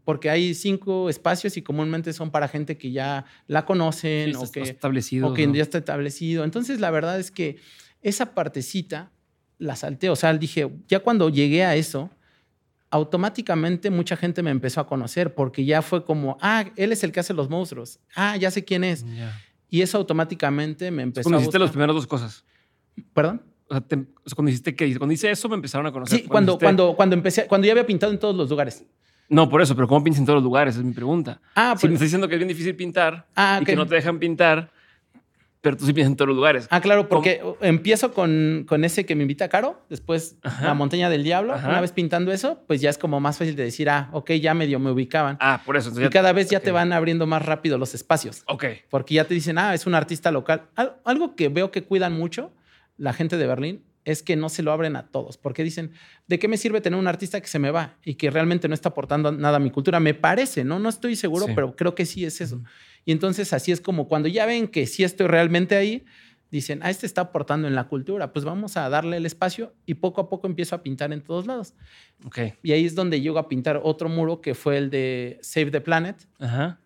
[0.05, 4.61] porque hay cinco espacios y comúnmente son para gente que ya la conocen o, que,
[4.61, 6.45] establecido, o que ya está establecido.
[6.45, 7.57] Entonces, la verdad es que
[8.01, 9.11] esa partecita
[9.57, 10.09] la salté.
[10.09, 12.09] O sea, dije, ya cuando llegué a eso,
[12.89, 17.11] automáticamente mucha gente me empezó a conocer porque ya fue como, ah, él es el
[17.11, 17.99] que hace los monstruos.
[18.15, 19.05] Ah, ya sé quién es.
[19.69, 22.45] Y eso automáticamente me empezó cuando a hiciste las primeras dos cosas.
[23.13, 23.41] ¿Perdón?
[23.69, 23.83] O sea,
[24.33, 26.19] cuando hiciste que cuando hice eso me empezaron a conocer.
[26.19, 28.85] Sí, cuando, cuando, cuando, empecé, cuando ya había pintado en todos los lugares.
[29.29, 30.77] No, por eso, pero ¿cómo pintas en todos los lugares?
[30.77, 31.41] Es mi pregunta.
[31.53, 33.95] Ah, Si me estás diciendo que es bien difícil pintar ah, y que no te
[33.95, 34.71] dejan pintar,
[35.67, 36.65] pero tú sí piensas en todos los lugares.
[36.71, 41.25] Ah, claro, porque empiezo con, con, ese que me invita Caro, después la montaña del
[41.25, 41.55] diablo.
[41.55, 44.53] Una vez pintando eso, pues ya es como más fácil de decir, ah, ok, ya
[44.53, 45.35] medio me ubicaban.
[45.41, 45.91] Ah, por eso.
[46.01, 48.43] y cada vez ya te van abriendo más rápido los espacios.
[48.47, 48.63] Ok.
[48.89, 50.69] Porque ya te dicen, ah, es un artista local.
[51.03, 52.53] algo que veo que cuidan mucho
[52.95, 55.91] la gente de Berlín es que no se lo abren a todos, porque dicen,
[56.27, 58.73] ¿de qué me sirve tener un artista que se me va y que realmente no
[58.73, 59.99] está aportando nada a mi cultura?
[59.99, 60.79] Me parece, ¿no?
[60.79, 62.63] No estoy seguro, pero creo que sí es eso.
[63.07, 66.03] Y entonces así es como cuando ya ven que sí estoy realmente ahí,
[66.51, 69.93] dicen, ah, este está aportando en la cultura, pues vamos a darle el espacio y
[69.93, 71.73] poco a poco empiezo a pintar en todos lados.
[72.25, 72.55] Okay.
[72.63, 75.79] Y ahí es donde llego a pintar otro muro que fue el de Save the
[75.79, 76.17] Planet.
[76.37, 76.81] Ajá.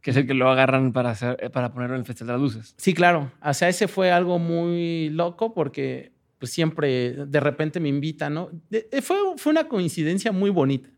[0.00, 2.32] Que es el que lo agarran para, hacer, eh, para ponerlo en el Festival de
[2.32, 2.74] las Luces.
[2.78, 3.30] Sí, claro.
[3.44, 8.50] O sea, ese fue algo muy loco porque pues siempre de repente me invitan, ¿no?
[8.70, 10.88] Eh, fue, fue una coincidencia muy bonita,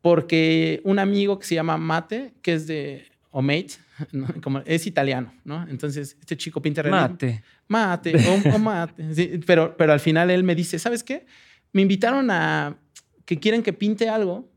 [0.00, 3.87] porque un amigo que se llama Mate, que es de Omate,
[4.42, 5.66] Como, es italiano, ¿no?
[5.68, 7.42] Entonces, este chico pinta Mate.
[7.68, 8.14] Mate,
[8.54, 9.40] o, mate.
[9.46, 11.26] pero, pero al final él me dice, ¿sabes qué?
[11.72, 12.78] Me invitaron a
[13.24, 14.50] que quieren que pinte algo,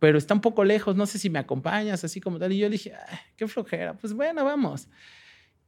[0.00, 2.52] pero está un poco lejos, no sé si me acompañas, así como tal.
[2.52, 2.92] Y yo le dije,
[3.36, 3.94] qué flojera.
[3.94, 4.88] Pues bueno, vamos.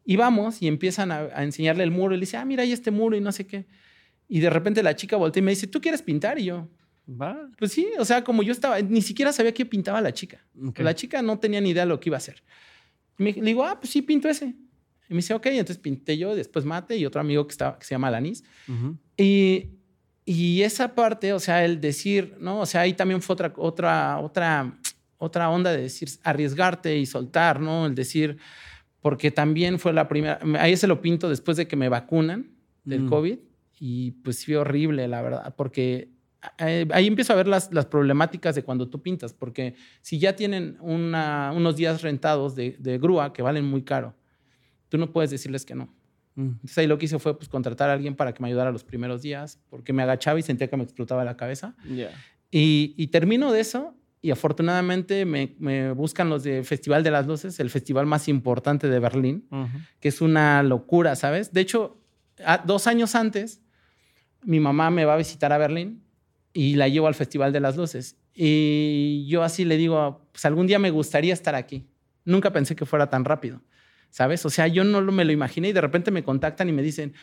[0.04, 2.14] Y vamos y empiezan a, enseñarle el muro.
[2.14, 3.66] Y le dice, ah, mira, hay este muro y no sé qué.
[4.28, 6.38] Y de repente la chica voltea y me dice, ¿tú quieres pintar?
[6.38, 6.68] Y yo,
[7.08, 7.48] va.
[7.58, 10.44] Pues sí, o sea, como yo estaba, ni siquiera sabía qué pintaba la chica.
[10.76, 12.42] La chica no tenía ni idea de lo que iba a hacer.
[13.18, 14.54] Me, le digo, ah, pues sí, pinto ese.
[15.08, 17.84] Y me dice, ok, entonces pinté yo, después Mate y otro amigo que, estaba, que
[17.84, 18.44] se llama Alanis.
[19.16, 19.70] y,
[20.24, 22.60] y esa parte, o sea, el decir, ¿no?
[22.60, 24.78] O sea, ahí también fue otra, otra, otra,
[25.18, 27.86] otra onda de decir, arriesgarte y soltar, ¿no?
[27.86, 28.38] El decir,
[29.00, 32.50] porque también fue la primera, ahí se lo pinto después de que me vacunan
[32.84, 33.08] del mm.
[33.08, 33.38] COVID
[33.80, 36.11] y pues fue horrible, la verdad, porque
[36.58, 40.34] eh, ahí empiezo a ver las, las, problemáticas de cuando tú pintas, porque si ya
[40.34, 44.14] tienen una, unos días rentados de, de, grúa que valen muy caro,
[44.88, 45.94] tú no puedes decirles que no.
[46.34, 46.42] Mm.
[46.42, 48.82] Entonces ahí lo que hice fue pues, contratar a alguien para que me ayudara los
[48.82, 51.76] primeros días, porque me agachaba y sentía que me explotaba la cabeza.
[52.50, 57.26] Y, y termino de eso y afortunadamente me, me, buscan los de Festival de las
[57.26, 59.48] Luces, el festival más importante de Berlín,
[59.98, 61.52] que es una locura, ¿sabes?
[61.52, 62.00] De hecho,
[62.64, 63.60] dos años antes,
[64.44, 66.02] mi mamá me va a visitar a Berlín
[66.52, 68.16] y la llevo al Festival de las Luces.
[68.34, 71.86] Y yo así le digo, pues algún día me gustaría estar aquí.
[72.24, 73.60] Nunca pensé que fuera tan rápido,
[74.10, 74.44] ¿sabes?
[74.46, 77.14] O sea, yo no me lo imaginé y de repente me contactan y me dicen,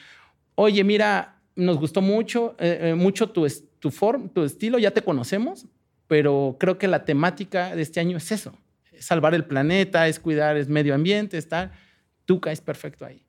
[0.56, 3.48] oye, mira, nos gustó mucho, eh, eh, mucho tu,
[3.80, 3.92] tu,
[4.34, 5.68] tu estilo, ya te conocemos,
[6.08, 8.58] pero creo que la temática de este año es eso,
[8.92, 11.72] es salvar el planeta, es cuidar el medio ambiente, estar,
[12.26, 13.24] tú caes perfecto ahí.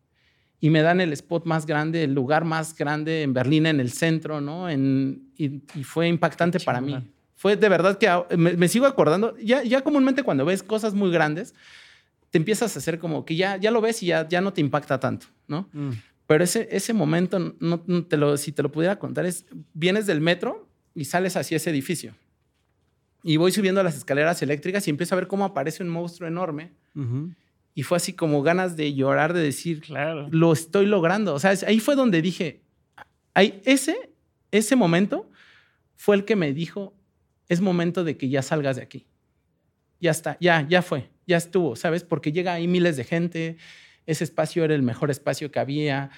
[0.61, 3.91] Y me dan el spot más grande, el lugar más grande en Berlín, en el
[3.91, 4.69] centro, ¿no?
[4.69, 6.99] En, y, fue impactante para mí.
[7.35, 11.55] Fue de verdad que me, sigo acordando, ya, ya comúnmente cuando ves cosas muy grandes,
[12.31, 14.61] te empiezas a hacer como que ya, ya lo ves y ya, ya no te
[14.61, 15.69] impacta tanto, ¿no?
[15.73, 15.93] Mm.
[16.27, 20.21] Pero ese, ese momento, no, te lo, si te lo pudiera contar, es, vienes del
[20.21, 22.15] metro y sales hacia ese edificio
[23.23, 26.73] y voy subiendo las escaleras eléctricas y empiezo a ver cómo aparece un monstruo enorme.
[27.75, 30.29] Y fue así como ganas de llorar, de decir, claro.
[30.31, 31.35] lo estoy logrando.
[31.35, 32.63] O sea, ahí fue donde dije,
[33.35, 34.11] ahí, ese,
[34.51, 35.31] ese momento
[35.97, 36.95] fue el que me dijo,
[37.49, 39.07] es momento de que ya salgas de aquí.
[40.01, 42.05] Ya está, ya, ya fue, ya estuvo, ¿sabes?
[42.05, 43.57] Porque llega ahí miles de gente,
[44.07, 46.11] ese espacio era el mejor espacio que había.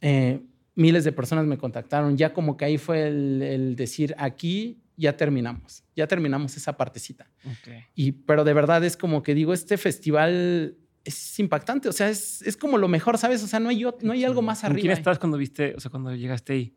[0.00, 0.40] Eh,
[0.74, 5.84] miles de personas me contactaron, ya como que ahí fue el decir, aquí ya terminamos,
[5.96, 7.30] ya terminamos esa partecita.
[7.94, 12.42] Y, pero de verdad es como que digo, este festival es impactante, o sea, es,
[12.42, 13.42] es como lo mejor, ¿sabes?
[13.42, 14.80] O sea, no hay, no hay algo más arriba.
[14.80, 16.74] ¿Quién estás cuando viste, o sea, cuando llegaste ahí?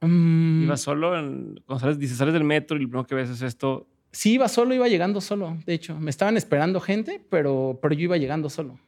[0.00, 0.64] Mm.
[0.64, 1.10] ¿Ibas solo?
[1.10, 3.88] cuando sales, dices, sales del metro y lo primero que ves es esto.
[4.10, 5.98] Sí, iba solo, iba llegando solo, de hecho.
[5.98, 8.78] Me estaban esperando gente, pero, pero yo iba llegando solo.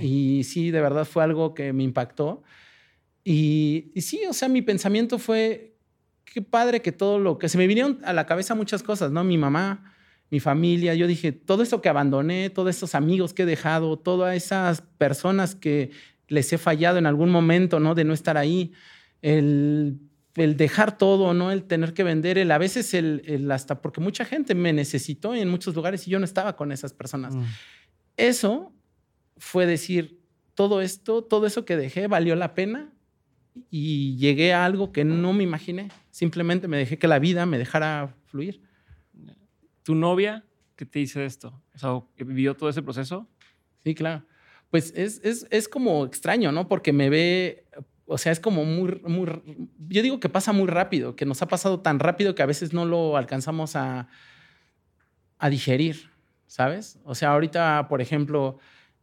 [0.00, 2.42] Y sí, de verdad fue algo que me impactó.
[3.24, 5.76] Y, y, sí, o sea, mi pensamiento fue,
[6.24, 9.24] qué padre que todo lo que se me vinieron a la cabeza muchas cosas, ¿no?
[9.24, 9.94] Mi mamá,
[10.30, 14.36] mi familia, yo dije, todo esto que abandoné, todos estos amigos que he dejado, todas
[14.36, 15.90] esas personas que
[16.28, 17.96] les he fallado en algún momento, ¿no?
[17.96, 18.72] De no estar ahí,
[19.22, 19.98] el,
[20.36, 21.50] el dejar todo, ¿no?
[21.50, 25.34] El tener que vender, el a veces el, el, hasta porque mucha gente me necesitó
[25.34, 27.34] en muchos lugares y yo no estaba con esas personas.
[27.34, 27.42] Mm.
[28.16, 28.72] Eso
[29.36, 30.20] fue decir,
[30.54, 32.92] todo esto, todo eso que dejé valió la pena
[33.70, 35.88] y llegué a algo que no me imaginé.
[36.10, 38.62] Simplemente me dejé que la vida me dejara fluir.
[39.82, 40.44] ¿Tu novia
[40.76, 41.62] qué te dice esto?
[41.74, 43.28] O sea, ¿vivió todo ese proceso?
[43.82, 44.24] Sí, claro.
[44.70, 46.68] Pues es, es, es, como extraño, ¿no?
[46.68, 47.66] Porque me ve,
[48.06, 49.26] o sea, es como muy, muy,
[49.88, 52.72] yo digo que pasa muy rápido, que nos ha pasado tan rápido que a veces
[52.72, 54.08] no lo alcanzamos a,
[55.38, 56.10] a digerir,
[56.46, 57.00] ¿sabes?
[57.04, 58.58] O sea, ahorita, por ejemplo,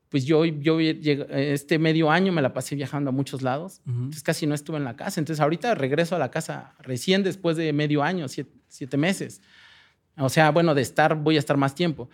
[0.09, 4.47] pues yo, yo este medio año me la pasé viajando a muchos lados, entonces casi
[4.47, 5.19] no estuve en la casa.
[5.19, 9.41] Entonces ahorita regreso a la casa recién después de medio año, siete, meses.
[10.18, 12.10] O sea, bueno, de estar, voy a estar más tiempo.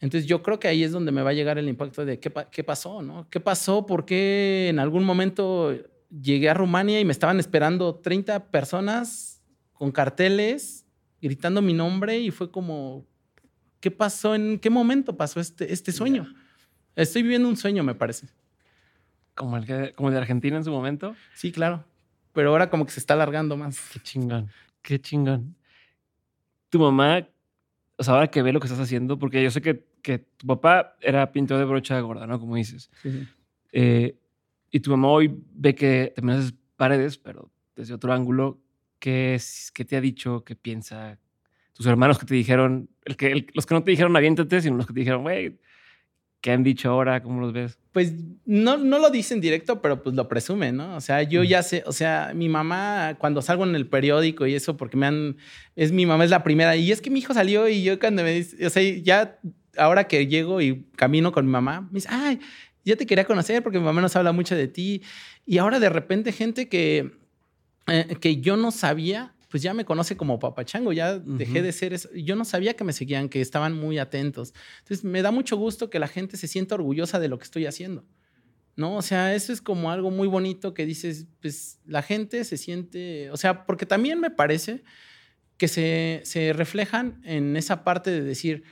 [0.00, 2.32] Entonces yo creo que ahí es donde me va a llegar el impacto de qué,
[2.50, 3.28] qué pasó, ¿no?
[3.28, 3.84] ¿Qué pasó?
[3.84, 5.74] ¿Por qué en algún momento
[6.10, 10.86] llegué a Rumania y me estaban esperando 30 personas con carteles
[11.20, 13.06] gritando mi nombre y fue como,
[13.80, 14.34] ¿qué pasó?
[14.34, 16.32] ¿En qué momento pasó este, este sueño?
[16.96, 18.28] Estoy viviendo un sueño, me parece.
[19.34, 21.14] ¿Como el, como de Argentina en su momento?
[21.34, 21.84] Sí, claro.
[22.32, 23.78] Pero ahora como que se está alargando más.
[23.92, 24.50] Qué chingón.
[24.82, 25.56] Qué chingón.
[26.68, 27.26] Tu mamá,
[28.00, 30.46] o sea, ahora que ve lo que estás haciendo, porque yo sé que, que tu
[30.46, 32.40] papá era pintor de brocha gorda, ¿no?
[32.40, 32.90] Como dices.
[33.72, 34.16] Eh,
[34.70, 38.58] y tu mamá hoy ve que también haces paredes, pero desde otro ángulo.
[38.98, 40.44] ¿Qué, es, qué te ha dicho?
[40.44, 41.18] ¿Qué piensa?
[41.74, 44.86] Tus hermanos que te dijeron, el que, los que no te dijeron aviéntate, sino los
[44.86, 45.58] que te dijeron, güey,
[46.40, 47.22] ¿Qué han dicho ahora?
[47.22, 47.78] ¿Cómo los ves?
[47.92, 48.14] Pues
[48.46, 50.96] no, no lo dicen directo, pero pues lo presumen, ¿no?
[50.96, 54.54] O sea, yo ya sé, o sea, mi mamá, cuando salgo en el periódico y
[54.54, 55.36] eso, porque me han,
[55.76, 58.22] es mi mamá es la primera, y es que mi hijo salió y yo cuando
[58.22, 59.38] me dice, o sea, ya
[59.76, 62.40] ahora que llego y camino con mi mamá, me dice, ay,
[62.84, 65.02] ya te quería conocer porque mi mamá nos habla mucho de ti.
[65.46, 67.10] Y ahora de repente gente que,
[67.86, 71.92] eh, que yo no sabía, pues ya me conoce como papachango, ya dejé de ser
[71.92, 72.08] eso.
[72.14, 74.54] Yo no sabía que me seguían, que estaban muy atentos.
[74.78, 77.66] Entonces, me da mucho gusto que la gente se sienta orgullosa de lo que estoy
[77.66, 78.04] haciendo.
[78.76, 78.96] ¿No?
[78.96, 83.28] O sea, eso es como algo muy bonito que dices, pues la gente se siente,
[83.32, 84.84] o sea, porque también me parece
[85.56, 88.62] que se, se reflejan en esa parte de decir,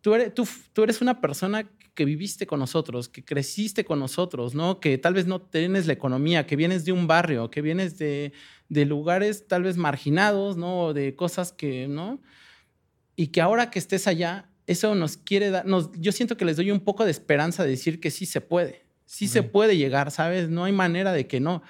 [0.00, 4.54] tú eres, tú, tú eres una persona que viviste con nosotros, que creciste con nosotros,
[4.54, 4.80] ¿no?
[4.80, 8.32] Que tal vez no tienes la economía, que vienes de un barrio, que vienes de,
[8.72, 10.94] de lugares tal vez marginados, ¿no?
[10.94, 12.22] De cosas que, ¿no?
[13.16, 16.56] Y que ahora que estés allá, eso nos quiere dar, nos, yo siento que les
[16.56, 20.10] doy un poco de esperanza de decir que sí se puede, sí se puede llegar,
[20.10, 20.48] ¿sabes?
[20.48, 21.62] No hay manera de que no.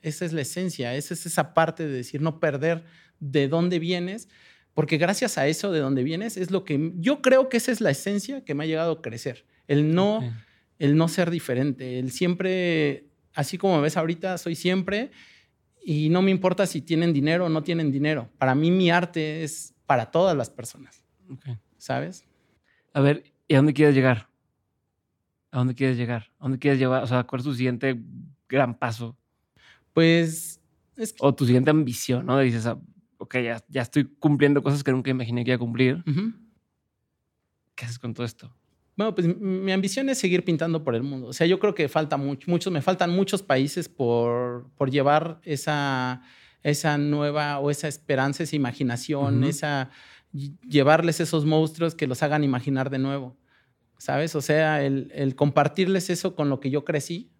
[0.00, 2.84] Esa es la esencia, esa es esa parte de decir no perder
[3.18, 4.28] de dónde vienes,
[4.74, 7.80] Porque gracias a eso de donde vienes es lo que yo creo que esa es
[7.80, 9.44] la esencia que me ha llegado a crecer.
[9.66, 10.20] El no,
[10.78, 15.10] el no ser diferente, el siempre, así como me ves ahorita, soy siempre
[15.84, 18.30] y no me importa si tienen dinero o no tienen dinero.
[18.38, 21.04] Para mí mi arte es para todas las personas.
[21.76, 22.24] ¿Sabes?
[22.94, 24.28] A ver, ¿y a dónde quieres llegar?
[25.50, 26.32] ¿A dónde quieres llegar?
[26.38, 27.02] ¿A dónde quieres llevar?
[27.02, 28.00] O sea, ¿cuál es tu siguiente
[28.48, 29.16] gran paso?
[29.92, 30.60] Pues...
[31.20, 32.38] O tu siguiente ambición, ¿no?
[32.38, 32.80] Dices, ah,
[33.18, 36.02] ok, ya, ya, estoy cumpliendo cosas que nunca imaginé que iba a cumplir.
[37.74, 38.54] ¿Qué haces con todo esto?
[38.96, 41.28] Bueno, pues mi ambición es seguir pintando por el mundo.
[41.28, 45.40] O sea, yo creo que falta mucho, muchos, me faltan muchos países por, por llevar
[45.42, 46.22] esa,
[46.62, 49.90] esa nueva o esa esperanza, esa imaginación, esa
[50.34, 53.36] llevarles esos monstruos que los hagan imaginar de nuevo.
[53.98, 54.34] ¿Sabes?
[54.34, 57.30] O sea, el, el, compartirles eso con lo que yo crecí,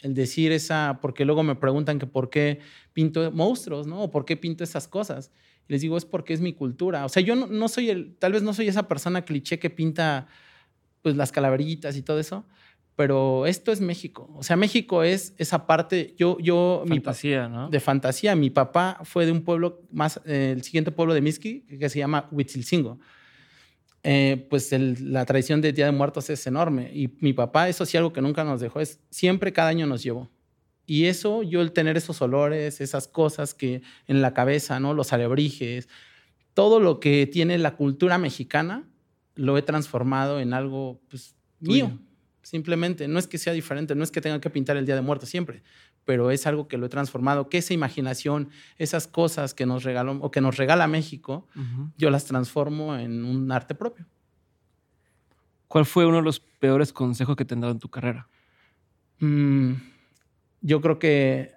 [0.00, 2.60] el decir esa, porque luego me preguntan que por qué
[2.92, 4.04] pinto monstruos, ¿no?
[4.04, 5.30] O por qué pinto esas cosas.
[5.68, 7.04] Y les digo, es porque es mi cultura.
[7.04, 9.70] O sea, yo no, no soy el, tal vez no soy esa persona cliché que
[9.70, 10.28] pinta
[11.06, 12.44] pues las calaveritas y todo eso.
[12.96, 14.28] Pero esto es México.
[14.34, 16.16] O sea, México es esa parte.
[16.18, 16.82] Yo, yo.
[16.84, 17.70] Fantasía, ¿no?
[17.70, 18.34] De fantasía.
[18.34, 20.20] Mi papá fue de un pueblo más.
[20.26, 22.98] Eh, el siguiente pueblo de Miski, que se llama Huitzilcingo.
[24.02, 26.90] Eh, pues la tradición de Día de Muertos es enorme.
[26.92, 30.02] Y mi papá, eso sí, algo que nunca nos dejó, es siempre cada año nos
[30.02, 30.28] llevó.
[30.86, 34.92] Y eso, yo el tener esos olores, esas cosas que en la cabeza, ¿no?
[34.92, 35.88] Los alebrijes,
[36.52, 38.88] todo lo que tiene la cultura mexicana,
[39.36, 41.98] lo he transformado en algo pues, mío,
[42.42, 43.06] simplemente.
[43.06, 45.28] No es que sea diferente, no es que tenga que pintar el Día de Muertos
[45.28, 45.62] siempre,
[46.04, 48.48] pero es algo que lo he transformado, que esa imaginación,
[48.78, 51.46] esas cosas que nos regaló o que nos regala México,
[51.96, 54.06] yo las transformo en un arte propio.
[55.68, 58.28] ¿Cuál fue uno de los peores consejos que te han dado en tu carrera?
[59.18, 59.72] Mm,
[60.60, 61.52] yo creo que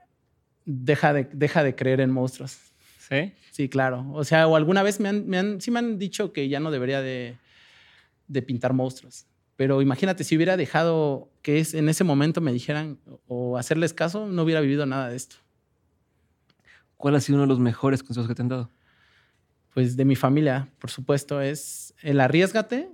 [0.66, 2.58] deja de, deja de creer en monstruos.
[2.98, 3.34] ¿Sí?
[3.52, 4.06] Sí, claro.
[4.14, 6.60] O sea, o alguna vez me han, me han, sí me han dicho que ya
[6.60, 7.38] no debería de,
[8.30, 9.26] de pintar monstruos.
[9.58, 12.98] Pero imagínate, si hubiera dejado que es, en ese momento me dijeran
[13.28, 15.36] o hacerles caso, no hubiera vivido nada de esto.
[16.96, 18.72] ¿Cuál ha sido uno de los mejores consejos que te han dado?
[19.74, 22.90] Pues de mi familia, por supuesto, es el arriesgate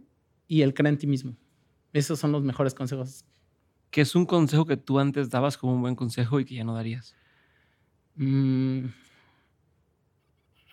[0.48, 1.36] y el cree en ti mismo.
[1.94, 3.26] Esos son los mejores consejos.
[3.91, 6.64] ¿Qué es un consejo que tú antes dabas como un buen consejo y que ya
[6.64, 7.16] no darías?
[8.16, 8.86] Mm.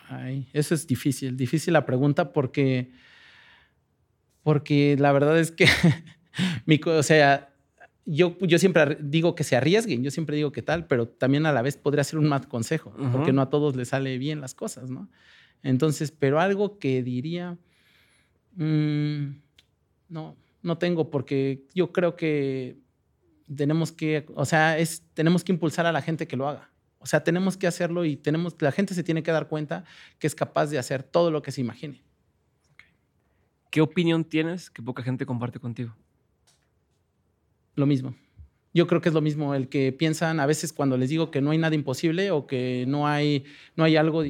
[0.08, 2.92] Ay, eso es difícil, difícil la pregunta porque
[4.42, 5.66] porque la verdad es que,
[6.66, 7.52] mi, o sea,
[8.04, 11.52] yo, yo siempre digo que se arriesguen, yo siempre digo que tal, pero también a
[11.52, 14.54] la vez podría ser un mal consejo, porque no a todos les sale bien las
[14.54, 15.08] cosas, ¿no?
[15.62, 17.56] Entonces, pero algo que diría,
[18.56, 19.26] mm,
[20.08, 22.78] no, no tengo, porque yo creo que
[23.54, 26.70] tenemos que, o sea, es, tenemos que impulsar a la gente que lo haga.
[26.98, 29.84] O sea, tenemos que hacerlo y tenemos, la gente se tiene que dar cuenta
[30.18, 32.02] que es capaz de hacer todo lo que se imagine.
[33.72, 35.96] ¿Qué opinión tienes que poca gente comparte contigo?
[37.74, 38.14] Lo mismo.
[38.74, 41.40] Yo creo que es lo mismo el que piensan a veces cuando les digo que
[41.40, 43.44] no hay nada imposible o que no hay,
[43.74, 44.24] no hay algo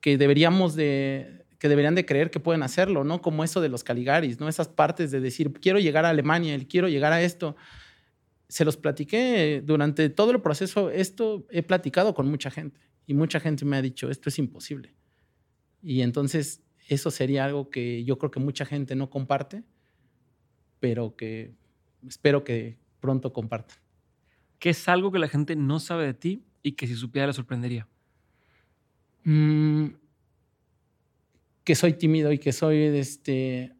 [0.00, 3.22] que deberíamos de que deberían de creer que pueden hacerlo, ¿no?
[3.22, 4.48] Como eso de los Caligaris, ¿no?
[4.48, 7.54] Esas partes de decir, quiero llegar a Alemania, quiero llegar a esto.
[8.48, 13.38] Se los platiqué durante todo el proceso, esto he platicado con mucha gente y mucha
[13.38, 14.92] gente me ha dicho, esto es imposible.
[15.82, 19.62] Y entonces eso sería algo que yo creo que mucha gente no comparte,
[20.80, 21.52] pero que
[22.06, 23.76] espero que pronto compartan.
[24.58, 27.34] ¿Qué es algo que la gente no sabe de ti y que si supiera le
[27.34, 27.86] sorprendería?
[29.24, 29.88] Mm,
[31.62, 33.74] que soy tímido y que soy, este,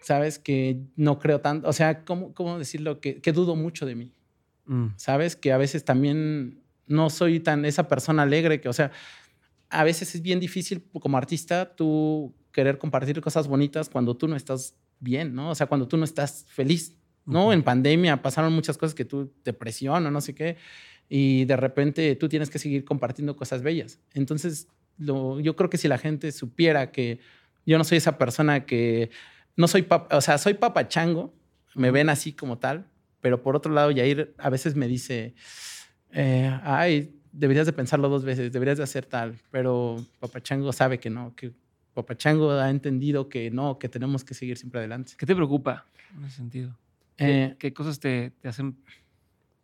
[0.00, 3.00] sabes, que no creo tanto, o sea, ¿cómo, cómo decirlo?
[3.00, 4.12] Que, que, dudo mucho de mí,
[4.66, 4.88] mm.
[4.96, 8.90] sabes, que a veces también no soy tan esa persona alegre que, o sea,
[9.70, 14.36] a veces es bien difícil como artista tú querer compartir cosas bonitas cuando tú no
[14.36, 15.50] estás bien, ¿no?
[15.50, 17.52] O sea, cuando tú no estás feliz, ¿no?
[17.52, 20.56] En pandemia pasaron muchas cosas que tú, depresión o no sé qué,
[21.08, 24.00] y de repente tú tienes que seguir compartiendo cosas bellas.
[24.12, 24.68] Entonces,
[24.98, 27.20] lo, yo creo que si la gente supiera que
[27.64, 29.10] yo no soy esa persona que,
[29.56, 31.34] no soy, o sea, soy papachango,
[31.74, 32.86] me ven así como tal,
[33.20, 35.34] pero por otro lado, Yair a veces me dice,
[36.12, 41.10] eh, ay, deberías de pensarlo dos veces, deberías de hacer tal, pero Papachango sabe que
[41.10, 41.52] no, que
[41.94, 45.12] Papachango ha entendido que no, que tenemos que seguir siempre adelante.
[45.16, 45.86] ¿Qué te preocupa
[46.16, 46.76] en ese sentido?
[47.16, 48.76] ¿Qué, eh, ¿qué cosas te, te, hacen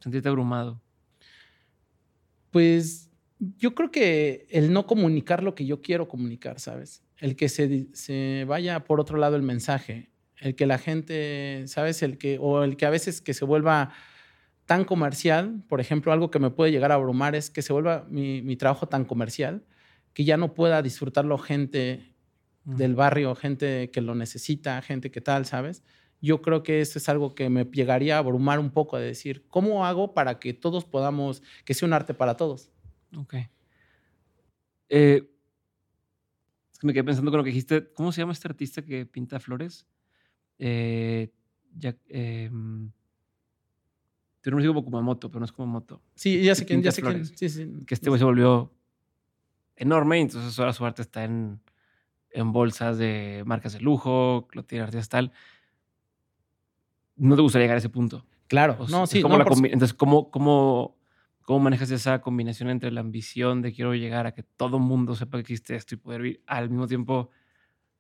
[0.01, 0.81] sentirte abrumado?
[2.51, 3.11] Pues
[3.59, 7.03] yo creo que el no comunicar lo que yo quiero comunicar, ¿sabes?
[7.19, 12.03] El que se, se vaya por otro lado el mensaje, el que la gente, ¿sabes?
[12.03, 13.93] El que, o el que a veces que se vuelva
[14.67, 18.05] tan comercial, por ejemplo, algo que me puede llegar a abrumar es que se vuelva
[18.11, 19.65] mi, trabajo tan comercial
[20.13, 22.13] que ya no pueda disfrutarlo gente
[22.65, 25.85] del barrio, gente que lo necesita, gente que tal, ¿sabes?
[26.21, 29.47] Yo creo que eso es algo que me llegaría a abrumar un poco de decir,
[29.49, 32.71] ¿cómo hago para que todos podamos, que sea un arte para todos?
[33.17, 33.35] Ok.
[34.89, 35.31] Eh,
[36.73, 37.93] es que me quedé pensando con lo que dijiste.
[37.93, 39.87] ¿Cómo se llama este artista que pinta flores?
[40.59, 41.31] Eh,
[41.75, 42.51] ya, eh,
[44.47, 46.01] tiene un músico como Kumamoto, pero no es Kumamoto.
[46.15, 47.15] Sí, ya sé quién, ya sé quién.
[47.15, 47.33] flores.
[47.35, 47.69] Sí, sí.
[47.85, 48.73] Que este güey se volvió
[49.75, 51.61] enorme entonces ahora su arte está en,
[52.31, 55.33] en bolsas de marcas de lujo, lo tiene artistas tal.
[57.17, 58.25] ¿No te gustaría llegar a ese punto?
[58.47, 59.21] Claro, O no, sí.
[59.21, 60.97] ¿cómo no, la por su- combi- entonces, ¿cómo, cómo,
[61.43, 65.39] ¿cómo manejas esa combinación entre la ambición de quiero llegar a que todo mundo sepa
[65.39, 67.31] que existe esto y poder vivir al mismo tiempo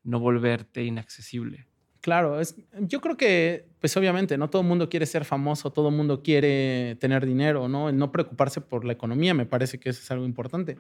[0.04, 1.66] no volverte inaccesible?
[2.06, 5.88] Claro, es, yo creo que, pues obviamente, no todo el mundo quiere ser famoso, todo
[5.88, 7.88] el mundo quiere tener dinero, ¿no?
[7.88, 10.76] El no preocuparse por la economía, me parece que eso es algo importante.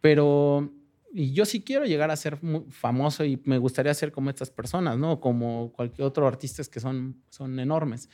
[0.00, 0.72] Pero
[1.12, 2.38] y yo sí quiero llegar a ser
[2.70, 5.20] famoso y me gustaría ser como estas personas, ¿no?
[5.20, 8.08] Como cualquier otro artistas que son, son enormes.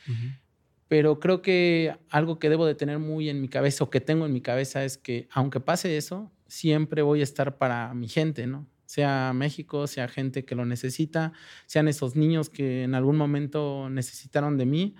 [0.89, 4.25] Pero creo que algo que debo de tener muy en mi cabeza o que tengo
[4.25, 8.45] en mi cabeza es que aunque pase eso, siempre voy a estar para mi gente,
[8.45, 8.67] ¿no?
[8.85, 11.33] Sea México, sea gente que lo necesita,
[11.65, 14.95] sean esos niños que en algún momento necesitaron de mí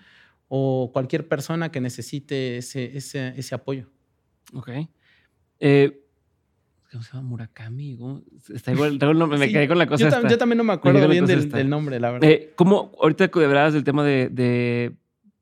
[0.47, 3.87] o cualquier persona que necesite ese, ese, ese apoyo.
[4.53, 4.69] Ok.
[5.59, 6.01] Eh,
[6.91, 7.27] ¿Cómo se llama?
[7.29, 7.97] Murakami.
[7.97, 8.21] ¿Cómo?
[8.53, 8.97] Está igual,
[9.29, 10.27] me Sí, quedé con la cosa Yo, esta.
[10.29, 12.29] yo también no me acuerdo la bien del, del nombre, la verdad.
[12.29, 14.95] Eh, ¿Cómo, ahorita que hablabas del tema de, de,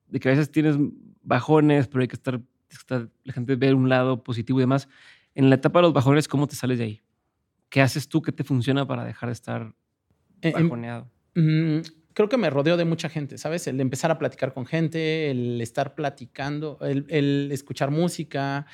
[0.07, 0.77] de que a veces tienes
[1.21, 4.87] bajones, pero hay que estar, estar- la gente ve un lado positivo y demás.
[5.35, 7.01] En la etapa de los bajones, ¿cómo te sales de ahí?
[7.73, 8.21] ¿Qué haces tú?
[8.21, 9.73] ¿Qué te funciona para dejar de estar
[10.43, 11.09] Eh, em- bajoneado?
[11.33, 11.79] Mm,
[12.13, 13.65] creo que me rodeo de mucha gente, ¿sabes?
[13.65, 18.67] El empezar a platicar con gente, el estar platicando, el, el escuchar música,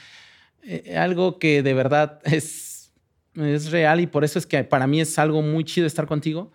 [0.64, 2.92] eh, algo que de verdad es,
[3.36, 6.52] es real y por eso es que para mí es algo muy chido estar contigo,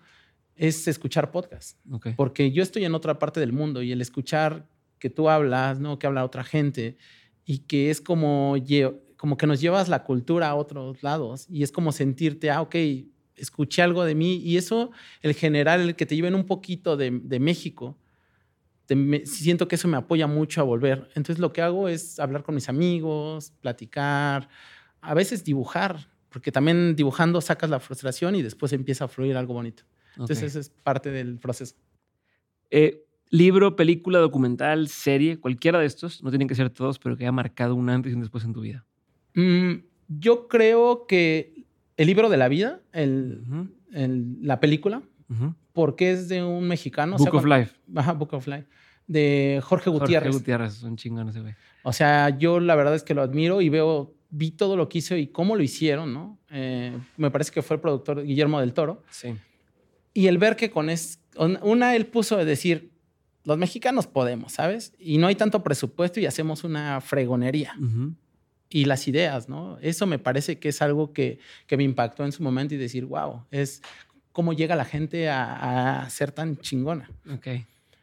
[0.55, 1.79] es escuchar podcast.
[2.15, 4.67] Porque yo estoy en otra parte del mundo y el escuchar
[4.99, 5.97] que tú hablas, ¿no?
[5.97, 6.97] Que habla otra gente
[7.43, 8.55] y que es como,
[9.17, 12.75] como que nos llevas la cultura a otros lados y es como sentirte, ah, ok,
[13.35, 17.11] escuché algo de mí y eso, el general, el que te lleven un poquito de,
[17.11, 17.97] de México,
[18.85, 21.09] te- me- siento que eso me apoya mucho a volver.
[21.15, 24.47] Entonces lo que hago es hablar con mis amigos, platicar,
[25.01, 29.53] a veces dibujar, porque también dibujando sacas la frustración y después empieza a fluir algo
[29.53, 29.83] bonito.
[30.11, 30.43] Entonces ok.
[30.45, 31.75] eso es parte del proceso.
[32.71, 37.23] Eh, libro, película, documental, serie, cualquiera de estos, no tienen que ser todos, pero que
[37.23, 38.85] haya marcado un antes y un después en tu vida.
[39.35, 39.83] Mm,
[40.19, 41.65] yo creo que
[41.97, 45.01] el libro de la vida, el, Ujú, el- la película,
[45.73, 47.15] porque es de un mexicano.
[47.15, 47.75] o sea, Book of cuando- Life.
[47.95, 48.65] Ajá, Book of Life.
[49.07, 50.29] De Jorge Gutiérrez.
[50.31, 51.53] Jorge Gutiérrez, es un chingón ese güey.
[51.83, 54.97] O sea, yo la verdad es que lo admiro y veo, vi todo lo que
[54.99, 56.39] hizo y cómo lo hicieron, ¿no?
[56.49, 59.03] Eh, me parece que fue el productor Guillermo del Toro.
[59.11, 59.35] Sí.
[60.13, 61.19] Y el ver que con es,
[61.61, 62.91] una, él puso de decir,
[63.43, 64.93] los mexicanos podemos, ¿sabes?
[64.97, 67.73] Y no hay tanto presupuesto y hacemos una fregonería.
[68.69, 69.77] Y las ideas, ¿no?
[69.81, 73.05] Eso me parece que es algo que, que me impactó en su momento y decir,
[73.05, 73.81] wow, es
[74.31, 77.09] cómo llega la gente a, a ser tan chingona.
[77.31, 77.47] Ok.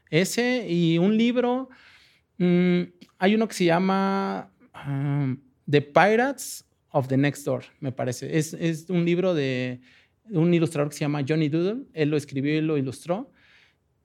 [0.08, 1.68] Ese y un libro,
[2.38, 2.82] mm,
[3.18, 4.50] hay uno que se llama
[4.86, 8.36] um, The Pirates of the Next Door, me parece.
[8.36, 9.80] Es, es un libro de
[10.30, 11.86] un ilustrador que se llama Johnny Doodle.
[11.94, 13.32] Él lo escribió y lo ilustró.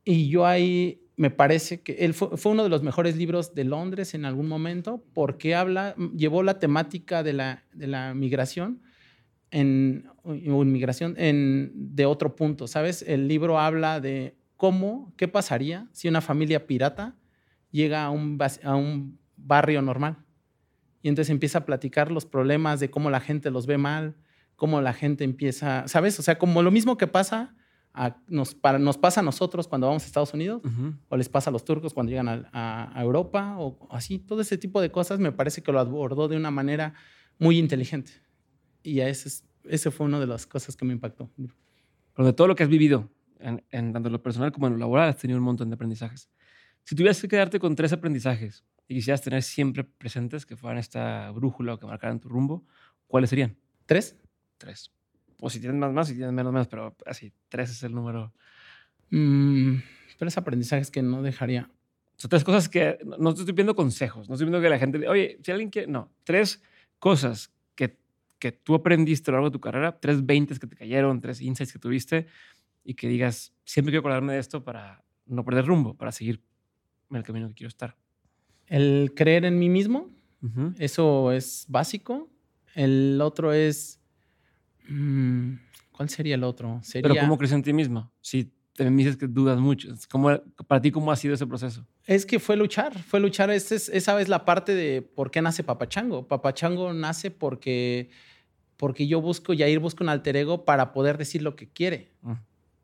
[0.04, 3.64] Y yo ahí me parece que él fue, fue uno de los mejores libros de
[3.64, 8.82] Londres en algún momento porque habla, llevó la temática de la, de la migración
[9.50, 13.02] en, o inmigración en, de otro punto, ¿sabes?
[13.02, 17.16] El libro habla de cómo, qué pasaría si una familia pirata
[17.72, 20.18] llega a un, a un barrio normal.
[21.02, 24.16] Y entonces empieza a platicar los problemas de cómo la gente los ve mal,
[24.56, 26.20] cómo la gente empieza, ¿sabes?
[26.20, 27.56] O sea, como lo mismo que pasa
[28.06, 30.94] a- nos, para, nos pasa a nosotros cuando vamos a Estados Unidos, Ujú.
[31.10, 32.50] o les pasa a los turcos cuando llegan a,
[32.96, 36.38] a- Europa, o así, todo ese tipo de cosas me parece que lo abordó de
[36.38, 36.94] una manera
[37.40, 38.12] muy inteligente.
[38.84, 41.30] Y a ese, es- ese fue una de las cosas que me impactó.
[42.14, 43.10] Pero de todo lo que has vivido,
[43.40, 45.76] en, en tanto en lo personal como en lo laboral, has tenido un montón de
[45.76, 46.30] aprendizajes.
[46.84, 51.30] Si tuvieras que quedarte con tres aprendizajes y quisieras tener siempre presentes que fueran esta
[51.32, 52.66] brújula o que marcaran tu rumbo,
[53.08, 53.58] ¿cuáles serían?
[53.86, 54.16] ¿Tres?
[54.58, 54.92] Tres.
[55.40, 58.34] O si tienes más, más, si tienes menos, menos, pero así, tres es el número.
[59.10, 59.76] Mm,
[60.18, 61.70] tres aprendizajes que no dejaría.
[62.16, 65.08] Son tres cosas que no te estoy pidiendo consejos, no estoy pidiendo que la gente,
[65.08, 66.64] oye, si alguien quiere, no, tres
[66.98, 67.96] cosas que,
[68.40, 71.42] que tú aprendiste a lo largo de tu carrera, tres veintes que te cayeron, tres
[71.42, 72.26] insights que tuviste
[72.84, 76.42] y que digas, siempre quiero acordarme de esto para no perder rumbo, para seguir
[77.12, 77.96] en el camino que quiero estar.
[78.66, 80.10] El creer en mí mismo,
[80.80, 82.30] eso es básico.
[82.76, 84.00] El otro es
[85.92, 86.82] ¿Cuál sería el otro?
[86.94, 88.12] Pero ¿cómo crees en ti mismo?
[88.22, 89.90] Si te me dices que dudas mucho.
[90.10, 91.84] ¿Cómo, para ti, ¿cómo ha sido ese proceso?
[92.06, 93.50] Es que fue luchar, fue luchar.
[93.50, 96.28] es, esa vez la parte de por qué nace Papachango.
[96.28, 98.12] Papachango nace porque,
[98.78, 102.12] porque yo busco, Yair busca un alter ego para poder decir lo que quiere.
[102.22, 102.40] Ah.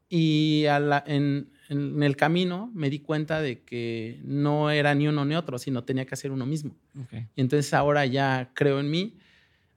[0.09, 0.65] Y
[1.05, 5.84] en, el camino me di cuenta de que no era ni uno ni otro, sino
[5.84, 6.75] tenía que hacer uno mismo.
[7.35, 9.17] Y entonces ahora ya creo en mí.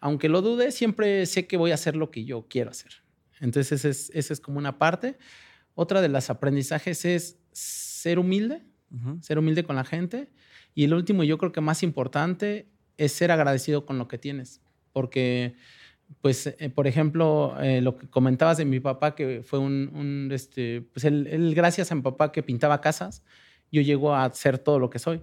[0.00, 2.92] Aunque lo dude, siempre sé que voy a hacer lo que yo quiero hacer.
[3.40, 5.18] Entonces esa es como una parte.
[5.74, 8.62] Otra de las aprendizajes es ser humilde,
[9.20, 10.30] ser humilde con la gente.
[10.74, 14.62] Y el último, yo creo que más importante, es ser agradecido con lo que tienes.
[14.92, 15.56] Porque,
[16.20, 20.82] pues, eh, por ejemplo, eh, lo que comentabas de mi papá, que fue un, este,
[20.92, 23.22] pues él, gracias a mi papá que pintaba casas,
[23.70, 25.22] yo llego a ser todo lo que soy.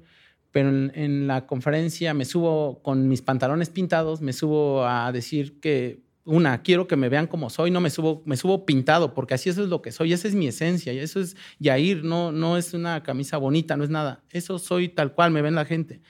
[0.53, 6.03] Pero en la conferencia me subo con mis pantalones pintados, me subo a decir que
[6.25, 9.49] una, quiero que me vean como soy, no me subo, me subo pintado, porque así
[9.49, 12.55] eso es lo que soy, esa es mi esencia, y eso es Yair, no, no
[12.55, 16.01] es una camisa bonita, no es nada, eso soy tal cual, me ven la gente.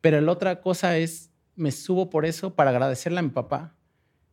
[0.00, 3.76] Pero la otra cosa es, me subo por eso para agradecerle a mi papá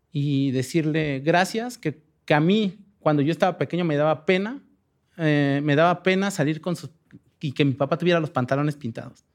[0.10, 4.64] y decirle gracias, que, que a mí, cuando yo estaba pequeño, me daba pena,
[5.18, 6.92] eh, me daba pena salir con sus,
[7.42, 9.26] y que mi papá tuviera los pantalones pintados.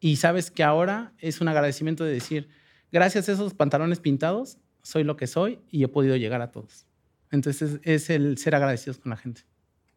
[0.00, 2.48] Y sabes que ahora es un agradecimiento de decir,
[2.90, 6.86] gracias a esos pantalones pintados, soy lo que soy y he podido llegar a todos.
[7.30, 9.42] Entonces es, el ser agradecidos con la gente.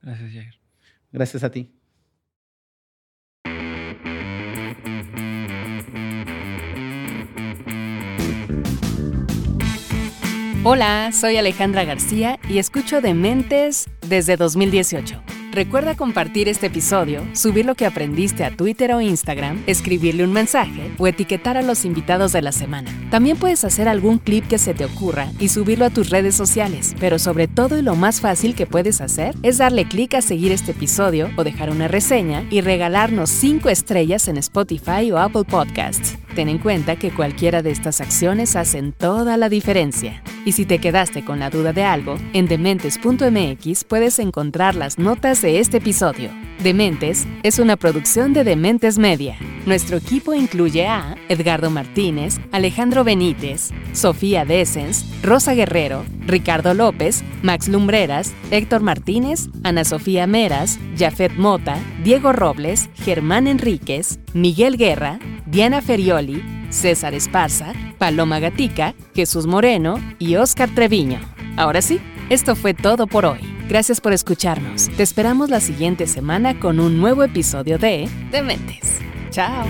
[0.02, 0.60] Gracias, Jair.
[1.14, 1.72] Gracias a ti.
[10.66, 15.33] Hola, soy Alejandra García y escucho Dementes desde 2018.
[15.54, 20.92] Recuerda compartir este episodio, subir lo que aprendiste a Twitter o Instagram, escribirle un mensaje
[20.98, 22.90] o etiquetar a los invitados de la semana.
[23.12, 26.96] También puedes hacer algún clip que se te ocurra y subirlo a tus redes sociales,
[27.00, 30.52] pero sobre todo y lo más fácil que puedes hacer es darle clic a seguir
[30.52, 36.18] este episodio o dejar una reseña y regalarnos 5 estrellas en Spotify o Apple Podcasts.
[36.36, 40.24] Ten en cuenta que cualquiera de estas acciones hacen toda la diferencia.
[40.46, 45.42] Y si te quedaste con la duda de algo, en dementes.mx puedes encontrar las notas
[45.44, 46.32] de este episodio.
[46.64, 49.38] Dementes es una producción de Dementes Media.
[49.66, 57.68] Nuestro equipo incluye a Edgardo Martínez, Alejandro Benítez, Sofía Desens, Rosa Guerrero, Ricardo López, Max
[57.68, 65.82] Lumbreras, Héctor Martínez, Ana Sofía Meras, Jafet Mota, Diego Robles, Germán Enríquez, Miguel Guerra, Diana
[66.70, 71.20] César Esparza, Paloma Gatica, Jesús Moreno y Oscar Treviño.
[71.58, 73.40] Ahora sí, esto fue todo por hoy.
[73.70, 74.90] Gracias por escucharnos.
[74.90, 79.00] Te esperamos la siguiente semana con un nuevo episodio de Dementes.
[79.30, 79.66] Chao.